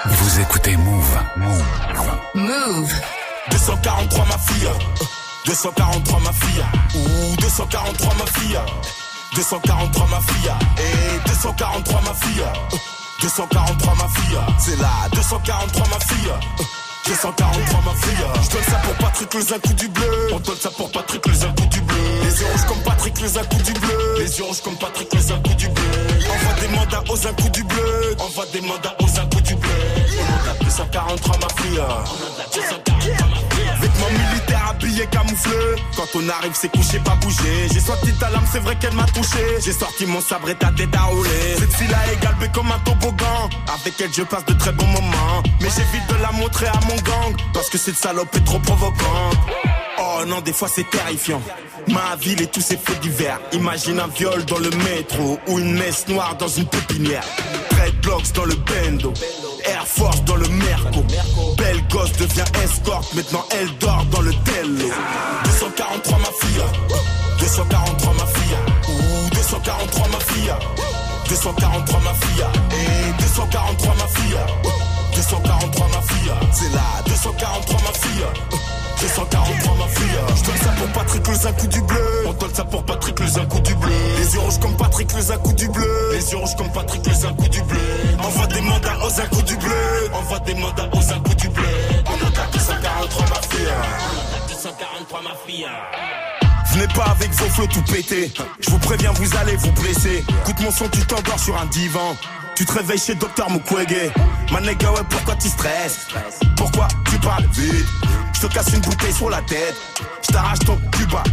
Vous 0.07 0.41
écoutez 0.41 0.77
Move. 0.77 1.19
Move. 1.37 1.65
Move. 2.35 2.95
243 3.51 4.27
ma 4.27 4.39
fille 4.39 4.69
243 5.47 6.21
ma 6.21 6.33
fille 6.33 6.65
Ouh 6.95 7.37
243 7.37 8.15
ma 8.15 8.27
fille 8.27 8.59
243 9.35 10.07
ma 10.07 10.21
fille 10.21 10.53
Et 10.79 11.29
243 11.29 12.01
ma 12.03 12.15
fille 12.15 12.45
243 13.21 13.95
ma 13.95 14.09
fille 14.09 14.39
C'est 14.59 14.81
là 14.81 14.91
243 15.13 15.87
ma 15.89 16.01
fille 16.01 16.33
243 17.09 17.81
ma 17.85 17.95
fille 17.95 18.25
Je 18.43 18.51
donne 18.51 18.65
ça 18.65 18.77
pour 18.85 18.95
Patrick 18.95 19.35
les 19.35 19.53
un 19.53 19.59
coup 19.59 19.73
du 19.73 19.89
bleu. 19.89 20.29
On 20.33 20.41
donne 20.41 20.57
ça 20.57 20.71
pour 20.71 20.91
Patrick 20.91 21.27
les 21.27 21.43
un 21.43 21.53
coup 21.55 21.67
du 21.67 21.81
bleu. 21.81 21.97
Les 22.23 22.41
yeux 22.41 22.47
rouges 22.53 22.67
comme 22.67 22.83
Patrick 22.83 23.21
les 23.21 23.39
un 23.39 23.45
coup 23.45 23.63
du 23.63 23.73
bleu. 23.73 24.15
Les 24.19 24.39
yeux 24.39 24.45
rouges 24.45 24.61
comme 24.61 24.77
Patrick 24.77 25.15
les 25.15 25.33
un 25.33 25.39
coup 25.41 25.55
du 25.55 25.69
bleu. 25.69 25.85
Envoie 26.31 26.61
des 26.61 26.69
mandats 26.69 27.05
aux 27.09 27.27
un 27.27 27.33
coup 27.33 27.49
du 27.49 27.65
bleu. 27.65 28.17
Envoie 28.19 28.45
des 28.53 28.61
mandats 28.61 28.95
aux 29.01 29.21
un 29.21 29.27
coup 29.27 29.41
du 29.41 29.55
bleu. 29.55 29.71
On 30.21 30.51
a 30.51 30.65
243 30.65 31.37
ma 31.39 31.63
fille 31.63 31.81
On 31.81 32.41
a 32.43 32.55
243 32.55 33.27
ma 33.27 33.37
fille 33.57 33.58
Vêtements 33.81 34.11
militaires 34.11 34.69
habillés 34.71 35.07
camouflés 35.07 35.83
Quand 35.97 36.09
on 36.15 36.29
arrive 36.29 36.53
c'est 36.55 36.71
couché 36.71 36.99
pas 36.99 37.15
bouger 37.17 37.69
J'ai 37.73 37.81
sorti 37.81 38.13
ta 38.15 38.31
lame 38.31 38.45
c'est 38.51 38.61
vrai 38.61 38.77
qu'elle 38.77 38.95
m'a 38.95 39.05
touché. 39.05 39.45
J'ai 39.65 39.73
sorti 39.73 40.07
mon 40.07 40.21
sabre 40.21 40.49
et 40.51 40.55
ta 40.55 40.71
tête 40.73 40.95
à 40.95 41.03
rouler. 41.05 41.57
Cette 41.59 41.75
fille 41.75 41.89
là 41.89 41.99
est 42.13 42.23
galbée 42.23 42.49
comme 42.53 42.71
un 42.71 42.79
toboggan. 42.81 43.49
Avec 43.75 44.01
elle 44.01 44.13
je 44.13 44.23
passe 44.23 44.45
de 44.47 44.55
très 44.55 44.73
bons 44.73 44.87
moments. 44.87 45.43
Mais 45.61 45.69
j'évite 45.69 46.09
de 46.09 46.23
la 46.23 46.33
montrer 46.33 46.67
à 46.67 46.81
mon 46.89 46.97
gang. 46.97 47.37
Parce 47.53 47.69
que 47.69 47.79
cette 47.79 47.97
salope 47.97 48.35
est 48.37 48.45
trop 48.45 48.59
provocante 48.59 49.37
Oh 50.01 50.25
non 50.27 50.41
des 50.41 50.53
fois 50.53 50.69
c'est 50.69 50.89
terrifiant. 50.89 51.41
Ma 51.89 52.17
ville 52.17 52.41
et 52.43 52.47
tous 52.47 52.61
ses 52.61 52.77
faits 52.77 53.01
divers. 53.01 53.41
Imagine 53.53 54.01
un 54.01 54.09
viol 54.09 54.45
dans 54.45 54.59
le 54.59 54.71
métro 54.71 55.39
Ou 55.49 55.59
une 55.59 55.73
messe 55.75 56.07
noire 56.09 56.37
dans 56.39 56.49
une 56.49 56.67
pépinière. 56.67 57.25
Dreadlocks 57.71 58.33
dans 58.35 58.45
le 58.45 58.55
bendo. 58.55 59.13
Air 59.65 59.87
Force 59.87 60.23
dans 60.25 60.37
le 60.37 60.49
Merco. 60.49 61.05
Belle 61.57 61.87
gosse 61.89 62.13
devient 62.13 62.45
escorte. 62.63 63.15
Maintenant 63.15 63.45
elle 63.51 63.71
dort 63.79 64.05
dans 64.11 64.21
le 64.21 64.33
Tello 64.45 64.91
243 65.45 66.19
ma 66.19 66.25
fille. 66.25 66.63
243 67.41 68.13
ma 68.15 68.27
fille. 68.27 68.57
Ouh 68.89 69.35
243 69.35 70.09
ma 70.09 70.21
fille. 70.21 70.53
243 71.29 72.01
ma 72.01 72.15
fille. 72.15 72.45
Et 72.73 73.23
243 73.23 73.95
ma 73.95 74.07
fille. 74.07 74.39
243 75.15 75.89
ma 75.89 76.03
fille. 76.03 76.33
C'est 76.53 76.73
là 76.73 77.03
243 77.07 77.81
ma 77.81 77.93
fille 77.99 78.88
243 79.01 79.77
ma 79.77 79.87
fille 79.87 80.19
Je 80.37 80.45
donne 80.45 80.57
ça 80.57 80.71
pour 80.71 80.89
Patrick 80.89 81.29
le 81.29 81.53
coup 81.53 81.67
du 81.67 81.81
bleu. 81.83 82.25
On 82.27 82.33
donne 82.33 82.55
ça 82.55 82.65
pour 82.65 82.85
Patrick 82.85 83.21
le 83.21 83.47
coup 83.47 83.61
du 83.61 83.75
bleu. 83.77 83.91
Les 84.19 84.35
yeux 84.35 84.41
rouges 84.41 84.59
comme 84.59 84.77
Patrick 84.77 85.13
le 85.13 85.39
coup 85.39 85.53
du 85.53 85.69
bleu. 85.69 86.11
Les 86.13 86.31
yeux 86.31 86.37
rouges 86.39 86.57
comme 86.57 86.73
Patrick 86.73 87.07
le 87.07 87.35
coup 87.35 87.49
du 87.49 87.63
bleu. 87.63 87.79
Envoie 88.19 88.47
des 88.47 88.61
mandats 88.61 88.99
aux 88.99 89.35
coup 89.35 89.43
du 89.43 89.57
bleu. 89.57 90.11
Envoie 90.13 90.41
des 90.41 90.55
mandats 90.55 90.89
aux 90.93 91.21
coup 91.23 91.35
du 91.35 91.49
bleu. 91.49 91.65
On 92.07 92.15
a 92.15 92.47
243 92.53 93.23
ma 93.29 93.35
fille 93.43 93.69
On 93.71 94.45
a 94.45 94.49
243 94.49 95.23
ma 95.23 95.35
fille 95.47 95.67
Venez 96.73 96.89
pas 96.89 97.05
avec 97.05 97.31
vos 97.33 97.49
flots 97.49 97.67
tout 97.67 97.83
pétés. 97.83 98.33
Je 98.61 98.71
vous 98.71 98.79
préviens, 98.79 99.13
vous 99.13 99.37
allez 99.37 99.57
vous 99.57 99.73
blesser. 99.73 100.25
Écoute 100.43 100.61
mon 100.61 100.71
son, 100.71 100.89
tu 100.89 101.01
t'endors 101.07 101.39
sur 101.39 101.57
un 101.57 101.67
divan. 101.67 102.17
Tu 102.55 102.67
te 102.67 102.73
réveilles 102.73 102.99
chez 102.99 103.15
Docteur 103.15 103.51
Mukwege. 103.51 104.13
Ma 104.51 104.61
ouais, 104.61 104.75
pourquoi 105.09 105.37
tu 105.37 105.49
stresses? 105.49 106.09
Pourquoi 106.57 106.89
tu 107.09 107.19
parles 107.21 107.47
vite? 107.53 107.87
Je 108.41 108.47
te 108.47 108.53
casse 108.53 108.73
une 108.73 108.81
bouteille 108.83 109.13
sur 109.13 109.31
la 109.31 109.43
tête. 109.43 109.75
Je 110.23 110.33
t'arrache 110.33 110.61
ton 110.61 110.79
cuba, 110.93 111.25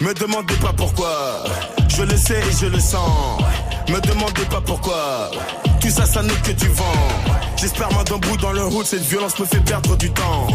Me 0.00 0.14
demandez 0.14 0.54
pas 0.54 0.72
pourquoi. 0.72 1.44
Je 1.88 2.02
le 2.04 2.16
sais 2.16 2.40
et 2.40 2.52
je 2.58 2.66
le 2.66 2.80
sens. 2.80 3.42
Me 3.86 4.00
demandez 4.00 4.46
pas 4.46 4.62
pourquoi. 4.62 5.30
Tout 5.78 5.90
ça, 5.90 6.06
ça 6.06 6.22
n'est 6.22 6.32
que 6.32 6.52
du 6.52 6.68
vent. 6.68 7.39
J'espère 7.60 7.92
main 7.92 8.04
d'un 8.04 8.16
bout 8.16 8.38
dans 8.38 8.52
le 8.52 8.64
route. 8.64 8.86
Cette 8.86 9.02
violence 9.02 9.38
me 9.38 9.44
fait 9.44 9.60
perdre 9.60 9.94
du 9.98 10.10
temps. 10.10 10.46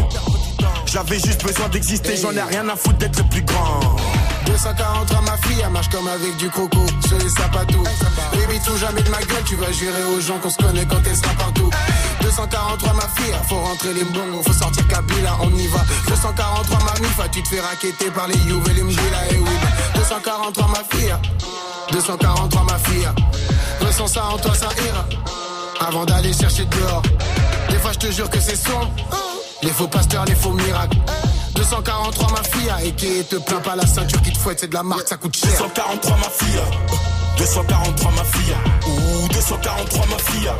Je 0.86 0.92
J'avais 0.92 1.20
juste 1.20 1.44
besoin 1.44 1.68
d'exister, 1.68 2.16
j'en 2.16 2.32
ai 2.32 2.42
rien 2.42 2.68
à 2.68 2.74
foutre 2.74 2.98
d'être 2.98 3.22
plus 3.28 3.42
grand. 3.42 3.78
243 4.46 5.20
ma 5.20 5.36
fille, 5.36 5.62
elle 5.64 5.70
marche 5.70 5.88
comme 5.88 6.08
avec 6.08 6.36
du 6.36 6.50
coco, 6.50 6.80
sur 7.06 7.18
les 7.18 7.28
sapatos. 7.28 7.84
Baby, 8.32 8.58
tout 8.64 8.76
jamais 8.78 9.02
de 9.02 9.10
ma 9.10 9.18
gueule, 9.18 9.44
tu 9.46 9.54
vas 9.54 9.70
jurer 9.70 10.02
aux 10.16 10.20
gens 10.20 10.38
qu'on 10.38 10.50
se 10.50 10.56
connaît 10.56 10.84
quand 10.84 11.00
elle 11.06 11.16
sera 11.16 11.32
partout. 11.34 11.70
243 12.22 12.92
ma 12.94 13.00
fille, 13.02 13.34
faut 13.48 13.60
rentrer 13.60 13.92
les 13.94 14.04
bons, 14.04 14.42
faut 14.44 14.52
sortir 14.52 14.88
Kabila, 14.88 15.38
on 15.42 15.50
y 15.50 15.66
va. 15.68 15.84
243 16.08 16.78
ma 16.78 17.00
mifa, 17.00 17.28
tu 17.28 17.42
te 17.42 17.48
fais 17.48 17.60
raqueter 17.60 18.10
par 18.10 18.26
les 18.26 18.38
You 18.48 18.60
et 18.68 18.74
les 18.74 18.80
et 18.80 19.38
oui. 19.38 19.50
243 19.94 20.68
ma 20.68 20.96
fille, 20.96 21.14
243 21.92 22.64
ma 22.64 22.78
fille, 22.78 23.08
ressens 23.80 24.08
ça 24.08 24.24
en 24.24 24.38
toi, 24.38 24.54
ça 24.54 24.68
ira. 24.88 25.45
Avant 25.80 26.04
d'aller 26.04 26.32
chercher 26.32 26.64
dehors, 26.64 27.02
des 27.68 27.78
fois 27.78 27.92
je 27.92 27.98
te 27.98 28.12
jure 28.12 28.30
que 28.30 28.40
c'est 28.40 28.56
sombre. 28.56 28.90
Les 29.62 29.70
faux 29.70 29.88
pasteurs, 29.88 30.24
les 30.24 30.34
faux 30.34 30.52
miracles. 30.52 30.98
243 31.54 32.30
ma 32.30 32.42
fille, 32.42 32.72
et 32.84 32.92
qui 32.92 33.24
te 33.24 33.36
plaint 33.36 33.62
pas 33.62 33.76
la 33.76 33.86
ceinture 33.86 34.20
qui 34.22 34.32
te 34.32 34.38
fouette, 34.38 34.60
c'est 34.60 34.68
de 34.68 34.74
la 34.74 34.82
marque, 34.82 35.08
ça 35.08 35.16
coûte 35.16 35.36
cher. 35.36 35.48
243 35.50 36.16
ma 36.16 36.30
fille, 36.30 36.60
243 37.38 38.12
ma 38.12 38.24
fille, 38.24 38.56
ou 38.86 39.28
243 39.28 40.06
ma 40.06 40.18
fille, 40.18 40.50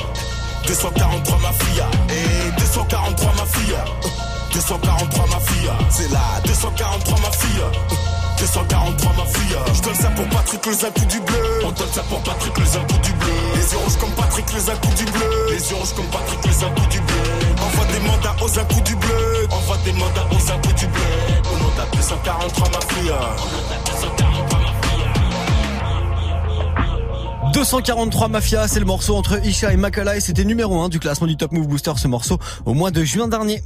243 0.67 1.39
ma 1.39 1.53
fille, 1.53 1.85
et 2.11 2.61
243 2.61 3.33
ma 3.33 3.47
fille, 3.47 3.77
243 4.55 5.27
ma 5.27 5.41
fille, 5.41 5.71
c'est 5.91 6.11
là, 6.11 6.21
243 6.45 7.19
ma 7.21 7.31
fille. 7.33 7.63
243 8.39 9.13
ma 9.17 9.25
fille. 9.25 9.57
Je 9.75 9.83
donne 9.83 9.95
ça 9.95 10.09
pour 10.11 10.27
Patrick 10.27 10.67
les 10.67 10.85
impôts 10.85 11.05
du 11.07 11.21
bleu. 11.21 11.43
On 11.65 11.71
donne 11.73 11.93
ça 11.93 12.03
pour 12.03 12.21
Patrick 12.23 12.59
les 12.59 12.77
impôts 12.77 12.99
du 13.03 13.13
bleu. 13.13 13.33
Les 13.55 13.73
yeux 13.73 13.79
rouges 13.79 13.97
comme 13.99 14.11
Patrick 14.11 14.53
les 14.53 14.71
impôts 14.71 14.95
du 14.97 15.05
bleu. 15.05 15.47
Les 15.51 15.71
yeux 15.71 15.77
rouges 15.77 15.95
comme 15.95 16.07
Patrick 16.07 16.45
les 16.45 16.65
impôts 16.65 16.87
du 16.91 17.01
bleu. 17.01 17.23
Envoie 17.63 17.87
des 17.87 18.01
mandats 18.01 18.37
aux 18.43 18.59
impôts 18.59 18.81
du 18.81 18.97
bleu. 18.97 19.47
Envoie 19.51 19.77
des 19.85 19.93
mandats 19.93 20.27
aux 20.31 20.53
impôts 20.53 20.73
du 20.73 20.87
bleu. 20.87 21.03
Au 21.53 21.59
nom 21.59 21.69
de 21.69 21.97
243 21.97 22.69
ma 22.69 22.95
fille. 22.95 23.13
243 27.57 28.29
Mafia, 28.29 28.69
c'est 28.69 28.81
le 28.81 28.85
morceau 28.85 29.17
entre 29.17 29.43
Isha 29.47 29.73
et 29.73 29.79
Makala 29.79 30.15
et 30.15 30.21
c'était 30.21 30.45
numéro 30.45 30.79
1 30.83 30.91
du 30.91 30.99
classement 31.01 31.27
du 31.27 31.39
Top 31.39 31.53
Move 31.53 31.67
Booster 31.67 31.93
ce 31.97 32.07
morceau 32.07 32.39
au 32.67 32.75
mois 32.75 32.91
de 32.91 33.03
juin 33.03 33.29
dernier. 33.29 33.63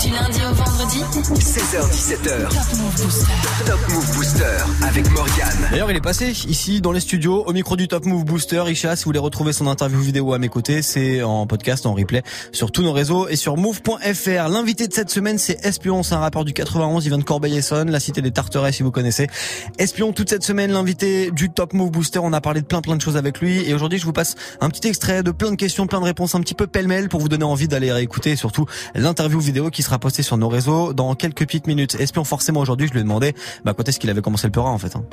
Du 0.00 0.10
lundi 0.10 0.40
au 0.48 0.54
vendredi 0.54 1.02
16h17h. 1.34 2.48
Top 3.66 3.80
Move 3.88 4.14
Booster 4.14 4.44
avec 4.86 5.10
Morgane. 5.10 5.17
D'ailleurs, 5.70 5.90
il 5.90 5.96
est 5.98 6.00
passé 6.00 6.30
ici 6.48 6.80
dans 6.80 6.92
les 6.92 7.00
studios 7.00 7.44
au 7.46 7.52
micro 7.52 7.76
du 7.76 7.88
Top 7.88 8.06
Move 8.06 8.24
Booster. 8.24 8.64
Isha, 8.68 8.96
si 8.96 9.04
vous 9.04 9.10
voulez 9.10 9.18
retrouver 9.18 9.52
son 9.52 9.66
interview 9.66 10.00
vidéo 10.00 10.32
à 10.32 10.38
mes 10.38 10.48
côtés, 10.48 10.80
c'est 10.80 11.22
en 11.22 11.46
podcast, 11.46 11.84
en 11.84 11.92
replay 11.92 12.22
sur 12.52 12.72
tous 12.72 12.82
nos 12.82 12.92
réseaux 12.92 13.28
et 13.28 13.36
sur 13.36 13.58
move.fr. 13.58 14.48
L'invité 14.48 14.88
de 14.88 14.94
cette 14.94 15.10
semaine, 15.10 15.36
c'est 15.36 15.62
Espion, 15.66 16.02
c'est 16.02 16.14
un 16.14 16.20
rappeur 16.20 16.46
du 16.46 16.54
91, 16.54 17.04
il 17.04 17.10
vient 17.10 17.18
de 17.18 17.22
Corbeil-Essonne, 17.22 17.90
la 17.90 18.00
cité 18.00 18.22
des 18.22 18.30
Tarterets 18.30 18.72
si 18.72 18.82
vous 18.82 18.90
connaissez. 18.90 19.26
Espion, 19.78 20.14
toute 20.14 20.30
cette 20.30 20.42
semaine, 20.42 20.72
l'invité 20.72 21.30
du 21.32 21.50
Top 21.50 21.74
Move 21.74 21.90
Booster, 21.90 22.20
on 22.22 22.32
a 22.32 22.40
parlé 22.40 22.62
de 22.62 22.66
plein 22.66 22.80
plein 22.80 22.96
de 22.96 23.02
choses 23.02 23.18
avec 23.18 23.38
lui 23.38 23.68
et 23.68 23.74
aujourd'hui, 23.74 23.98
je 23.98 24.06
vous 24.06 24.14
passe 24.14 24.36
un 24.62 24.70
petit 24.70 24.88
extrait 24.88 25.22
de 25.22 25.32
plein 25.32 25.50
de 25.50 25.56
questions, 25.56 25.86
plein 25.86 26.00
de 26.00 26.06
réponses 26.06 26.34
un 26.34 26.40
petit 26.40 26.54
peu 26.54 26.66
pêle-mêle 26.66 27.10
pour 27.10 27.20
vous 27.20 27.28
donner 27.28 27.44
envie 27.44 27.68
d'aller 27.68 27.92
réécouter 27.92 28.30
et 28.30 28.36
surtout 28.36 28.64
l'interview 28.94 29.38
vidéo 29.38 29.68
qui 29.68 29.82
sera 29.82 29.98
postée 29.98 30.22
sur 30.22 30.38
nos 30.38 30.48
réseaux 30.48 30.94
dans 30.94 31.14
quelques 31.14 31.44
petites 31.44 31.66
minutes. 31.66 31.94
Espion, 32.00 32.24
forcément 32.24 32.60
aujourd'hui, 32.60 32.88
je 32.88 32.94
lui 32.94 33.00
ai 33.00 33.02
demandé 33.02 33.34
bah, 33.66 33.74
quand 33.76 33.86
est-ce 33.86 34.00
qu'il 34.00 34.08
avait 34.08 34.22
commencé 34.22 34.46
le 34.46 34.52
Peura 34.52 34.70
en 34.70 34.78
fait. 34.78 34.96
hein? 34.96 35.04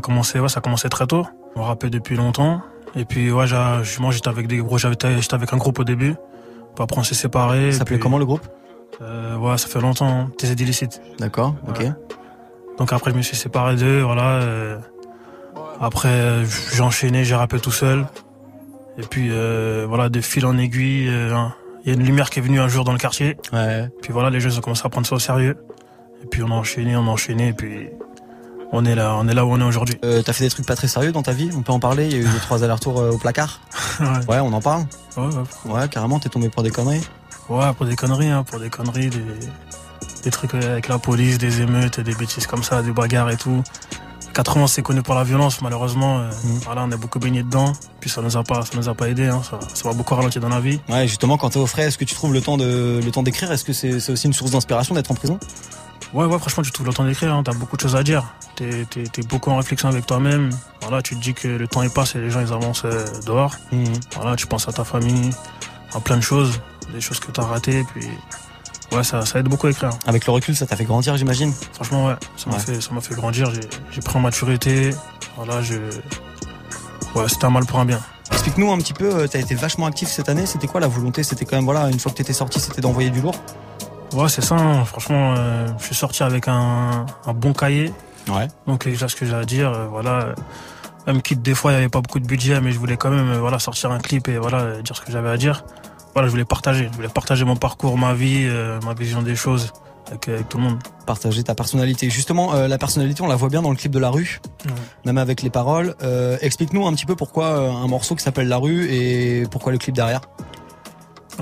A 0.00 0.02
commencé, 0.02 0.40
ouais, 0.40 0.48
ça 0.48 0.58
a 0.58 0.60
commencé 0.62 0.88
très 0.88 1.06
tôt. 1.06 1.26
On 1.56 1.62
rappait 1.62 1.90
depuis 1.90 2.16
longtemps. 2.16 2.60
Et 2.96 3.04
puis, 3.04 3.30
ouais, 3.30 3.46
moi, 4.00 4.10
j'étais 4.10 4.28
avec 4.28 4.46
des 4.48 4.58
gros, 4.58 4.76
j'avais, 4.78 4.96
j'étais 5.20 5.34
avec 5.34 5.52
un 5.52 5.56
groupe 5.56 5.78
au 5.78 5.84
début. 5.84 6.14
Puis 6.74 6.82
après, 6.82 6.98
on 6.98 7.04
s'est 7.04 7.14
séparés. 7.14 7.72
Ça 7.72 7.78
s'appelait 7.78 7.98
comment 7.98 8.18
le 8.18 8.26
groupe? 8.26 8.46
Euh, 9.00 9.36
Ouais, 9.36 9.56
ça 9.58 9.68
fait 9.68 9.80
longtemps. 9.80 10.08
hein. 10.08 10.30
TZ 10.38 10.60
Illicite. 10.60 11.00
D'accord, 11.18 11.54
ok. 11.68 11.84
Donc 12.78 12.92
après, 12.92 13.10
je 13.12 13.16
me 13.16 13.22
suis 13.22 13.36
séparé 13.36 13.76
d'eux, 13.76 14.00
voilà. 14.02 14.40
euh, 14.42 14.78
Après, 15.80 16.08
euh, 16.08 16.44
j'ai 16.74 16.82
enchaîné, 16.82 17.24
j'ai 17.24 17.34
rappé 17.34 17.58
tout 17.60 17.70
seul. 17.72 18.06
Et 18.98 19.02
puis, 19.02 19.28
euh, 19.30 19.86
voilà, 19.88 20.08
de 20.08 20.20
fil 20.20 20.44
en 20.46 20.56
aiguille, 20.58 21.08
hein, 21.08 21.54
il 21.84 21.88
y 21.88 21.90
a 21.94 21.98
une 21.98 22.04
lumière 22.04 22.28
qui 22.30 22.38
est 22.40 22.42
venue 22.42 22.60
un 22.60 22.68
jour 22.68 22.84
dans 22.84 22.92
le 22.92 22.98
quartier. 22.98 23.36
Ouais. 23.52 23.88
Puis 24.02 24.12
voilà, 24.12 24.30
les 24.30 24.40
jeunes 24.40 24.52
ont 24.56 24.60
commencé 24.60 24.82
à 24.84 24.88
prendre 24.88 25.06
ça 25.06 25.14
au 25.14 25.18
sérieux. 25.18 25.56
Et 26.22 26.26
puis 26.26 26.42
on 26.42 26.48
a 26.50 26.54
enchaîné, 26.54 26.96
on 26.96 27.06
a 27.06 27.10
enchaîné, 27.10 27.48
et 27.48 27.52
puis 27.54 27.88
on 28.72 28.84
est 28.84 28.94
là, 28.94 29.16
on 29.18 29.26
est 29.28 29.34
là 29.34 29.44
où 29.44 29.52
on 29.52 29.60
est 29.60 29.64
aujourd'hui. 29.64 29.96
Euh, 30.04 30.22
T'as 30.22 30.32
fait 30.32 30.44
des 30.44 30.50
trucs 30.50 30.66
pas 30.66 30.76
très 30.76 30.88
sérieux 30.88 31.12
dans 31.12 31.22
ta 31.22 31.32
vie? 31.32 31.50
On 31.56 31.62
peut 31.62 31.72
en 31.72 31.80
parler? 31.80 32.06
Il 32.06 32.12
y 32.12 32.16
a 32.16 32.18
eu 32.18 32.24
deux 32.24 32.38
trois 32.40 32.62
allers-retours 32.62 33.00
euh, 33.00 33.10
au 33.12 33.18
placard? 33.18 33.60
Ouais. 34.00 34.06
Ouais, 34.28 34.40
on 34.40 34.52
en 34.52 34.60
parle. 34.60 34.84
Ouais, 35.16 35.24
ouais. 35.24 35.72
Ouais, 35.72 35.88
carrément, 35.88 36.18
t'es 36.20 36.28
tombé 36.28 36.48
pour 36.48 36.62
des 36.62 36.70
conneries. 36.70 37.02
Ouais, 37.48 37.72
pour 37.76 37.84
des 37.86 37.96
conneries, 37.96 38.28
hein, 38.30 38.44
pour 38.44 38.58
des 38.60 38.70
conneries, 38.70 39.10
des, 39.10 39.22
des 40.24 40.30
trucs 40.30 40.54
avec 40.54 40.88
la 40.88 40.98
police, 40.98 41.36
des 41.38 41.60
émeutes, 41.60 42.00
des 42.00 42.14
bêtises 42.14 42.46
comme 42.46 42.62
ça, 42.62 42.82
des 42.82 42.92
bagarres 42.92 43.30
et 43.30 43.36
tout. 43.36 43.62
80 44.32 44.68
c'est 44.68 44.82
connu 44.82 45.02
pour 45.02 45.14
la 45.16 45.24
violence, 45.24 45.60
malheureusement. 45.60 46.20
euh, 46.20 46.30
Voilà, 46.64 46.84
on 46.84 46.92
a 46.92 46.96
beaucoup 46.96 47.18
baigné 47.18 47.42
dedans. 47.42 47.72
Puis 47.98 48.08
ça 48.08 48.22
nous 48.22 48.36
a 48.36 48.44
pas, 48.44 48.62
ça 48.62 48.70
nous 48.76 48.88
a 48.88 48.94
pas 48.94 49.08
aidé. 49.08 49.26
Hein, 49.26 49.42
ça, 49.42 49.58
ça 49.74 49.88
m'a 49.88 49.94
beaucoup 49.94 50.14
ralenti 50.14 50.38
dans 50.38 50.48
la 50.48 50.60
vie. 50.60 50.80
Ouais, 50.88 51.08
justement, 51.08 51.36
quand 51.36 51.50
t'es 51.50 51.58
au 51.58 51.66
frais, 51.66 51.82
est-ce 51.88 51.98
que 51.98 52.04
tu 52.04 52.14
trouves 52.14 52.32
le 52.32 52.40
temps 52.40 52.56
de 52.56 53.00
le 53.04 53.10
temps 53.10 53.24
d'écrire? 53.24 53.50
Est-ce 53.50 53.64
que 53.64 53.72
c'est 53.72 53.98
c'est 53.98 54.12
aussi 54.12 54.28
une 54.28 54.32
source 54.32 54.52
d'inspiration 54.52 54.94
d'être 54.94 55.10
en 55.10 55.14
prison? 55.14 55.38
Ouais, 56.12 56.24
ouais, 56.24 56.38
franchement, 56.38 56.62
tu 56.64 56.72
trouves 56.72 56.86
le 56.86 56.92
temps 56.92 57.04
d'écrire. 57.04 57.32
Hein, 57.34 57.42
T'as 57.44 57.52
beaucoup 57.52 57.76
de 57.76 57.82
choses 57.82 57.94
à 57.96 58.02
dire. 58.02 58.24
T'es, 58.56 58.84
t'es, 58.90 59.04
t'es 59.04 59.22
beaucoup 59.22 59.50
en 59.50 59.56
réflexion 59.56 59.88
avec 59.88 60.06
toi-même. 60.06 60.50
Voilà, 60.82 61.02
tu 61.02 61.14
te 61.16 61.20
dis 61.22 61.34
que 61.34 61.46
le 61.48 61.68
temps 61.68 61.82
il 61.82 61.90
passe 61.90 62.16
et 62.16 62.18
les 62.18 62.30
gens 62.30 62.40
ils 62.40 62.52
avancent 62.52 62.82
euh, 62.84 63.04
dehors. 63.26 63.54
Voilà, 64.16 64.34
tu 64.36 64.46
penses 64.46 64.68
à 64.68 64.72
ta 64.72 64.82
famille, 64.84 65.30
à 65.94 66.00
plein 66.00 66.16
de 66.16 66.22
choses, 66.22 66.60
des 66.92 67.00
choses 67.00 67.20
que 67.20 67.30
t'as 67.30 67.44
ratées. 67.44 67.84
Puis 67.94 68.08
ouais, 68.92 69.04
ça, 69.04 69.24
ça 69.24 69.38
aide 69.38 69.46
beaucoup 69.48 69.68
à 69.68 69.70
écrire. 69.70 69.90
Avec 70.06 70.26
le 70.26 70.32
recul, 70.32 70.56
ça 70.56 70.66
t'a 70.66 70.74
fait 70.76 70.84
grandir, 70.84 71.16
j'imagine. 71.16 71.52
Franchement, 71.74 72.06
ouais, 72.08 72.16
ça 72.36 72.50
m'a 72.50 72.56
Ouais. 72.56 72.62
fait, 72.62 72.80
ça 72.80 72.90
m'a 72.92 73.00
fait 73.00 73.14
grandir. 73.14 73.50
J'ai, 73.54 73.60
j'ai 73.92 74.00
pris 74.00 74.16
en 74.18 74.20
maturité. 74.20 74.90
Voilà, 75.36 75.62
je, 75.62 75.76
ouais, 77.14 77.28
c'était 77.28 77.44
un 77.44 77.50
mal 77.50 77.66
pour 77.66 77.78
un 77.78 77.84
bien. 77.84 78.00
Explique-nous 78.32 78.70
un 78.72 78.78
petit 78.78 78.92
peu, 78.94 79.14
euh, 79.14 79.26
t'as 79.28 79.38
été 79.38 79.54
vachement 79.54 79.86
actif 79.86 80.08
cette 80.08 80.28
année, 80.28 80.46
c'était 80.46 80.66
quoi 80.66 80.80
la 80.80 80.86
volonté? 80.88 81.22
C'était 81.22 81.44
quand 81.44 81.56
même, 81.56 81.64
voilà, 81.64 81.88
une 81.88 81.98
fois 82.00 82.10
que 82.12 82.16
t'étais 82.16 82.32
sorti, 82.32 82.58
c'était 82.60 82.80
d'envoyer 82.80 83.10
du 83.10 83.20
lourd? 83.20 83.34
Ouais, 84.12 84.28
c'est 84.28 84.42
ça. 84.42 84.56
hein. 84.56 84.84
Franchement, 84.84 85.34
euh, 85.36 85.68
je 85.78 85.84
suis 85.86 85.94
sorti 85.94 86.22
avec 86.22 86.48
un, 86.48 87.06
un 87.26 87.32
bon 87.32 87.52
cahier. 87.52 87.92
Ouais. 88.28 88.48
Donc 88.66 88.84
déjà 88.86 89.08
ce 89.08 89.16
que 89.16 89.24
j'ai 89.26 89.34
à 89.34 89.44
dire, 89.44 89.70
euh, 89.72 89.86
voilà. 89.86 90.34
Même 91.06 91.22
quitte 91.22 91.42
des 91.42 91.54
fois, 91.54 91.72
il 91.72 91.74
n'y 91.76 91.80
avait 91.80 91.88
pas 91.88 92.00
beaucoup 92.00 92.20
de 92.20 92.26
budget, 92.26 92.60
mais 92.60 92.72
je 92.72 92.78
voulais 92.78 92.96
quand 92.96 93.10
même, 93.10 93.28
euh, 93.30 93.38
voilà, 93.40 93.58
sortir 93.58 93.90
un 93.90 93.98
clip 93.98 94.28
et 94.28 94.36
voilà, 94.38 94.58
euh, 94.58 94.82
dire 94.82 94.94
ce 94.96 95.00
que 95.00 95.10
j'avais 95.10 95.30
à 95.30 95.36
dire. 95.36 95.64
Voilà, 96.14 96.26
je 96.28 96.32
voulais 96.32 96.44
partager. 96.44 96.88
Je 96.90 96.96
voulais 96.96 97.08
partager 97.08 97.44
mon 97.44 97.56
parcours, 97.56 97.96
ma 97.96 98.12
vie, 98.14 98.44
euh, 98.46 98.80
ma 98.84 98.94
vision 98.94 99.22
des 99.22 99.36
choses 99.36 99.72
avec, 100.08 100.28
avec 100.28 100.48
tout 100.48 100.58
le 100.58 100.64
monde. 100.64 100.78
Partager 101.06 101.42
ta 101.42 101.54
personnalité. 101.54 102.10
Justement, 102.10 102.52
euh, 102.54 102.68
la 102.68 102.78
personnalité, 102.78 103.22
on 103.22 103.28
la 103.28 103.36
voit 103.36 103.48
bien 103.48 103.62
dans 103.62 103.70
le 103.70 103.76
clip 103.76 103.92
de 103.92 103.98
La 103.98 104.10
Rue, 104.10 104.40
même 105.06 105.18
avec 105.18 105.42
les 105.42 105.50
paroles. 105.50 105.94
Euh, 106.02 106.36
Explique-nous 106.40 106.86
un 106.86 106.92
petit 106.94 107.06
peu 107.06 107.16
pourquoi 107.16 107.44
euh, 107.46 107.70
un 107.70 107.86
morceau 107.86 108.14
qui 108.16 108.22
s'appelle 108.24 108.48
La 108.48 108.58
Rue 108.58 108.86
et 108.90 109.44
pourquoi 109.50 109.72
le 109.72 109.78
clip 109.78 109.94
derrière. 109.94 110.20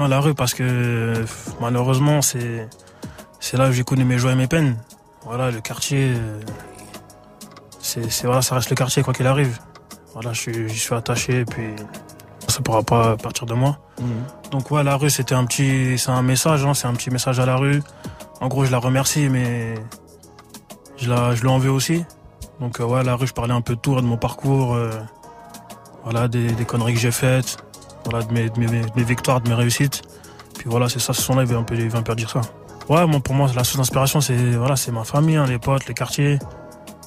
La 0.07 0.20
rue 0.20 0.34
parce 0.34 0.55
que 0.55 1.24
malheureusement 1.61 2.22
c'est 2.22 2.68
c'est 3.40 3.57
là 3.57 3.68
où 3.68 3.72
j'ai 3.72 3.82
connu 3.82 4.05
mes 4.05 4.16
joies 4.16 4.32
et 4.32 4.36
mes 4.36 4.46
peines. 4.46 4.76
Voilà, 5.24 5.51
le 5.51 5.61
quartier, 5.61 6.14
c'est 7.80 8.24
voilà, 8.24 8.40
ça 8.40 8.55
reste 8.55 8.70
le 8.70 8.76
quartier 8.76 9.03
quoi 9.03 9.12
qu'il 9.12 9.26
arrive. 9.26 9.59
Voilà, 10.14 10.32
je 10.32 10.68
suis 10.68 10.94
attaché 10.94 11.40
et 11.40 11.44
puis 11.44 11.74
ça 12.46 12.62
pourra 12.62 12.82
pas 12.82 13.16
partir 13.16 13.44
de 13.44 13.55
moi. 13.55 13.78
Donc 14.51 14.70
ouais, 14.70 14.82
la 14.82 14.96
rue 14.96 15.11
c'était 15.11 15.34
un 15.34 15.44
petit, 15.44 15.99
c'est 15.99 16.11
un 16.11 16.22
message, 16.22 16.64
hein, 16.64 16.74
c'est 16.74 16.86
un 16.86 16.94
petit 16.94 17.11
message 17.11 17.38
à 17.40 17.44
la 17.44 17.57
rue. 17.57 17.82
En 18.40 18.49
gros, 18.49 18.64
je 18.64 18.70
la 18.70 18.78
remercie, 18.78 19.28
mais 19.28 19.74
je 20.96 21.11
la, 21.11 21.34
je 21.34 21.42
lui 21.42 21.49
en 21.49 21.59
veux 21.59 21.70
aussi. 21.70 22.05
Donc 22.61 22.80
euh, 22.80 22.84
ouais, 22.84 23.03
la 23.03 23.16
rue, 23.16 23.26
je 23.26 23.34
parlais 23.34 23.53
un 23.53 23.61
peu 23.61 23.74
de 23.74 23.80
tout, 23.80 23.94
de 23.96 24.01
mon 24.01 24.16
parcours, 24.16 24.74
euh, 24.74 24.90
voilà, 26.05 26.28
des, 26.28 26.53
des 26.53 26.64
conneries 26.64 26.94
que 26.94 27.01
j'ai 27.01 27.11
faites, 27.11 27.59
voilà, 28.11 28.24
de 28.24 28.32
mes, 28.32 28.50
mes, 28.96 29.02
victoires, 29.02 29.40
de 29.40 29.48
mes 29.48 29.54
réussites. 29.54 30.02
Puis 30.59 30.68
voilà, 30.68 30.88
c'est 30.88 30.98
ça, 30.98 31.12
ce 31.12 31.22
son-là, 31.22 31.42
il 31.42 31.48
veut 31.48 31.56
un 31.56 31.62
peu, 31.62 31.76
ça. 32.26 32.40
Ouais, 32.88 33.06
moi, 33.06 33.20
pour 33.20 33.34
moi, 33.34 33.48
la 33.54 33.64
source 33.64 33.76
d'inspiration, 33.76 34.20
c'est 34.20 34.34
voilà, 34.34 34.74
ma 34.92 35.04
famille, 35.04 35.36
hein, 35.36 35.46
les 35.46 35.59
potes, 35.59 35.86
les 35.86 35.94
quartiers. 35.94 36.38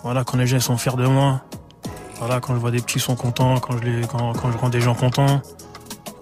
Voilà, 0.04 0.24
quand 0.24 0.38
les 0.38 0.48
gens 0.48 0.60
sont 0.60 0.78
fiers 0.78 0.96
de 0.96 1.06
moi. 1.06 1.42
Voilà, 2.20 2.40
quand 2.40 2.54
je 2.54 2.60
vois 2.60 2.70
des 2.70 2.82
petits 2.82 3.00
sont 3.00 3.16
contents, 3.16 3.60
quand 3.60 3.78
je 3.80 3.84
les, 3.84 4.08
quand, 4.08 4.34
quand 4.34 4.52
je 4.52 4.58
rends 4.58 4.70
des 4.70 4.82
gens 4.82 4.94
contents. 4.94 5.42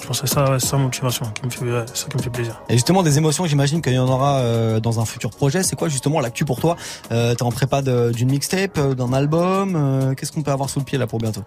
Je 0.01 0.07
pense 0.07 0.21
que 0.21 0.27
c'est 0.27 0.33
ça, 0.33 0.59
ça 0.59 0.77
ma 0.77 0.83
motivation, 0.85 1.25
qui 1.35 1.45
me 1.45 1.49
fait, 1.51 1.89
ça 1.93 2.07
qui 2.07 2.17
me 2.17 2.21
fait 2.21 2.29
plaisir. 2.29 2.61
Et 2.69 2.73
justement, 2.73 3.03
des 3.03 3.17
émotions, 3.17 3.45
j'imagine 3.45 3.81
qu'il 3.81 3.93
y 3.93 3.99
en 3.99 4.07
aura 4.07 4.37
euh, 4.37 4.79
dans 4.79 4.99
un 4.99 5.05
futur 5.05 5.29
projet. 5.29 5.61
C'est 5.61 5.75
quoi 5.75 5.89
justement 5.89 6.19
l'actu 6.21 6.45
pour 6.45 6.59
toi? 6.59 6.77
Euh, 7.11 7.35
T'es 7.35 7.43
en 7.43 7.51
prépa 7.51 7.81
d'une 7.81 8.31
mixtape, 8.31 8.77
euh, 8.77 8.95
d'un 8.95 9.13
album 9.13 9.75
euh, 9.75 10.15
Qu'est-ce 10.15 10.31
qu'on 10.31 10.41
peut 10.41 10.51
avoir 10.51 10.69
sous 10.69 10.79
le 10.79 10.85
pied 10.85 10.97
là 10.97 11.05
pour 11.05 11.19
bientôt? 11.19 11.43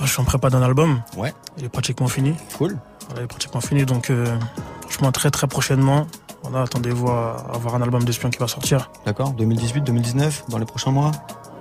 Là, 0.00 0.06
je 0.06 0.10
suis 0.12 0.20
en 0.20 0.24
prépa 0.24 0.48
d'un 0.50 0.62
album. 0.62 1.00
Ouais. 1.16 1.32
Il 1.58 1.64
est 1.64 1.68
pratiquement 1.68 2.08
fini. 2.08 2.34
Cool. 2.56 2.76
Voilà, 3.06 3.22
il 3.22 3.24
est 3.24 3.26
pratiquement 3.28 3.60
fini. 3.60 3.84
Donc, 3.84 4.10
euh, 4.10 4.26
franchement, 4.82 5.10
très 5.12 5.30
très 5.30 5.46
prochainement. 5.46 6.06
Voilà, 6.44 6.62
attendez-vous 6.62 7.08
à 7.10 7.36
avoir 7.52 7.74
un 7.74 7.82
album 7.82 8.04
d'espion 8.04 8.30
qui 8.30 8.38
va 8.38 8.46
sortir. 8.46 8.90
D'accord 9.04 9.32
2018, 9.32 9.82
2019, 9.82 10.44
dans 10.48 10.58
les 10.58 10.64
prochains 10.64 10.92
mois? 10.92 11.10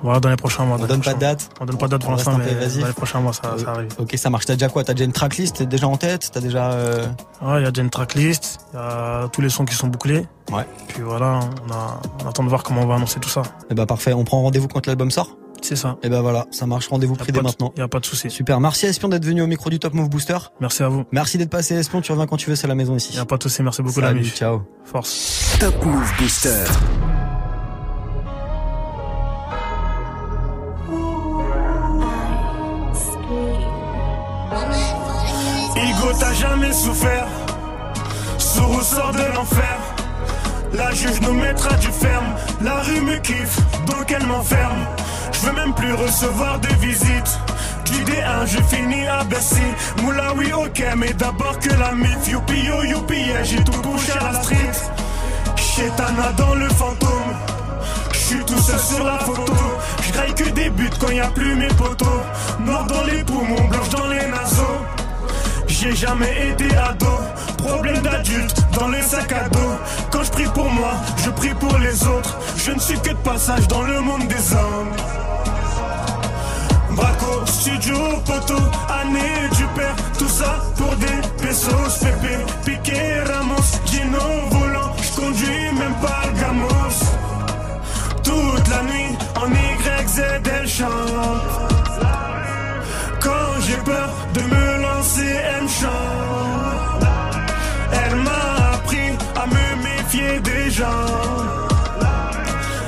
Voilà, 0.03 0.19
dans 0.19 0.29
les 0.29 0.35
prochains 0.35 0.63
mois. 0.65 0.77
On 0.79 0.85
donne 0.85 1.01
pas 1.01 1.15
de 1.15 1.19
date? 1.19 1.49
On 1.59 1.65
donne 1.65 1.79
pas 1.79 1.87
de 1.87 1.91
date 1.91 2.03
pour 2.03 2.11
l'instant, 2.11 2.37
mais 2.37 2.53
dans 2.79 2.85
les 2.87 2.93
prochains 2.93 3.19
mois, 3.19 3.33
ça, 3.33 3.57
ça 3.57 3.71
arrive. 3.71 3.89
Ok, 3.97 4.13
ça 4.15 4.29
marche. 4.29 4.45
T'as 4.45 4.53
déjà 4.53 4.69
quoi? 4.69 4.83
T'as 4.83 4.93
déjà 4.93 5.05
une 5.05 5.11
tracklist 5.13 5.63
déjà 5.63 5.87
en 5.87 5.97
tête? 5.97 6.29
T'as 6.31 6.39
déjà. 6.39 6.71
euh, 6.73 7.07
Ouais, 7.41 7.61
il 7.61 7.63
y 7.63 7.65
a 7.67 7.71
déjà 7.71 7.81
une 7.81 7.89
tracklist, 7.89 8.59
il 8.73 8.77
y 8.77 8.79
a 8.79 9.27
tous 9.29 9.41
les 9.41 9.49
sons 9.49 9.65
qui 9.65 9.73
sont 9.73 9.87
bouclés. 9.87 10.27
Ouais. 10.51 10.67
Puis 10.89 11.01
voilà, 11.01 11.39
on, 11.67 11.71
a, 11.73 11.99
on 12.23 12.29
attend 12.29 12.43
de 12.43 12.49
voir 12.49 12.61
comment 12.61 12.81
on 12.81 12.85
va 12.87 12.95
annoncer 12.95 13.19
tout 13.19 13.29
ça. 13.29 13.41
Eh 13.71 13.73
bah 13.73 13.87
parfait. 13.87 14.13
On 14.13 14.23
prend 14.23 14.43
rendez-vous 14.43 14.67
quand 14.67 14.85
l'album 14.85 15.09
sort? 15.09 15.29
C'est 15.61 15.75
ça. 15.75 15.97
Et 16.03 16.09
ben 16.09 16.21
voilà, 16.21 16.45
ça 16.51 16.65
marche. 16.65 16.87
Rendez-vous 16.87 17.15
pris 17.15 17.31
dès 17.31 17.41
maintenant. 17.41 17.73
Il 17.75 17.79
y 17.79 17.83
a 17.83 17.87
pas 17.87 17.99
de 17.99 18.05
souci. 18.05 18.29
Super. 18.29 18.59
Merci 18.59 18.85
Espion 18.85 19.09
d'être 19.09 19.25
venu 19.25 19.41
au 19.41 19.47
micro 19.47 19.69
du 19.69 19.79
Top 19.79 19.93
Move 19.93 20.09
Booster. 20.09 20.37
Merci 20.59 20.83
à 20.83 20.89
vous. 20.89 21.03
Merci 21.11 21.37
d'être 21.37 21.49
passé 21.49 21.75
Espion. 21.75 22.01
Tu 22.01 22.11
reviens 22.11 22.27
quand 22.27 22.37
tu 22.37 22.49
veux, 22.49 22.55
c'est 22.55 22.67
la 22.67 22.75
maison 22.75 22.95
ici. 22.95 23.09
Il 23.13 23.17
y 23.17 23.19
a 23.19 23.25
pas 23.25 23.37
de 23.37 23.43
souci. 23.43 23.63
Merci 23.63 23.81
beaucoup, 23.81 23.99
Salut, 23.99 24.19
l'ami. 24.19 24.29
Ciao. 24.29 24.61
Force. 24.85 25.57
Top 25.59 25.83
Move 25.85 26.13
Booster. 26.19 26.63
Igo, 35.75 36.11
t'as 36.19 36.33
jamais 36.33 36.73
souffert. 36.73 37.27
Sous 38.37 38.67
ressort 38.67 39.11
de 39.11 39.35
l'enfer. 39.35 39.77
La 40.73 40.91
juge 40.91 41.21
nous 41.21 41.33
mettra 41.33 41.75
du 41.75 41.87
ferme. 41.87 42.25
La 42.61 42.81
rue 42.81 43.01
me 43.01 43.17
kiffe, 43.17 43.59
donc 43.85 44.11
elle 44.11 44.25
m'enferme. 44.25 44.85
Je 45.39 45.45
veux 45.45 45.53
même 45.53 45.73
plus 45.73 45.93
recevoir 45.93 46.59
de 46.59 46.67
visites. 46.79 47.39
Du 47.85 48.03
D1, 48.03 48.45
je 48.47 48.75
finis 48.75 49.07
à 49.07 49.23
Bercy. 49.23 49.61
Moula, 50.01 50.33
oui, 50.35 50.51
ok, 50.51 50.83
mais 50.97 51.13
d'abord 51.13 51.59
que 51.59 51.69
la 51.69 51.91
mif. 51.91 52.27
Youpi, 52.27 52.59
yo, 52.65 52.83
youpi, 52.83 53.17
yeah, 53.17 53.43
j'ai 53.43 53.63
tout 53.63 53.79
bouché 53.81 54.13
à 54.19 54.31
la 54.31 54.41
street. 54.41 54.71
Chétana 55.55 56.31
dans 56.37 56.55
le 56.55 56.67
fantôme. 56.69 57.35
J'suis 58.13 58.43
tout 58.45 58.57
seul 58.57 58.79
sur 58.79 59.03
la 59.03 59.19
photo. 59.19 59.53
J'graille 60.07 60.33
que 60.33 60.49
des 60.49 60.69
buts 60.71 60.89
quand 60.99 61.11
y 61.11 61.19
a 61.19 61.27
plus 61.27 61.55
mes 61.55 61.67
potos. 61.67 62.07
Noir 62.59 62.87
dans 62.87 63.03
les 63.03 63.23
poumons, 63.23 63.67
blanche 63.69 63.89
dans 63.89 64.07
les 64.07 64.27
naseaux. 64.27 64.81
J'ai 65.67 65.95
jamais 65.95 66.49
été 66.49 66.75
ado. 66.75 67.05
Problème 67.67 68.01
d'adulte 68.01 68.65
dans 68.79 68.87
les 68.87 69.01
sacs 69.01 69.33
à 69.33 69.49
dos. 69.49 69.75
Quand 70.09 70.23
je 70.23 70.31
prie 70.31 70.47
pour 70.53 70.69
moi, 70.69 70.93
je 71.23 71.29
prie 71.31 71.53
pour 71.53 71.77
les 71.79 72.07
autres. 72.07 72.37
Je 72.55 72.71
ne 72.71 72.79
suis 72.79 72.99
que 72.99 73.09
de 73.09 73.17
passage 73.17 73.67
dans 73.67 73.81
le 73.81 73.99
monde 73.99 74.25
des 74.27 74.53
hommes. 74.53 74.93
Braco, 76.91 77.45
studio, 77.45 77.95
poteau, 78.25 78.61
année 79.01 79.49
du 79.55 79.65
père, 79.75 79.95
tout 80.17 80.29
ça 80.29 80.63
pour 80.77 80.95
des 80.95 81.19
pesos, 81.41 81.99
Pépé, 81.99 82.37
Piqué, 82.65 83.21
Ramos, 83.27 83.69
Gino, 83.85 84.19
volant, 84.49 84.93
je 85.01 85.21
conduis 85.21 85.71
même 85.77 85.93
pas 86.01 86.23
gamos. 86.39 86.97
Toute 88.23 88.67
la 88.69 88.81
nuit, 88.83 89.15
en 89.35 89.47
YZ, 89.51 90.21
elle 90.59 90.67
chante. 90.67 90.89
Quand 93.19 93.61
j'ai 93.61 93.77
peur 93.77 94.09
de 94.33 94.41
me 94.41 94.81
lancer, 94.81 95.35
elle 95.59 95.69
chante. 95.69 96.96
Elle 98.03 98.15
m'a 98.15 98.73
appris 98.73 99.09
à 99.41 99.45
me 99.47 99.65
méfier 99.83 100.39
des 100.39 100.69
gens. 100.71 101.05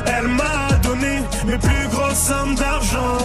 Elle 0.05 0.27
m'a 0.27 0.75
donné 0.83 1.21
mes 1.45 1.57
plus 1.57 1.87
grosses 1.91 2.23
sommes 2.29 2.55
d'argent. 2.55 3.17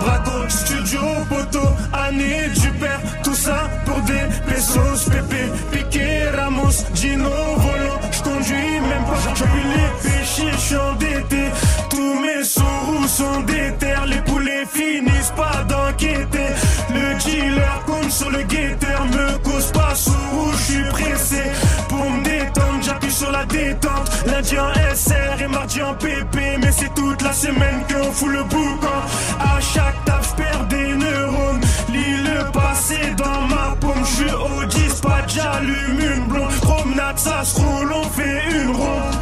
Braco, 0.00 0.48
studio, 0.48 1.00
poteau, 1.28 1.68
année 1.92 2.48
du 2.60 2.70
père, 2.72 3.00
tout 3.22 3.34
ça 3.34 3.70
pour 3.84 4.00
des 4.02 4.24
pesos, 4.46 5.08
Pépé, 5.10 5.42
Piqué, 5.70 6.28
Ramos, 6.36 6.76
Gino, 6.94 7.30
volant, 7.58 8.00
je 8.10 8.22
conduis 8.22 8.80
même 8.90 9.04
pas, 9.04 9.20
j'appuie 9.22 9.68
les 9.76 9.90
péchés, 10.02 10.50
je 10.52 10.58
suis 10.58 10.76
endetté, 10.76 11.42
tous 11.88 12.14
mes 12.20 12.42
sous 12.42 13.06
sont 13.06 13.40
déter, 13.42 13.94
les 14.06 14.22
poulets 14.22 14.66
finissent 14.72 15.34
pas 15.36 15.62
d'enquêter, 15.68 16.48
le 16.92 17.14
dealer 17.22 17.71
sur 18.10 18.30
le 18.30 18.42
guetteur, 18.42 19.04
me 19.06 19.38
cause 19.38 19.72
pas 19.72 19.94
sous, 19.94 20.12
je 20.52 20.72
suis 20.72 20.84
pressé, 20.90 21.42
pour 21.88 22.10
me 22.10 22.22
détendre, 22.22 22.82
j'appuie 22.82 23.10
sur 23.10 23.30
la 23.30 23.44
détente, 23.44 24.10
lundi 24.26 24.58
en 24.58 24.72
SR 24.94 25.42
et 25.42 25.48
mardi 25.48 25.82
en 25.82 25.94
PP, 25.94 26.36
mais 26.60 26.72
c'est 26.72 26.92
toute 26.94 27.22
la 27.22 27.32
semaine 27.32 27.82
qu'on 27.88 28.12
fout 28.12 28.30
le 28.30 28.42
boucan, 28.44 29.00
à 29.40 29.60
chaque 29.60 30.04
taf, 30.04 30.30
j'perds 30.30 30.66
des 30.66 30.94
neurones, 30.94 31.60
lis 31.88 32.16
le 32.22 32.50
passé 32.52 32.98
dans 33.16 33.42
ma 33.42 33.74
paume, 33.80 34.04
je 34.04 34.22
suis 34.22 34.30
au 34.30 34.64
dispatch, 34.66 35.34
j'allume 35.34 36.00
une 36.00 36.24
blonde, 36.26 36.60
promenade, 36.60 37.18
ça 37.18 37.44
se 37.44 37.56
roule, 37.56 37.92
on 37.92 38.08
fait 38.10 38.42
une 38.50 38.70
ronde, 38.70 39.14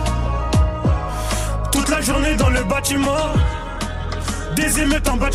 toute 1.72 1.88
la 1.88 2.00
journée 2.00 2.34
dans 2.34 2.50
le 2.50 2.62
bâtiment, 2.64 3.34
des 4.56 4.80
émeutes 4.80 5.08
en 5.08 5.16
bas. 5.16 5.30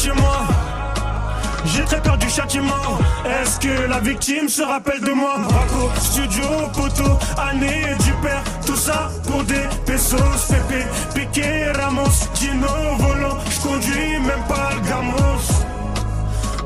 J'ai 1.66 1.84
très 1.84 2.02
peur 2.02 2.18
du 2.18 2.30
châtiment. 2.30 3.00
Est-ce 3.26 3.60
que 3.60 3.88
la 3.90 4.00
victime 4.00 4.48
se 4.48 4.62
rappelle 4.62 5.02
de 5.02 5.12
moi? 5.12 5.38
Braco, 5.40 5.90
studio, 6.00 6.44
poteau, 6.74 7.18
année 7.38 7.96
du 8.04 8.12
père. 8.24 8.44
Tout 8.66 8.76
ça 8.76 9.10
pour 9.28 9.44
des 9.44 9.68
pesos, 9.86 10.18
Pépé, 10.50 10.86
Piqué, 11.14 11.72
Ramos, 11.72 12.30
Gino, 12.36 12.68
volant. 13.00 13.38
Je 13.50 13.60
conduis 13.68 14.20
même 14.20 14.44
pas 14.48 14.70
le 14.76 14.82
gamos. 14.88 15.46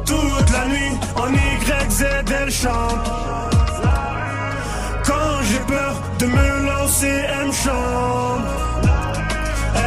Toute 0.05 0.49
la 0.51 0.65
nuit 0.67 0.97
en 1.15 1.31
YZ, 1.33 2.05
elle 2.41 2.51
chante. 2.51 3.11
Quand 5.05 5.41
j'ai 5.43 5.59
peur 5.59 5.93
de 6.19 6.25
me 6.25 6.65
lancer, 6.65 7.23
elle 7.39 7.47
me 7.47 7.51
chante. 7.51 8.41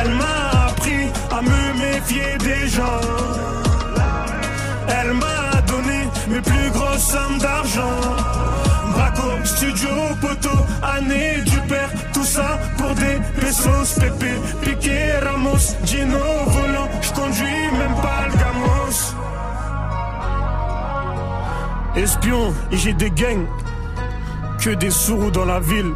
Elle 0.00 0.10
m'a 0.14 0.68
appris 0.68 1.06
à 1.30 1.42
me 1.42 1.78
méfier 1.78 2.38
des 2.38 2.68
gens. 2.68 3.00
Elle 4.88 5.14
m'a 5.14 5.60
donné 5.66 6.08
mes 6.28 6.40
plus 6.40 6.70
grosses 6.70 7.10
sommes 7.10 7.38
d'argent. 7.38 8.00
Braco, 8.92 9.44
studio, 9.44 9.88
poteau, 10.20 10.58
année 10.82 11.40
du 11.42 11.58
père, 11.68 11.90
tout 12.12 12.24
ça 12.24 12.58
pour 12.76 12.94
des 12.94 13.18
pesos, 13.40 13.98
Pépé, 13.98 14.32
Piqué, 14.62 15.12
Ramos, 15.22 15.76
Gino, 15.84 16.18
volant, 16.46 16.88
je 17.00 17.12
conduis 17.12 17.70
même 17.78 17.94
pas 18.02 18.26
le 18.26 18.32
gamos. 18.38 19.14
Espion, 21.96 22.54
et 22.70 22.76
j'ai 22.76 22.92
des 22.92 23.10
gangs, 23.10 23.46
que 24.60 24.70
des 24.70 24.90
sourds 24.90 25.30
dans 25.30 25.44
la 25.44 25.60
ville. 25.60 25.92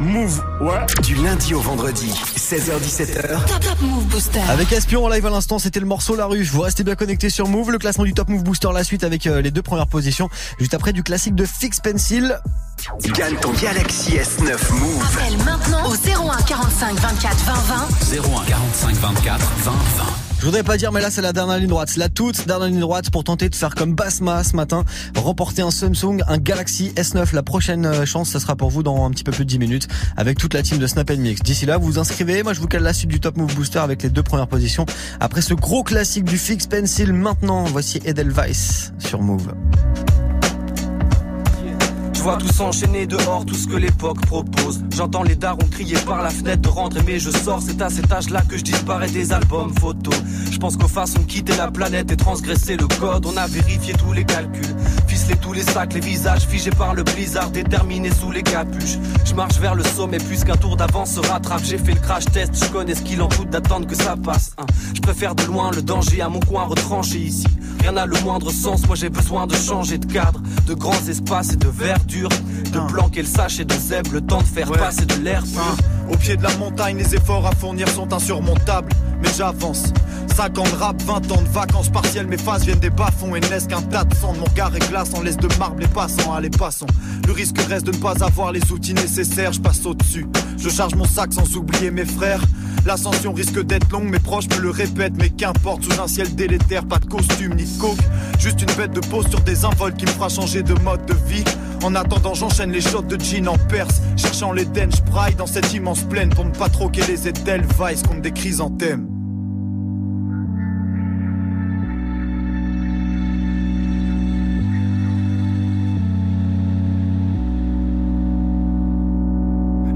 Move, 0.00 0.42
ouais. 0.60 0.86
Du 1.02 1.14
lundi 1.16 1.54
au 1.54 1.60
vendredi, 1.60 2.12
16h17h. 2.50 3.46
Top 3.46 3.60
Top 3.60 3.80
Move 3.80 4.06
Booster. 4.06 4.40
Avec 4.48 4.72
Espion 4.72 5.04
en 5.04 5.08
live 5.08 5.24
à 5.24 5.30
l'instant, 5.30 5.60
c'était 5.60 5.78
le 5.78 5.86
morceau 5.86 6.16
La 6.16 6.26
Rue. 6.26 6.42
Vous 6.42 6.62
restez 6.62 6.82
bien 6.82 6.96
connectés 6.96 7.30
sur 7.30 7.46
Move, 7.46 7.70
le 7.70 7.78
classement 7.78 8.02
du 8.02 8.12
Top 8.12 8.28
Move 8.28 8.42
Booster, 8.42 8.70
la 8.74 8.82
suite 8.82 9.04
avec 9.04 9.28
euh, 9.28 9.40
les 9.40 9.52
deux 9.52 9.62
premières 9.62 9.86
positions. 9.86 10.28
Juste 10.58 10.74
après 10.74 10.92
du 10.92 11.04
classique 11.04 11.36
de 11.36 11.44
Fix 11.44 11.78
Pencil. 11.78 12.40
Gagne 13.14 13.36
ton 13.36 13.52
Galaxy 13.52 14.16
S9 14.16 14.72
Move. 14.72 15.06
Appelle 15.16 15.38
maintenant 15.44 15.90
au 15.90 15.94
01 15.94 16.42
45 16.42 16.98
24 16.98 17.36
20 17.36 17.54
20. 17.54 18.38
01 18.40 18.44
45 18.46 18.94
24 18.96 19.38
20 19.38 19.70
20. 19.70 20.19
Je 20.40 20.46
voudrais 20.46 20.62
pas 20.62 20.78
dire, 20.78 20.90
mais 20.90 21.02
là 21.02 21.10
c'est 21.10 21.20
la 21.20 21.34
dernière 21.34 21.58
ligne 21.58 21.68
droite, 21.68 21.96
la 21.96 22.08
toute 22.08 22.46
dernière 22.46 22.68
ligne 22.68 22.80
droite 22.80 23.10
pour 23.10 23.24
tenter 23.24 23.50
de 23.50 23.54
faire 23.54 23.74
comme 23.74 23.94
Basma 23.94 24.42
ce 24.42 24.56
matin, 24.56 24.84
remporter 25.14 25.60
un 25.60 25.70
Samsung, 25.70 26.22
un 26.26 26.38
Galaxy 26.38 26.92
S9. 26.96 27.34
La 27.34 27.42
prochaine 27.42 27.84
euh, 27.84 28.06
chance, 28.06 28.30
ça 28.30 28.40
sera 28.40 28.56
pour 28.56 28.70
vous 28.70 28.82
dans 28.82 29.04
un 29.04 29.10
petit 29.10 29.22
peu 29.22 29.32
plus 29.32 29.44
de 29.44 29.50
10 29.50 29.58
minutes 29.58 29.88
avec 30.16 30.38
toute 30.38 30.54
la 30.54 30.62
team 30.62 30.78
de 30.78 30.86
Snap 30.86 31.10
Mix. 31.10 31.42
D'ici 31.42 31.66
là, 31.66 31.76
vous 31.76 31.84
vous 31.84 31.98
inscrivez. 31.98 32.42
Moi, 32.42 32.54
je 32.54 32.60
vous 32.60 32.68
cale 32.68 32.82
la 32.82 32.94
suite 32.94 33.10
du 33.10 33.20
Top 33.20 33.36
Move 33.36 33.54
Booster 33.54 33.80
avec 33.80 34.02
les 34.02 34.08
deux 34.08 34.22
premières 34.22 34.48
positions. 34.48 34.86
Après 35.20 35.42
ce 35.42 35.52
gros 35.52 35.82
classique 35.82 36.24
du 36.24 36.38
Fix 36.38 36.66
Pencil, 36.66 37.12
maintenant, 37.12 37.64
voici 37.64 38.00
Edelweiss 38.06 38.94
sur 38.98 39.20
Move. 39.20 39.52
Je 42.20 42.24
vois 42.24 42.36
tout 42.36 42.52
s'enchaîner 42.52 43.06
dehors, 43.06 43.46
tout 43.46 43.54
ce 43.54 43.66
que 43.66 43.76
l'époque 43.76 44.20
propose. 44.26 44.82
J'entends 44.94 45.22
les 45.22 45.36
darons 45.36 45.66
crier 45.70 45.96
par 46.04 46.22
la 46.22 46.28
fenêtre 46.28 46.60
de 46.60 46.68
rentrer, 46.68 47.00
mais 47.06 47.18
je 47.18 47.30
sors. 47.30 47.62
C'est 47.62 47.80
à 47.80 47.88
cet 47.88 48.12
âge-là 48.12 48.42
que 48.46 48.58
je 48.58 48.62
disparais 48.62 49.08
des 49.08 49.32
albums 49.32 49.72
photos. 49.80 50.14
Je 50.50 50.58
pense 50.58 50.76
qu'aux 50.76 50.86
façons 50.86 51.20
de 51.20 51.24
quitter 51.24 51.56
la 51.56 51.70
planète 51.70 52.12
et 52.12 52.18
transgresser 52.18 52.76
le 52.76 52.86
code, 52.86 53.24
on 53.24 53.34
a 53.38 53.46
vérifié 53.46 53.94
tous 53.94 54.12
les 54.12 54.24
calculs. 54.24 54.76
Ficelé 55.06 55.34
tous 55.36 55.54
les 55.54 55.62
sacs, 55.62 55.94
les 55.94 56.00
visages 56.00 56.42
figés 56.42 56.70
par 56.72 56.92
le 56.92 57.04
blizzard, 57.04 57.50
déterminés 57.52 58.10
sous 58.12 58.30
les 58.30 58.42
capuches. 58.42 58.98
Je 59.24 59.32
marche 59.32 59.58
vers 59.58 59.74
le 59.74 59.82
sommet, 59.82 60.18
plus 60.18 60.44
qu'un 60.44 60.56
tour 60.56 60.76
d'avance 60.76 61.12
se 61.12 61.20
rattrape. 61.20 61.62
J'ai 61.64 61.78
fait 61.78 61.94
le 61.94 62.00
crash 62.00 62.26
test, 62.26 62.52
je 62.54 62.70
connais 62.70 62.96
ce 62.96 63.00
qu'il 63.00 63.22
en 63.22 63.28
coûte 63.30 63.48
d'attendre 63.48 63.86
que 63.86 63.96
ça 63.96 64.14
passe. 64.22 64.52
hein. 64.58 64.66
Je 64.94 65.00
préfère 65.00 65.34
de 65.34 65.44
loin 65.44 65.70
le 65.70 65.80
danger 65.80 66.20
à 66.20 66.28
mon 66.28 66.40
coin 66.40 66.64
retranché 66.64 67.16
ici. 67.16 67.46
Rien 67.80 67.92
n'a 67.92 68.06
le 68.06 68.20
moindre 68.20 68.50
sens, 68.52 68.86
moi 68.86 68.94
j'ai 68.94 69.08
besoin 69.08 69.46
de 69.46 69.54
changer 69.54 69.98
de 69.98 70.10
cadre, 70.12 70.40
de 70.66 70.74
grands 70.74 71.06
espaces 71.08 71.54
et 71.54 71.56
de 71.56 71.68
verdure, 71.68 72.28
de 72.72 72.92
planquer 72.92 73.22
le 73.22 73.28
sache 73.28 73.58
et 73.60 73.64
de 73.64 73.74
zèbre, 73.74 74.12
le 74.12 74.20
temps 74.20 74.42
de 74.42 74.46
faire 74.46 74.70
passer 74.70 75.06
de 75.06 75.14
l'air 75.22 75.42
pur. 75.42 75.76
Au 76.10 76.16
pied 76.16 76.36
de 76.36 76.42
la 76.42 76.54
montagne, 76.56 76.98
les 76.98 77.14
efforts 77.14 77.46
à 77.46 77.52
fournir 77.52 77.88
sont 77.88 78.12
insurmontables, 78.12 78.92
mais 79.22 79.28
j'avance. 79.36 79.92
5 80.34 80.58
ans 80.58 80.64
de 80.64 80.76
rap, 80.76 81.00
20 81.02 81.32
ans 81.32 81.42
de 81.42 81.48
vacances 81.48 81.88
partielles, 81.88 82.26
mes 82.26 82.36
phases 82.36 82.64
viennent 82.64 82.80
des 82.80 82.90
bas-fonds 82.90 83.34
et 83.36 83.40
naissent 83.40 83.66
qu'un 83.66 83.82
tas 83.82 84.04
de 84.04 84.14
sang. 84.14 84.34
Mon 84.34 84.44
regard 84.44 84.74
est 84.74 84.88
glace 84.88 85.14
en 85.14 85.22
laisse 85.22 85.36
de 85.36 85.48
marbre 85.58 85.78
les 85.78 85.86
passants, 85.86 86.34
allez 86.34 86.50
passons. 86.50 86.86
Le 87.26 87.32
risque 87.32 87.58
reste 87.60 87.86
de 87.86 87.92
ne 87.92 87.96
pas 87.98 88.24
avoir 88.24 88.50
les 88.50 88.72
outils 88.72 88.94
nécessaires, 88.94 89.52
je 89.52 89.60
passe 89.60 89.84
au-dessus. 89.86 90.26
Je 90.58 90.68
charge 90.68 90.94
mon 90.94 91.04
sac 91.04 91.32
sans 91.32 91.56
oublier 91.56 91.90
mes 91.90 92.04
frères. 92.04 92.42
L'ascension 92.86 93.32
risque 93.32 93.62
d'être 93.62 93.90
longue, 93.90 94.10
mes 94.10 94.18
proches 94.18 94.48
me 94.48 94.56
le 94.56 94.70
répètent, 94.70 95.16
mais 95.16 95.30
qu'importe, 95.30 95.84
sous 95.84 96.00
un 96.00 96.08
ciel 96.08 96.34
délétère, 96.34 96.86
pas 96.86 96.98
de 96.98 97.06
costume 97.06 97.54
ni 97.54 97.64
de 97.64 97.78
coke. 97.78 97.98
Juste 98.38 98.62
une 98.62 98.72
bête 98.76 98.92
de 98.92 99.00
pause 99.00 99.28
sur 99.28 99.40
des 99.40 99.64
invols 99.64 99.94
qui 99.94 100.06
me 100.06 100.10
fera 100.10 100.28
changer 100.28 100.62
de 100.62 100.74
mode 100.80 101.04
de 101.06 101.14
vie. 101.28 101.44
En 101.82 101.94
attendant, 101.94 102.34
j'enchaîne 102.34 102.72
les 102.72 102.82
shots 102.82 103.02
de 103.02 103.18
jean 103.18 103.48
en 103.48 103.56
perse, 103.56 104.02
cherchant 104.16 104.52
les 104.52 104.66
dench 104.66 105.00
pride 105.02 105.36
dans 105.36 105.46
cette 105.46 105.72
immense 105.72 106.02
plaine 106.02 106.28
pour 106.28 106.44
ne 106.44 106.50
pas 106.50 106.68
troquer 106.68 107.02
les 107.08 107.26
Edelweiss 107.26 108.02
contre 108.02 108.20
des 108.20 108.32
chrysanthèmes. 108.32 109.08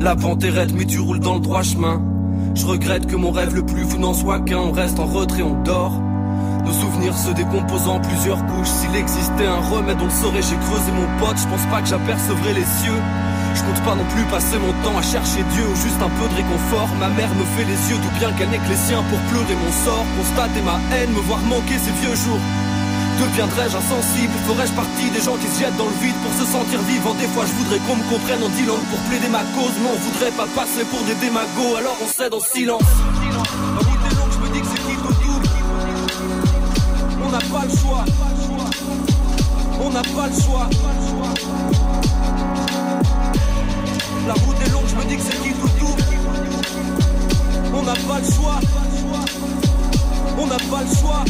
La 0.00 0.16
pente 0.16 0.44
est 0.44 0.50
raide, 0.50 0.72
mais 0.74 0.84
tu 0.84 1.00
roules 1.00 1.20
dans 1.20 1.34
le 1.34 1.40
droit 1.40 1.62
chemin. 1.62 2.02
Je 2.54 2.66
regrette 2.66 3.06
que 3.06 3.16
mon 3.16 3.30
rêve 3.30 3.54
le 3.54 3.64
plus 3.64 3.84
fou 3.84 3.98
n'en 3.98 4.12
soit 4.12 4.40
qu'un. 4.40 4.58
On 4.58 4.72
reste 4.72 4.98
en 4.98 5.06
retrait, 5.06 5.42
on 5.42 5.62
dort. 5.62 5.98
Nos 6.64 6.72
souvenirs 6.72 7.16
se 7.16 7.30
décomposent 7.30 7.88
en 7.88 8.00
plusieurs 8.00 8.44
couches. 8.46 8.68
S'il 8.68 8.94
existait 8.96 9.46
un 9.46 9.60
remède, 9.60 9.98
on 10.00 10.06
le 10.06 10.10
saurait. 10.10 10.42
J'ai 10.42 10.56
creusé 10.56 10.90
mon 10.92 11.06
pote, 11.18 11.36
je 11.36 11.46
pense 11.46 11.66
pas 11.70 11.82
que 11.82 11.88
j'apercevrai 11.88 12.54
les 12.54 12.64
cieux. 12.80 13.00
Je 13.54 13.62
compte 13.62 13.84
pas 13.84 13.94
non 13.94 14.04
plus 14.10 14.24
passer 14.24 14.58
mon 14.58 14.72
temps 14.82 14.98
à 14.98 15.02
chercher 15.02 15.44
Dieu 15.54 15.64
ou 15.68 15.76
juste 15.76 16.00
un 16.02 16.10
peu 16.10 16.26
de 16.28 16.34
réconfort. 16.34 16.88
Ma 16.98 17.08
mère 17.08 17.32
me 17.34 17.44
fait 17.54 17.64
les 17.64 17.80
yeux, 17.90 18.00
d'où 18.02 18.18
bien 18.18 18.32
qu'elle 18.32 18.50
n'ait 18.50 18.58
que 18.58 18.68
les 18.68 18.82
siens 18.88 19.04
pour 19.10 19.20
pleurer 19.30 19.54
mon 19.54 19.72
sort. 19.84 20.06
Constater 20.18 20.62
ma 20.62 20.80
haine, 20.90 21.12
me 21.12 21.20
voir 21.20 21.40
manquer 21.40 21.78
ces 21.78 21.92
vieux 22.02 22.16
jours. 22.16 22.40
Deviendrais-je 23.20 23.76
insensible? 23.76 24.34
Ferais-je 24.46 24.72
partie 24.72 25.08
des 25.10 25.20
gens 25.20 25.36
qui 25.36 25.46
se 25.46 25.60
jettent 25.60 25.76
dans 25.76 25.86
le 25.86 25.98
vide 26.02 26.18
pour 26.24 26.32
se 26.34 26.50
sentir 26.50 26.80
vivant? 26.82 27.14
Des 27.14 27.28
fois 27.28 27.44
je 27.46 27.52
voudrais 27.52 27.78
qu'on 27.86 27.94
me 27.94 28.02
comprenne 28.10 28.42
en 28.42 28.48
dix 28.48 28.66
langues 28.66 28.88
pour 28.90 28.98
plaider 29.06 29.28
ma 29.28 29.46
cause 29.54 29.70
Mais 29.80 29.90
on 29.94 29.98
voudrait 30.02 30.32
pas 30.32 30.48
passer 30.54 30.82
pour 30.90 31.00
des 31.04 31.14
démagos 31.14 31.76
Alors 31.78 31.96
on 32.02 32.08
cède 32.08 32.34
en 32.34 32.40
silence 32.40 32.82
n'a 37.34 37.40
pas 37.40 37.64
le 37.64 37.76
choix 37.76 38.04
On 39.80 39.90
n'a 39.90 40.02
pas 40.02 40.28
le 40.28 40.40
choix 40.40 40.68
La 44.26 44.34
route 44.34 44.56
est 44.64 44.70
longue, 44.70 44.84
je 44.86 44.94
me 44.94 45.04
dis 45.08 45.16
que 45.16 45.22
c'est 45.22 45.42
qui 45.42 45.52
tout 45.52 45.68
double 45.80 46.02
On 47.74 47.82
n'a 47.82 47.94
pas 47.94 48.20
le 48.20 48.32
choix 48.32 48.60
On 50.38 50.46
n'a 50.46 50.56
pas 50.56 50.82
le 50.82 50.96
choix 50.96 51.24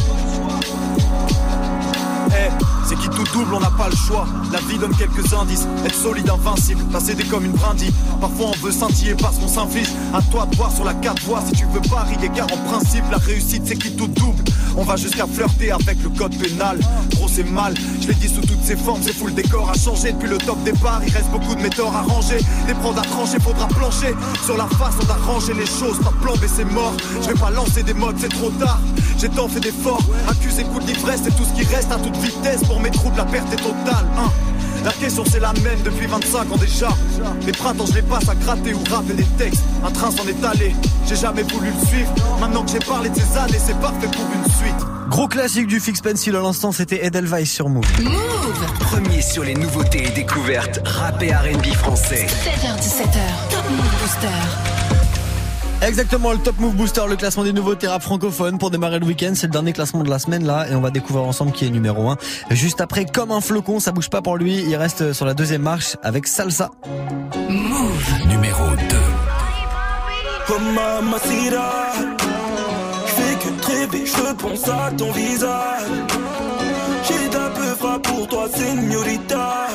Eh, 2.29 2.51
c'est 2.87 2.97
qui 2.97 3.09
tout 3.09 3.23
double, 3.33 3.55
on 3.55 3.59
n'a 3.59 3.71
pas 3.71 3.89
le 3.89 3.95
choix. 3.95 4.27
La 4.51 4.59
vie 4.59 4.77
donne 4.77 4.95
quelques 4.95 5.33
indices, 5.33 5.67
être 5.85 5.95
solide, 5.95 6.29
invincible, 6.29 6.83
passer 6.91 7.15
des 7.15 7.23
comme 7.23 7.45
une 7.45 7.51
brindille. 7.51 7.93
Parfois 8.21 8.51
on 8.53 8.65
veut 8.65 8.71
scintiller 8.71 9.15
parce 9.15 9.37
qu'on 9.39 9.47
s'inflige. 9.47 9.89
À 10.15 10.21
toi 10.31 10.47
de 10.49 10.55
voir 10.55 10.71
sur 10.71 10.85
la 10.85 10.93
carte 10.93 11.19
voix 11.23 11.43
si 11.45 11.51
tu 11.51 11.65
veux 11.65 11.81
parier, 11.89 12.31
car 12.33 12.47
en 12.53 12.57
principe 12.69 13.03
la 13.11 13.17
réussite 13.17 13.63
c'est 13.65 13.75
qui 13.75 13.91
tout 13.97 14.07
double. 14.07 14.41
On 14.77 14.83
va 14.83 14.95
jusqu'à 14.95 15.27
flirter 15.27 15.71
avec 15.71 16.01
le 16.01 16.07
code 16.07 16.33
pénal. 16.37 16.79
Gros 17.15 17.27
c'est 17.27 17.43
mal, 17.43 17.73
je 17.99 18.07
l'ai 18.07 18.13
dit 18.13 18.29
sous 18.29 18.39
toutes 18.39 18.63
ses 18.63 18.77
formes, 18.77 19.01
c'est 19.03 19.11
fou 19.11 19.27
le 19.27 19.33
décor 19.33 19.69
a 19.69 19.77
changé 19.77 20.13
depuis 20.13 20.29
le 20.29 20.37
top 20.37 20.57
départ. 20.63 21.01
Il 21.05 21.11
reste 21.11 21.29
beaucoup 21.31 21.53
de 21.53 21.61
méthodes 21.61 21.93
à 21.93 22.01
ranger, 22.01 22.37
des 22.65 22.73
prods 22.75 22.97
à 22.97 23.01
trancher, 23.01 23.41
faudra 23.41 23.67
plancher. 23.67 24.15
Sur 24.45 24.55
la 24.55 24.67
face 24.67 24.95
on 25.05 25.11
a 25.11 25.17
rangé 25.33 25.53
les 25.53 25.65
choses, 25.65 25.99
pas 26.01 26.13
plan 26.21 26.35
B 26.35 26.45
c'est 26.47 26.63
mort. 26.63 26.93
Je 27.21 27.27
vais 27.27 27.39
pas 27.39 27.49
lancer 27.49 27.83
des 27.83 27.93
modes, 27.93 28.15
c'est 28.17 28.29
trop 28.29 28.51
tard. 28.51 28.79
J'ai 29.17 29.27
tant 29.27 29.49
fait 29.49 29.59
d'efforts, 29.59 30.03
accusé 30.29 30.63
coup 30.63 30.79
de 30.79 30.87
l'ivresse, 30.87 31.23
c'est 31.25 31.35
tout 31.35 31.43
ce 31.43 31.59
qui 31.59 31.67
reste 31.75 31.91
à 31.91 31.97
toute 31.97 32.15
vitesse. 32.15 32.63
Pour 32.63 32.79
mes 32.79 32.91
troubles, 32.91 33.17
la 33.17 33.25
perte 33.25 33.51
est 33.51 33.57
totale. 33.57 34.05
hein. 34.17 34.31
La 34.85 34.91
question 34.91 35.23
c'est 35.25 35.39
la 35.39 35.51
même 35.53 35.81
depuis 35.83 36.05
25 36.05 36.51
ans 36.51 36.57
déjà. 36.57 36.89
Les 37.43 37.51
printemps 37.51 37.87
je 37.87 37.95
les 37.95 38.01
passe 38.03 38.29
à 38.29 38.35
gratter 38.35 38.73
ou 38.75 38.79
rapper 38.89 39.13
des 39.13 39.25
textes. 39.37 39.63
Un 39.83 39.89
train 39.89 40.11
s'en 40.11 40.27
est 40.27 40.45
allé, 40.45 40.75
j'ai 41.07 41.15
jamais 41.15 41.41
voulu 41.41 41.71
le 41.71 41.87
suivre. 41.87 42.13
Maintenant 42.39 42.63
que 42.63 42.69
j'ai 42.71 42.79
parlé 42.79 43.09
de 43.09 43.15
ces 43.15 43.35
années, 43.37 43.59
c'est 43.65 43.79
parfait 43.79 44.07
pour 44.07 44.25
une 44.35 44.51
suite. 44.51 44.85
Gros 45.09 45.27
classique 45.27 45.67
du 45.67 45.79
Fix 45.79 46.01
Pencil 46.01 46.35
à 46.35 46.41
l'instant, 46.41 46.71
c'était 46.71 47.03
Edelweiss 47.03 47.51
sur 47.51 47.67
Move. 47.67 47.85
Premier 48.79 49.21
sur 49.21 49.43
les 49.43 49.55
nouveautés 49.55 50.07
et 50.07 50.11
découvertes 50.11 50.79
rap 50.85 51.21
et 51.23 51.33
R&B 51.33 51.65
français. 51.73 52.27
7h17h, 52.27 53.49
Top 53.49 53.63
Move 53.71 54.01
Booster. 54.01 54.84
Exactement, 55.87 56.31
le 56.31 56.39
Top 56.39 56.57
Move 56.59 56.73
Booster, 56.73 57.03
le 57.07 57.15
classement 57.15 57.43
des 57.43 57.53
nouveautés 57.53 57.87
rap 57.87 58.01
francophones 58.01 58.57
pour 58.57 58.71
démarrer 58.71 58.97
le 58.97 59.05
week-end. 59.05 59.33
C'est 59.35 59.45
le 59.45 59.51
dernier 59.51 59.71
classement 59.71 60.01
de 60.01 60.09
la 60.09 60.17
semaine 60.17 60.43
là 60.43 60.65
et 60.67 60.73
on 60.73 60.81
va 60.81 60.89
découvrir 60.89 61.25
ensemble 61.25 61.51
qui 61.51 61.67
est 61.67 61.69
numéro 61.69 62.09
1. 62.09 62.17
Juste 62.49 62.81
après, 62.81 63.05
comme 63.05 63.31
un 63.31 63.39
flocon, 63.39 63.79
ça 63.79 63.91
bouge 63.91 64.09
pas 64.09 64.23
pour 64.23 64.35
lui. 64.35 64.63
Il 64.67 64.75
reste 64.77 65.13
sur 65.13 65.27
la 65.27 65.35
deuxième 65.35 65.61
marche 65.61 65.95
avec 66.01 66.25
Salsa. 66.25 66.71
Move. 67.49 68.27
Numéro 68.27 68.63
2. 68.89 68.95
Oh 70.49 70.59
mamacita 70.59 71.91
Je 73.05 73.11
fais 73.11 73.87
que 73.87 74.05
je 74.05 74.33
pense 74.33 74.67
à 74.67 74.91
ton 74.95 75.11
visage 75.11 75.81
J'ai 77.03 77.29
d'un 77.29 77.49
peu 77.49 77.75
frappe 77.77 78.01
pour 78.03 78.27
toi, 78.27 78.47
señorita 78.53 79.67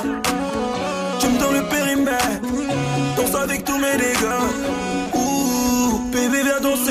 Tu 1.21 1.27
me 1.27 1.39
donnes 1.39 1.55
le 1.55 1.69
périmètre 1.69 2.41
Danse 3.17 3.35
avec 3.35 3.65
tous 3.65 3.79
mes 3.79 3.97
dégâts 3.97 4.90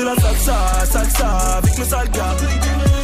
danser 0.00 0.04
la 0.04 0.14
salsa, 0.22 0.86
salsa 0.92 1.26
avec 1.58 1.78
mes 1.78 1.84
sales 1.84 2.10
gars 2.10 2.36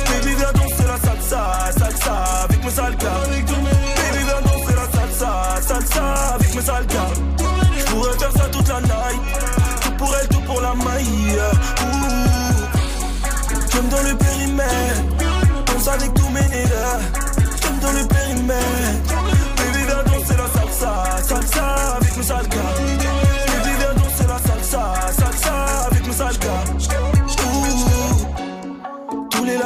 Baby 0.09 0.35
viens 0.35 0.53
danser 0.53 0.87
la 0.87 0.99
salsa, 0.99 1.71
salsa 1.79 2.15
avec 2.45 2.65
mes 2.65 2.71
sales 2.71 2.97
gars 2.97 3.21
Baby 3.27 4.25
viens 4.25 4.41
danser 4.43 4.75
la 4.75 4.99
salsa, 4.99 5.61
salsa 5.61 6.35
avec 6.35 6.55
mes 6.55 6.63
sales 6.63 6.87
gars 6.87 7.13
Je 7.79 7.85
pourrais 7.85 8.19
faire 8.19 8.33
ça 8.33 8.49
toute 8.51 8.69
la 8.69 8.81
night. 8.81 9.21
Tout 9.83 9.91
pour 9.99 10.15
elle, 10.21 10.29
tout 10.29 10.41
pour 10.41 10.61
la 10.61 10.75
maille. 10.75 11.39
J'aime 13.73 13.89
dans 13.89 14.03
le 14.03 14.17
périmètre. 14.17 15.03
Danse 15.67 15.89
avec 15.89 16.15
tous 16.15 16.29
mes 16.29 16.49
nègres. 16.49 17.01
J'aime 17.63 17.79
dans 17.81 17.93
le 17.93 18.07
périmètre. 18.07 19.15
Baby 19.57 19.85
viens 19.87 20.03
danser 20.05 20.37
la 20.37 20.61
salsa, 20.61 21.23
salsa 21.23 21.97
avec 21.97 22.17
mes 22.17 22.23
sales 22.23 22.49
gars 22.49 23.16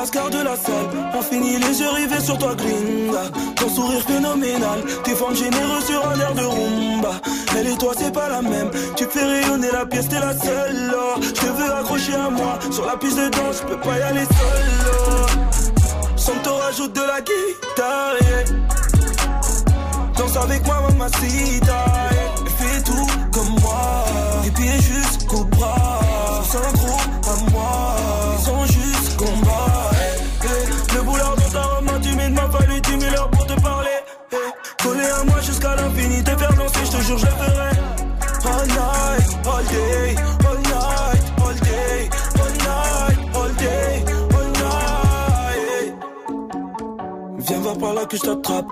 Lascars 0.00 0.30
de 0.30 0.38
la 0.38 0.56
salle 0.56 0.88
ont 1.14 1.20
fini 1.20 1.58
les 1.58 1.78
yeux 1.78 1.90
rivés 1.90 2.20
sur 2.20 2.38
toi, 2.38 2.54
gringa. 2.54 3.24
Ton 3.54 3.68
sourire 3.68 4.00
phénoménal, 4.06 4.80
tes 5.04 5.14
formes 5.14 5.36
généreuses 5.36 5.84
sur 5.84 6.08
un 6.08 6.18
air 6.18 6.32
de 6.34 6.40
rumba. 6.40 7.20
Elle 7.54 7.66
et 7.66 7.76
toi, 7.76 7.92
c'est 7.94 8.10
pas 8.10 8.30
la 8.30 8.40
même. 8.40 8.70
Tu 8.96 9.04
fais 9.04 9.22
rayonner 9.22 9.70
la 9.70 9.84
pièce, 9.84 10.08
t'es 10.08 10.18
la 10.18 10.32
seule. 10.32 10.94
oh. 10.96 11.20
Je 11.20 11.32
te 11.32 11.44
veux 11.44 11.74
accrocher 11.74 12.14
à 12.14 12.30
moi. 12.30 12.58
Sur 12.70 12.86
la 12.86 12.96
piste 12.96 13.18
de 13.18 13.28
danse, 13.28 13.60
je 13.60 13.66
peux 13.66 13.78
pas 13.78 13.98
y 13.98 14.00
aller 14.00 14.24
seul. 14.24 14.70
oh. 14.88 16.16
Sans 16.16 16.36
te 16.42 16.48
rajoute 16.48 16.94
de 16.94 17.02
la 17.02 17.20
guitare. 17.20 18.14
Danse 20.16 20.36
avec 20.38 20.64
moi, 20.64 20.80
mamacita. 20.88 21.66
yeah. 21.66 22.34
Fais 22.56 22.82
tout 22.84 23.06
comme 23.34 23.50
moi. 23.60 24.06
Les 24.44 24.50
pieds 24.50 24.80
jusqu'au 24.80 25.44
bras. 25.44 26.00
Sans 26.50 26.72
gros 26.78 27.00
à 27.30 27.50
moi. 27.50 27.96
Ils 28.38 28.44
sont 28.46 28.64
juste 28.64 29.16
combat. 29.18 29.69
Jusqu'à 35.60 35.76
l'infini, 35.76 36.22
te 36.22 36.30
faire 36.30 36.54
danser, 36.54 36.80
je 36.84 36.90
te 36.90 37.02
jure, 37.02 37.18
je 37.18 37.26
ferai. 37.26 37.70
All 38.44 38.66
night, 38.66 39.46
all 39.46 39.64
day, 39.64 40.16
all 40.48 40.58
night, 40.58 41.22
all 41.38 41.54
day, 41.54 42.08
all 42.40 42.52
night, 42.66 43.18
all 43.34 43.52
day, 43.54 44.04
all 44.34 44.48
night. 44.52 45.94
Viens 47.38 47.58
voir 47.58 47.78
par 47.78 47.94
là 47.94 48.04
que 48.06 48.16
je 48.16 48.22
t'attrape. 48.22 48.66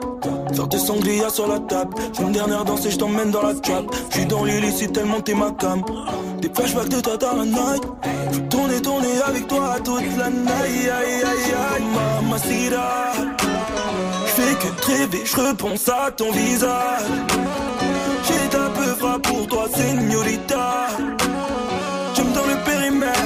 Faire 0.55 0.67
des 0.69 0.79
sangliers 0.79 1.31
sur 1.31 1.47
la 1.47 1.59
table. 1.61 1.95
J'ai 2.15 2.23
une 2.23 2.33
dernière 2.33 2.65
danse 2.65 2.87
et 2.87 2.91
je 2.91 2.99
t'emmène 2.99 3.31
dans 3.31 3.43
la 3.43 3.55
trap. 3.55 3.85
J'suis 4.11 4.27
dans 4.27 4.45
l'illicite 4.45 4.93
tellement 4.93 5.21
t'es 5.21 5.35
ma 5.35 5.51
cam. 5.53 5.83
Des 6.41 6.51
flashbacks 6.53 6.89
de 6.89 7.01
toi 7.01 7.17
dans 7.17 7.37
la 7.37 7.45
night. 7.45 7.83
Je 8.33 8.39
tourner, 8.41 8.81
tourner 8.81 9.21
avec 9.27 9.47
toi 9.47 9.77
toute 9.85 10.17
la 10.17 10.31
night. 10.31 10.49
Aïe, 10.63 10.91
aïe, 10.91 11.23
aïe, 11.23 11.55
aïe. 11.75 11.85
Mamacita. 12.23 13.13
Que 14.61 14.67
te 14.67 14.87
rêver, 14.87 15.23
j'repense 15.25 15.89
à 15.89 16.11
ton 16.11 16.33
visage. 16.33 17.03
J'ai 18.27 18.57
un 18.57 18.71
peu 18.71 19.21
pour 19.21 19.47
toi, 19.47 19.67
señorita. 19.75 20.89
J'aime 22.15 22.33
dans 22.33 22.47
le 22.47 22.57
périmètre. 22.65 23.21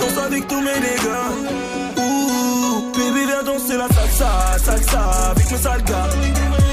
Danse 0.00 0.24
avec 0.24 0.46
tous 0.46 0.60
mes 0.60 0.78
dégâts. 0.80 1.98
Ouh, 1.98 2.92
baby, 2.92 3.26
viens 3.26 3.42
danser 3.42 3.76
la 3.76 3.88
salsa, 3.88 4.58
salsa 4.64 5.00
avec 5.30 5.50
mes 5.50 5.58
sales 5.58 5.82
gars. 5.82 6.08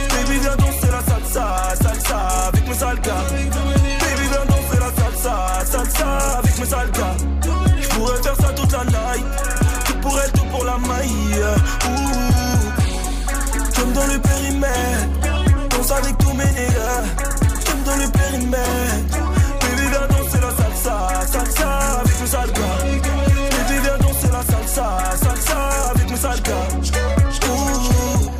Baby, 0.09 0.39
viens 0.39 0.55
danser 0.55 0.91
la 0.91 1.01
salsa, 1.11 1.75
salsa 1.81 2.17
avec 2.47 2.67
mes 2.67 2.75
sales 2.75 3.01
gars. 3.01 3.25
Baby, 3.31 4.27
viens 4.29 4.45
danser 4.45 4.79
la 4.79 4.91
salsa, 5.01 5.65
salsa 5.65 6.41
mes 6.59 6.69
sales 6.69 6.91
gars. 6.91 7.17
Je 7.81 7.87
pourrais 7.89 8.21
faire 8.21 8.35
ça 8.35 8.53
toute 8.53 8.71
la 8.71 8.83
night. 8.85 9.25
Tout 9.85 9.97
pour 10.01 10.19
elle, 10.19 10.31
tout 10.31 10.45
pour 10.51 10.65
la 10.65 10.77
maille. 10.77 11.43
Comme 11.81 12.02
gars. 26.41 26.67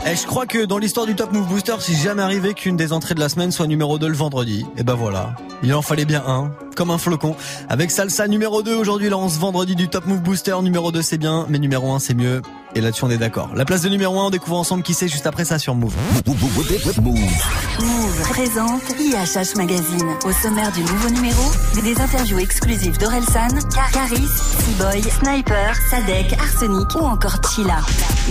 Eh, 0.05 0.15
je 0.15 0.25
crois 0.27 0.45
que 0.45 0.65
dans 0.65 0.77
l'histoire 0.77 1.05
du 1.05 1.15
Top 1.15 1.31
Move 1.31 1.47
Booster, 1.47 1.75
c'est 1.79 1.95
jamais 1.95 2.21
arrivé 2.21 2.53
qu'une 2.53 2.75
des 2.75 2.91
entrées 2.91 3.15
de 3.15 3.19
la 3.19 3.29
semaine 3.29 3.51
soit 3.51 3.67
numéro 3.67 3.97
2 3.97 4.07
le 4.07 4.13
vendredi. 4.13 4.65
Et 4.77 4.83
ben 4.83 4.95
voilà. 4.95 5.35
Il 5.63 5.73
en 5.73 5.81
fallait 5.81 6.05
bien 6.05 6.23
un, 6.27 6.51
comme 6.75 6.91
un 6.91 6.97
flocon. 6.97 7.35
Avec 7.69 7.91
Salsa 7.91 8.27
numéro 8.27 8.63
2 8.63 8.75
aujourd'hui, 8.75 9.09
lance 9.09 9.37
vendredi 9.37 9.75
du 9.75 9.89
Top 9.89 10.05
Move 10.05 10.21
Booster. 10.21 10.55
Numéro 10.61 10.91
2 10.91 11.01
c'est 11.01 11.17
bien, 11.17 11.45
mais 11.49 11.59
numéro 11.59 11.91
1 11.91 11.99
c'est 11.99 12.13
mieux. 12.13 12.41
Et 12.75 12.81
là-dessus 12.81 13.05
on 13.05 13.09
est 13.09 13.17
d'accord. 13.17 13.51
La 13.55 13.65
place 13.65 13.81
de 13.81 13.89
numéro 13.89 14.19
1, 14.19 14.25
on 14.25 14.29
découvre 14.31 14.57
ensemble 14.57 14.83
qui 14.83 14.93
c'est 14.93 15.07
juste 15.07 15.27
après 15.27 15.45
ça 15.45 15.59
sur 15.59 15.75
Move. 15.75 15.93
Move 16.25 18.29
présente 18.29 18.81
IHH 18.99 19.55
Magazine. 19.57 20.09
Au 20.25 20.31
sommaire 20.31 20.71
du 20.71 20.81
nouveau 20.81 21.09
numéro, 21.09 21.43
des 21.83 21.99
interviews 22.01 22.39
exclusives 22.39 22.97
d'Orelsan, 22.97 23.49
Caris, 23.93 24.27
Seaboy, 24.59 25.03
Sniper, 25.03 25.75
Sadek, 25.89 26.33
Arsenic 26.39 26.95
ou 26.95 27.05
encore 27.05 27.37
Chila. 27.53 27.81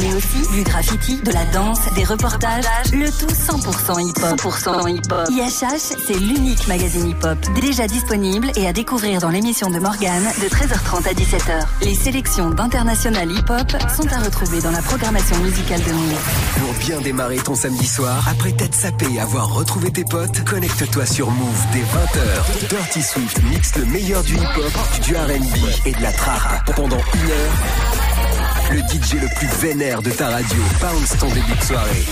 Mais 0.01 0.12
aussi 0.14 0.49
du 0.53 0.62
graffiti, 0.62 1.20
de 1.22 1.30
la 1.30 1.45
danse, 1.47 1.80
des 1.95 2.05
reportages, 2.05 2.64
le 2.93 3.11
tout 3.11 3.26
100% 3.26 4.09
hip-hop. 4.09 4.40
100% 4.40 4.88
hip-hop. 4.88 5.28
IHH, 5.30 5.97
c'est 6.07 6.18
l'unique 6.18 6.66
magazine 6.66 7.11
hip-hop 7.11 7.38
déjà 7.55 7.86
disponible 7.86 8.31
et 8.56 8.66
à 8.66 8.72
découvrir 8.72 9.20
dans 9.20 9.28
l'émission 9.28 9.68
de 9.70 9.78
Morgane 9.78 10.24
de 10.40 10.48
13h30 10.48 11.06
à 11.06 11.12
17h. 11.12 11.66
Les 11.82 11.94
sélections 11.94 12.50
d'international 12.50 13.30
hip-hop 13.30 13.70
sont 13.94 14.06
à 14.10 14.20
retrouver 14.20 14.62
dans 14.62 14.70
la 14.70 14.80
programmation 14.80 15.36
musicale 15.38 15.82
de 15.82 15.92
Move. 15.92 16.54
Pour 16.58 16.74
bien 16.86 17.00
démarrer 17.02 17.36
ton 17.36 17.54
samedi 17.54 17.86
soir, 17.86 18.26
après 18.30 18.52
t'être 18.52 18.74
sapé 18.74 19.06
et 19.14 19.20
avoir 19.20 19.52
retrouvé 19.52 19.90
tes 19.90 20.04
potes, 20.04 20.44
connecte-toi 20.44 21.04
sur 21.04 21.30
Move 21.30 21.66
dès 21.72 21.80
20h. 21.80 22.68
Dirty 22.70 23.02
Swift 23.02 23.42
mixe 23.50 23.76
le 23.76 23.84
meilleur 23.86 24.22
du 24.22 24.34
hip-hop, 24.34 25.02
du 25.02 25.14
R&B 25.14 25.86
et 25.86 25.92
de 25.92 26.02
la 26.02 26.12
trap 26.12 26.74
pendant 26.74 26.96
une 27.14 27.30
heure. 27.30 27.52
Le 28.70 28.78
DJ 28.78 29.20
le 29.20 29.28
plus 29.36 29.48
vénère 29.60 30.00
de 30.00 30.10
ta 30.10 30.30
radio 30.30 30.62
bounce 30.80 31.18
ton 31.18 31.28
début 31.28 31.54
de 31.60 31.64
soirée. 31.64 32.06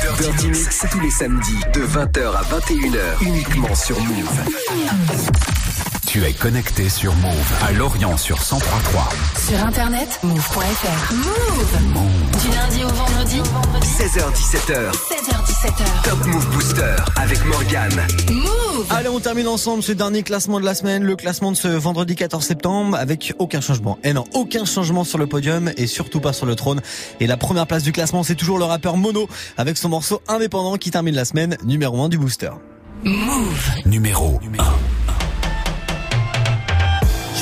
Dirty 0.00 0.48
Mix 0.48 0.84
tous 0.90 1.00
les 1.00 1.10
samedis 1.10 1.60
de 1.72 1.80
20h 1.80 2.34
à 2.34 2.42
21h 2.42 3.22
uniquement 3.22 3.74
sur 3.74 3.98
Move. 3.98 5.65
Tu 6.06 6.24
es 6.24 6.32
connecté 6.32 6.88
sur 6.88 7.14
Move 7.16 7.52
à 7.66 7.72
Lorient 7.72 8.16
sur 8.16 8.36
1033. 8.36 9.08
Sur 9.48 9.66
internet, 9.66 10.20
move.fr. 10.22 11.14
Move. 11.14 12.42
Du 12.42 12.56
lundi 12.56 12.84
au 12.84 12.88
vendredi, 12.88 13.40
16h17h. 13.82 14.92
16h17h. 14.92 16.02
Top 16.04 16.26
Move 16.26 16.48
Booster 16.50 16.94
avec 17.16 17.44
Morgane. 17.46 18.06
Move. 18.30 18.86
Allez, 18.90 19.08
on 19.08 19.18
termine 19.18 19.48
ensemble 19.48 19.82
ce 19.82 19.90
dernier 19.92 20.22
classement 20.22 20.60
de 20.60 20.64
la 20.64 20.74
semaine, 20.74 21.02
le 21.02 21.16
classement 21.16 21.50
de 21.50 21.56
ce 21.56 21.68
vendredi 21.68 22.14
14 22.14 22.44
septembre, 22.44 22.96
avec 22.96 23.34
aucun 23.38 23.60
changement. 23.60 23.98
Et 24.04 24.12
non, 24.12 24.24
aucun 24.32 24.64
changement 24.64 25.02
sur 25.02 25.18
le 25.18 25.26
podium 25.26 25.72
et 25.76 25.88
surtout 25.88 26.20
pas 26.20 26.32
sur 26.32 26.46
le 26.46 26.54
trône. 26.54 26.82
Et 27.18 27.26
la 27.26 27.36
première 27.36 27.66
place 27.66 27.82
du 27.82 27.90
classement, 27.90 28.22
c'est 28.22 28.36
toujours 28.36 28.58
le 28.58 28.64
rappeur 28.64 28.96
Mono 28.96 29.28
avec 29.56 29.76
son 29.76 29.88
morceau 29.88 30.22
indépendant 30.28 30.76
qui 30.76 30.92
termine 30.92 31.16
la 31.16 31.24
semaine 31.24 31.56
numéro 31.64 32.00
1 32.00 32.08
du 32.08 32.18
booster. 32.18 32.50
Move. 33.02 33.70
Numéro 33.84 34.40
1. 34.58 34.95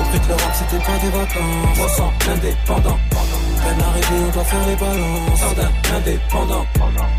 Compris 0.00 0.20
que 0.20 0.28
l'Europe, 0.28 0.54
c'était 0.54 0.82
pas 0.82 0.98
des 0.98 1.10
vacances. 1.10 1.76
300 1.76 2.12
indépendant. 2.32 2.98
Peine 3.10 3.82
arrivée, 3.84 4.24
on 4.26 4.30
doit 4.32 4.44
faire 4.44 4.66
les 4.66 4.76
balances. 4.76 5.40
Jardin 5.40 5.70
indépendant. 5.94 6.66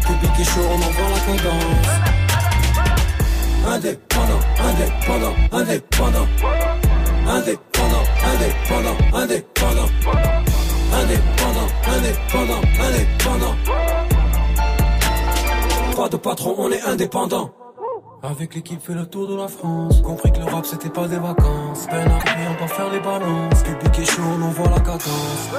Public 0.02 0.32
et 0.40 0.44
chaud, 0.44 0.66
on 0.68 0.76
envoie 0.76 1.10
la 1.14 1.20
cadence. 1.28 1.92
Indépendant, 3.68 4.42
indépendant, 4.68 5.36
indépendant. 5.52 6.28
Indépendant, 7.28 8.06
indépendant, 8.32 8.98
indépendant. 9.14 9.90
Indépendant, 10.92 11.70
indépendant, 11.86 12.62
indépendant. 12.88 13.56
Pas 15.96 16.10
de 16.10 16.18
patron, 16.18 16.56
on 16.58 16.72
est 16.72 16.82
indépendant. 16.82 17.54
Avec 18.24 18.54
l'équipe 18.54 18.80
fait 18.80 18.94
le 18.94 19.08
tour 19.08 19.28
de 19.28 19.36
la 19.36 19.48
France. 19.48 20.00
Compris 20.04 20.32
que 20.32 20.38
le 20.38 20.46
rap 20.46 20.64
c'était 20.64 20.90
pas 20.90 21.08
des 21.08 21.18
vacances. 21.18 21.88
Peine 21.90 22.08
on 22.08 22.62
va 22.62 22.68
faire 22.68 22.92
les 22.92 23.00
balances. 23.00 23.64
Public 23.64 24.00
est 24.00 24.06
chaud 24.06 24.22
on 24.38 24.42
envoie 24.44 24.70
la 24.70 24.80
cadence. 24.80 25.50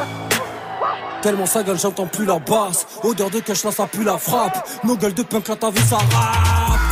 Tellement 1.23 1.47
ça 1.47 1.65
gueule 1.65 1.79
j'entends 1.79 2.07
plus 2.07 2.25
la 2.25 2.39
basse. 2.39 2.87
Odeur 3.03 3.31
de 3.31 3.41
cash 3.41 3.65
là 3.65 3.73
ça 3.73 3.89
pue 3.89 4.05
la 4.05 4.17
frappe. 4.17 4.65
Nos 4.85 4.97
gueules 4.97 5.15
de 5.15 5.25
punk 5.25 5.49
là 5.49 5.57
ta 5.57 5.71
vie 5.71 5.81
ça 5.81 5.97
rappe 5.97 6.91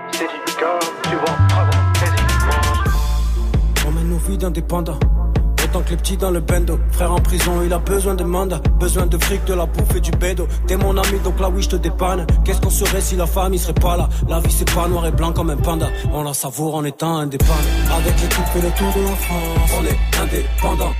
On 4.31 4.37
d'indépendants. 4.37 4.99
Autant 5.63 5.81
que 5.81 5.89
les 5.89 5.97
petits 5.97 6.15
dans 6.15 6.31
le 6.31 6.39
bendo. 6.39 6.79
Frère 6.91 7.11
en 7.11 7.19
prison, 7.19 7.51
il 7.65 7.73
a 7.73 7.79
besoin 7.79 8.15
de 8.15 8.23
mandat. 8.23 8.61
Besoin 8.79 9.05
de 9.05 9.17
fric, 9.17 9.43
de 9.45 9.53
la 9.53 9.65
bouffe 9.65 9.95
et 9.95 9.99
du 9.99 10.11
bédo. 10.11 10.47
T'es 10.67 10.77
mon 10.77 10.95
ami, 10.97 11.19
donc 11.23 11.39
là 11.39 11.49
oui, 11.49 11.61
je 11.61 11.69
te 11.69 11.75
dépanne. 11.75 12.25
Qu'est-ce 12.45 12.61
qu'on 12.61 12.69
serait 12.69 13.01
si 13.01 13.17
la 13.17 13.25
famille 13.25 13.59
serait 13.59 13.73
pas 13.73 13.97
là? 13.97 14.07
La 14.29 14.39
vie, 14.39 14.51
c'est 14.51 14.73
pas 14.73 14.87
noir 14.87 15.05
et 15.05 15.11
blanc 15.11 15.33
comme 15.33 15.49
un 15.49 15.57
panda. 15.57 15.87
On 16.13 16.23
la 16.23 16.33
savoure 16.33 16.75
en 16.75 16.85
étant 16.85 17.17
indépendant. 17.17 17.53
Avec 17.93 18.21
l'équipe, 18.21 18.45
fait 18.53 18.61
le 18.61 18.71
tour 18.71 18.93
de 18.95 19.01
la 19.01 19.15
France. 19.15 19.71
On 19.77 19.85
est 19.85 19.99
indépendant. 20.23 20.93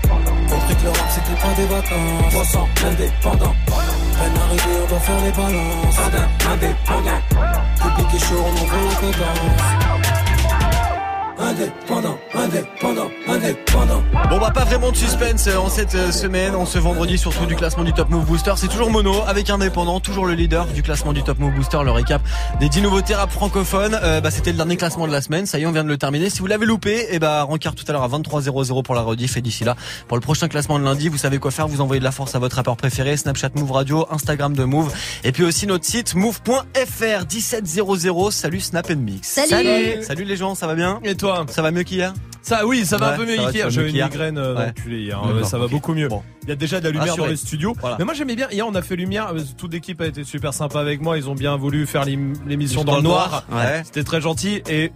Compris 0.49 0.75
que 0.75 0.83
le 0.83 0.89
rap, 0.89 1.09
c'était 1.09 1.41
pas 1.41 1.53
des 1.55 1.67
vacances. 1.67 2.33
300 2.33 2.67
indépendant. 2.85 3.55
Peine 3.65 4.41
arrivée, 4.43 4.77
on 4.83 4.89
doit 4.89 4.99
faire 4.99 5.21
les 5.23 5.31
balances. 5.31 5.99
Indépendant. 6.51 7.21
Public 7.75 8.13
est 8.13 8.19
chaud, 8.19 8.43
on 8.45 8.51
envoie 8.61 8.77
la 8.89 8.95
cadence. 8.95 10.00
Indépendant, 11.51 12.17
indépendant, 12.33 13.11
indépendant. 13.27 14.01
Bon 14.29 14.39
bah 14.39 14.51
pas 14.51 14.63
vraiment 14.63 14.91
de 14.91 14.95
suspense 14.95 15.47
euh, 15.47 15.57
en 15.57 15.69
cette 15.69 15.95
euh, 15.95 16.11
semaine, 16.11 16.55
en 16.55 16.65
ce 16.65 16.79
vendredi 16.79 17.17
surtout 17.17 17.45
du 17.45 17.55
classement 17.55 17.83
du 17.83 17.91
Top 17.91 18.09
Move 18.09 18.25
Booster. 18.25 18.53
C'est 18.55 18.69
toujours 18.69 18.89
Mono 18.89 19.15
avec 19.27 19.49
Indépendant, 19.49 19.99
toujours 19.99 20.25
le 20.25 20.33
leader 20.33 20.65
du 20.67 20.81
classement 20.81 21.11
du 21.11 21.23
Top 21.23 21.39
Move 21.39 21.53
Booster. 21.53 21.79
Le 21.83 21.91
récap 21.91 22.21
des 22.61 22.69
10 22.69 22.81
nouveautés 22.81 23.15
rap 23.15 23.31
francophones. 23.31 23.99
Euh, 24.01 24.21
bah, 24.21 24.31
c'était 24.31 24.51
le 24.51 24.57
dernier 24.57 24.77
classement 24.77 25.07
de 25.07 25.11
la 25.11 25.21
semaine. 25.21 25.45
Ça 25.45 25.59
y 25.59 25.63
est, 25.63 25.65
on 25.65 25.73
vient 25.73 25.83
de 25.83 25.89
le 25.89 25.97
terminer. 25.97 26.29
Si 26.29 26.39
vous 26.39 26.47
l'avez 26.47 26.65
loupé, 26.65 27.07
et 27.13 27.19
bah 27.19 27.43
rencard 27.43 27.75
tout 27.75 27.83
à 27.87 27.91
l'heure 27.91 28.03
à 28.03 28.07
23h00 28.07 28.83
pour 28.83 28.95
la 28.95 29.01
rediff 29.01 29.35
et 29.35 29.41
d'ici 29.41 29.65
là 29.65 29.75
pour 30.07 30.15
le 30.15 30.21
prochain 30.21 30.47
classement 30.47 30.79
de 30.79 30.85
lundi, 30.85 31.09
vous 31.09 31.17
savez 31.17 31.37
quoi 31.37 31.51
faire. 31.51 31.67
Vous 31.67 31.81
envoyez 31.81 31.99
de 31.99 32.05
la 32.05 32.11
force 32.11 32.33
à 32.33 32.39
votre 32.39 32.55
rappeur 32.55 32.77
préféré, 32.77 33.17
Snapchat 33.17 33.49
Move 33.55 33.71
Radio, 33.73 34.07
Instagram 34.09 34.53
de 34.53 34.63
Move 34.63 34.93
et 35.25 35.33
puis 35.33 35.43
aussi 35.43 35.67
notre 35.67 35.85
site 35.85 36.15
move.fr 36.15 37.25
1700. 37.29 38.31
Salut 38.31 38.61
Snap 38.61 38.89
and 38.89 38.95
Mix. 38.95 39.27
Salut. 39.27 40.03
Salut 40.03 40.23
les 40.23 40.37
gens, 40.37 40.55
ça 40.55 40.65
va 40.65 40.75
bien? 40.75 41.01
Et 41.03 41.15
toi? 41.15 41.40
Ça 41.49 41.61
va 41.61 41.71
mieux 41.71 41.83
qu'hier? 41.83 42.13
Ça, 42.43 42.65
oui, 42.65 42.85
ça 42.85 42.97
va 42.97 43.09
Ouais, 43.09 43.13
un 43.13 43.17
peu 43.17 43.25
mieux 43.25 43.51
qu'hier. 43.51 43.69
J'avais 43.69 43.89
une 43.89 44.03
migraine 44.03 44.37
euh, 44.37 44.55
Ouais. 44.55 44.65
d'enculé 44.67 45.01
hier. 45.01 45.21
D'accord, 45.21 45.45
ça 45.45 45.57
va 45.57 45.67
beaucoup 45.67 45.93
mieux. 45.93 46.09
Il 46.43 46.49
y 46.49 46.51
a 46.51 46.55
déjà 46.55 46.79
de 46.79 46.85
la 46.85 46.89
lumière 46.91 47.09
Rassuré. 47.09 47.27
dans 47.27 47.31
les 47.31 47.37
studios. 47.37 47.75
Voilà. 47.79 47.97
Mais 47.99 48.05
moi 48.05 48.13
j'aimais 48.13 48.35
bien. 48.35 48.47
Hier 48.51 48.65
on 48.67 48.73
a 48.75 48.81
fait 48.81 48.95
lumière. 48.95 49.31
euh, 49.35 49.41
Toute 49.57 49.71
l'équipe 49.73 50.01
a 50.01 50.07
été 50.07 50.23
super 50.23 50.53
sympa 50.53 50.79
avec 50.79 51.01
moi. 51.01 51.17
Ils 51.17 51.29
ont 51.29 51.35
bien 51.35 51.55
voulu 51.55 51.85
faire 51.85 52.03
l'ém- 52.05 52.33
l'émission 52.47 52.83
dans 52.83 52.95
le 52.97 53.03
noir. 53.03 53.45
Ouais. 53.51 53.81
C'était 53.85 54.03
très 54.03 54.21
gentil 54.21 54.63
et 54.67 54.91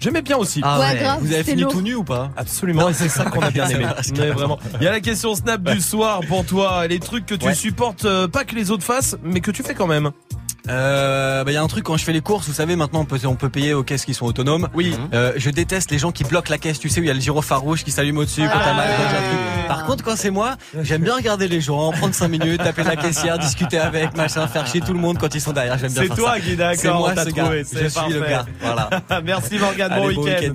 j'aimais 0.00 0.22
bien 0.22 0.36
aussi. 0.36 0.60
Ah 0.62 0.78
Ouais, 0.78 0.96
grave, 0.96 1.18
Vous 1.22 1.32
avez 1.32 1.42
fini 1.42 1.62
lourd. 1.62 1.72
tout 1.72 1.82
nu 1.82 1.94
ou 1.96 2.04
pas? 2.04 2.30
Absolument, 2.36 2.88
et 2.90 2.94
c'est 2.94 3.08
ça 3.08 3.24
qu'on 3.24 3.40
a 3.40 3.50
bien 3.50 3.66
aimé. 3.68 3.86
Mais 4.16 4.30
vraiment. 4.30 4.58
Il 4.80 4.84
y 4.84 4.88
a 4.88 4.92
la 4.92 5.00
question 5.00 5.34
Snap 5.34 5.62
du 5.62 5.80
soir 5.80 6.20
pour 6.28 6.44
toi. 6.46 6.86
Les 6.86 7.00
trucs 7.00 7.26
que 7.26 7.34
tu 7.34 7.46
Ouais. 7.46 7.54
supportes 7.54 8.04
euh, 8.04 8.28
pas 8.28 8.44
que 8.44 8.54
les 8.54 8.70
autres 8.70 8.84
fassent, 8.84 9.16
mais 9.24 9.40
que 9.40 9.50
tu 9.50 9.64
fais 9.64 9.74
quand 9.74 9.88
même. 9.88 10.12
Euh, 10.68 11.44
bah, 11.44 11.52
y 11.52 11.56
a 11.56 11.62
un 11.62 11.66
truc 11.68 11.84
quand 11.84 11.96
je 11.96 12.04
fais 12.04 12.12
les 12.12 12.20
courses, 12.20 12.46
vous 12.46 12.52
savez, 12.54 12.76
maintenant 12.76 13.00
on 13.00 13.04
peut, 13.04 13.18
on 13.26 13.34
peut 13.36 13.48
payer 13.48 13.74
aux 13.74 13.82
caisses 13.82 14.04
qui 14.04 14.14
sont 14.14 14.26
autonomes. 14.26 14.68
Oui. 14.74 14.94
Euh, 15.14 15.32
je 15.36 15.50
déteste 15.50 15.90
les 15.90 15.98
gens 15.98 16.12
qui 16.12 16.24
bloquent 16.24 16.50
la 16.50 16.58
caisse, 16.58 16.78
tu 16.78 16.88
sais, 16.88 17.00
où 17.00 17.04
il 17.04 17.06
y 17.06 17.10
a 17.10 17.14
le 17.14 17.20
gyrophare 17.20 17.60
rouge 17.60 17.84
qui 17.84 17.90
s'allume 17.90 18.18
au-dessus 18.18 18.42
quand 18.42 18.58
t'as 18.58 18.74
mal. 18.74 18.88
quand 18.96 19.04
truc. 19.16 19.68
Par 19.68 19.84
contre, 19.84 20.04
quand 20.04 20.16
c'est 20.16 20.30
moi, 20.30 20.56
j'aime 20.82 21.02
bien 21.02 21.14
regarder 21.16 21.48
les 21.48 21.60
gens, 21.60 21.90
prendre 21.92 22.14
5 22.14 22.28
minutes, 22.28 22.62
taper 22.62 22.84
la 22.84 22.96
caissière, 22.96 23.38
discuter 23.38 23.78
avec, 23.78 24.16
machin, 24.16 24.46
faire 24.46 24.66
chier 24.66 24.80
tout 24.80 24.92
le 24.92 24.98
monde 25.00 25.18
quand 25.18 25.34
ils 25.34 25.40
sont 25.40 25.52
derrière. 25.52 25.76
J'aime 25.78 25.92
bien 25.92 26.02
C'est 26.02 26.14
toi 26.14 26.38
qui 26.38 26.48
est 26.48 26.50
C'est 26.50 26.56
d'accord, 26.56 26.98
moi 27.00 27.14
ce 27.16 27.30
gars. 27.30 27.42
trouvé, 27.42 27.58
Je 27.60 27.64
c'est 27.64 27.88
suis 27.88 28.12
le 28.12 28.20
parfait. 28.20 28.30
gars. 28.34 28.46
Voilà. 28.60 28.90
Merci 29.24 29.58
Morgane, 29.58 29.94
bon 29.96 30.06
week-end. 30.08 30.36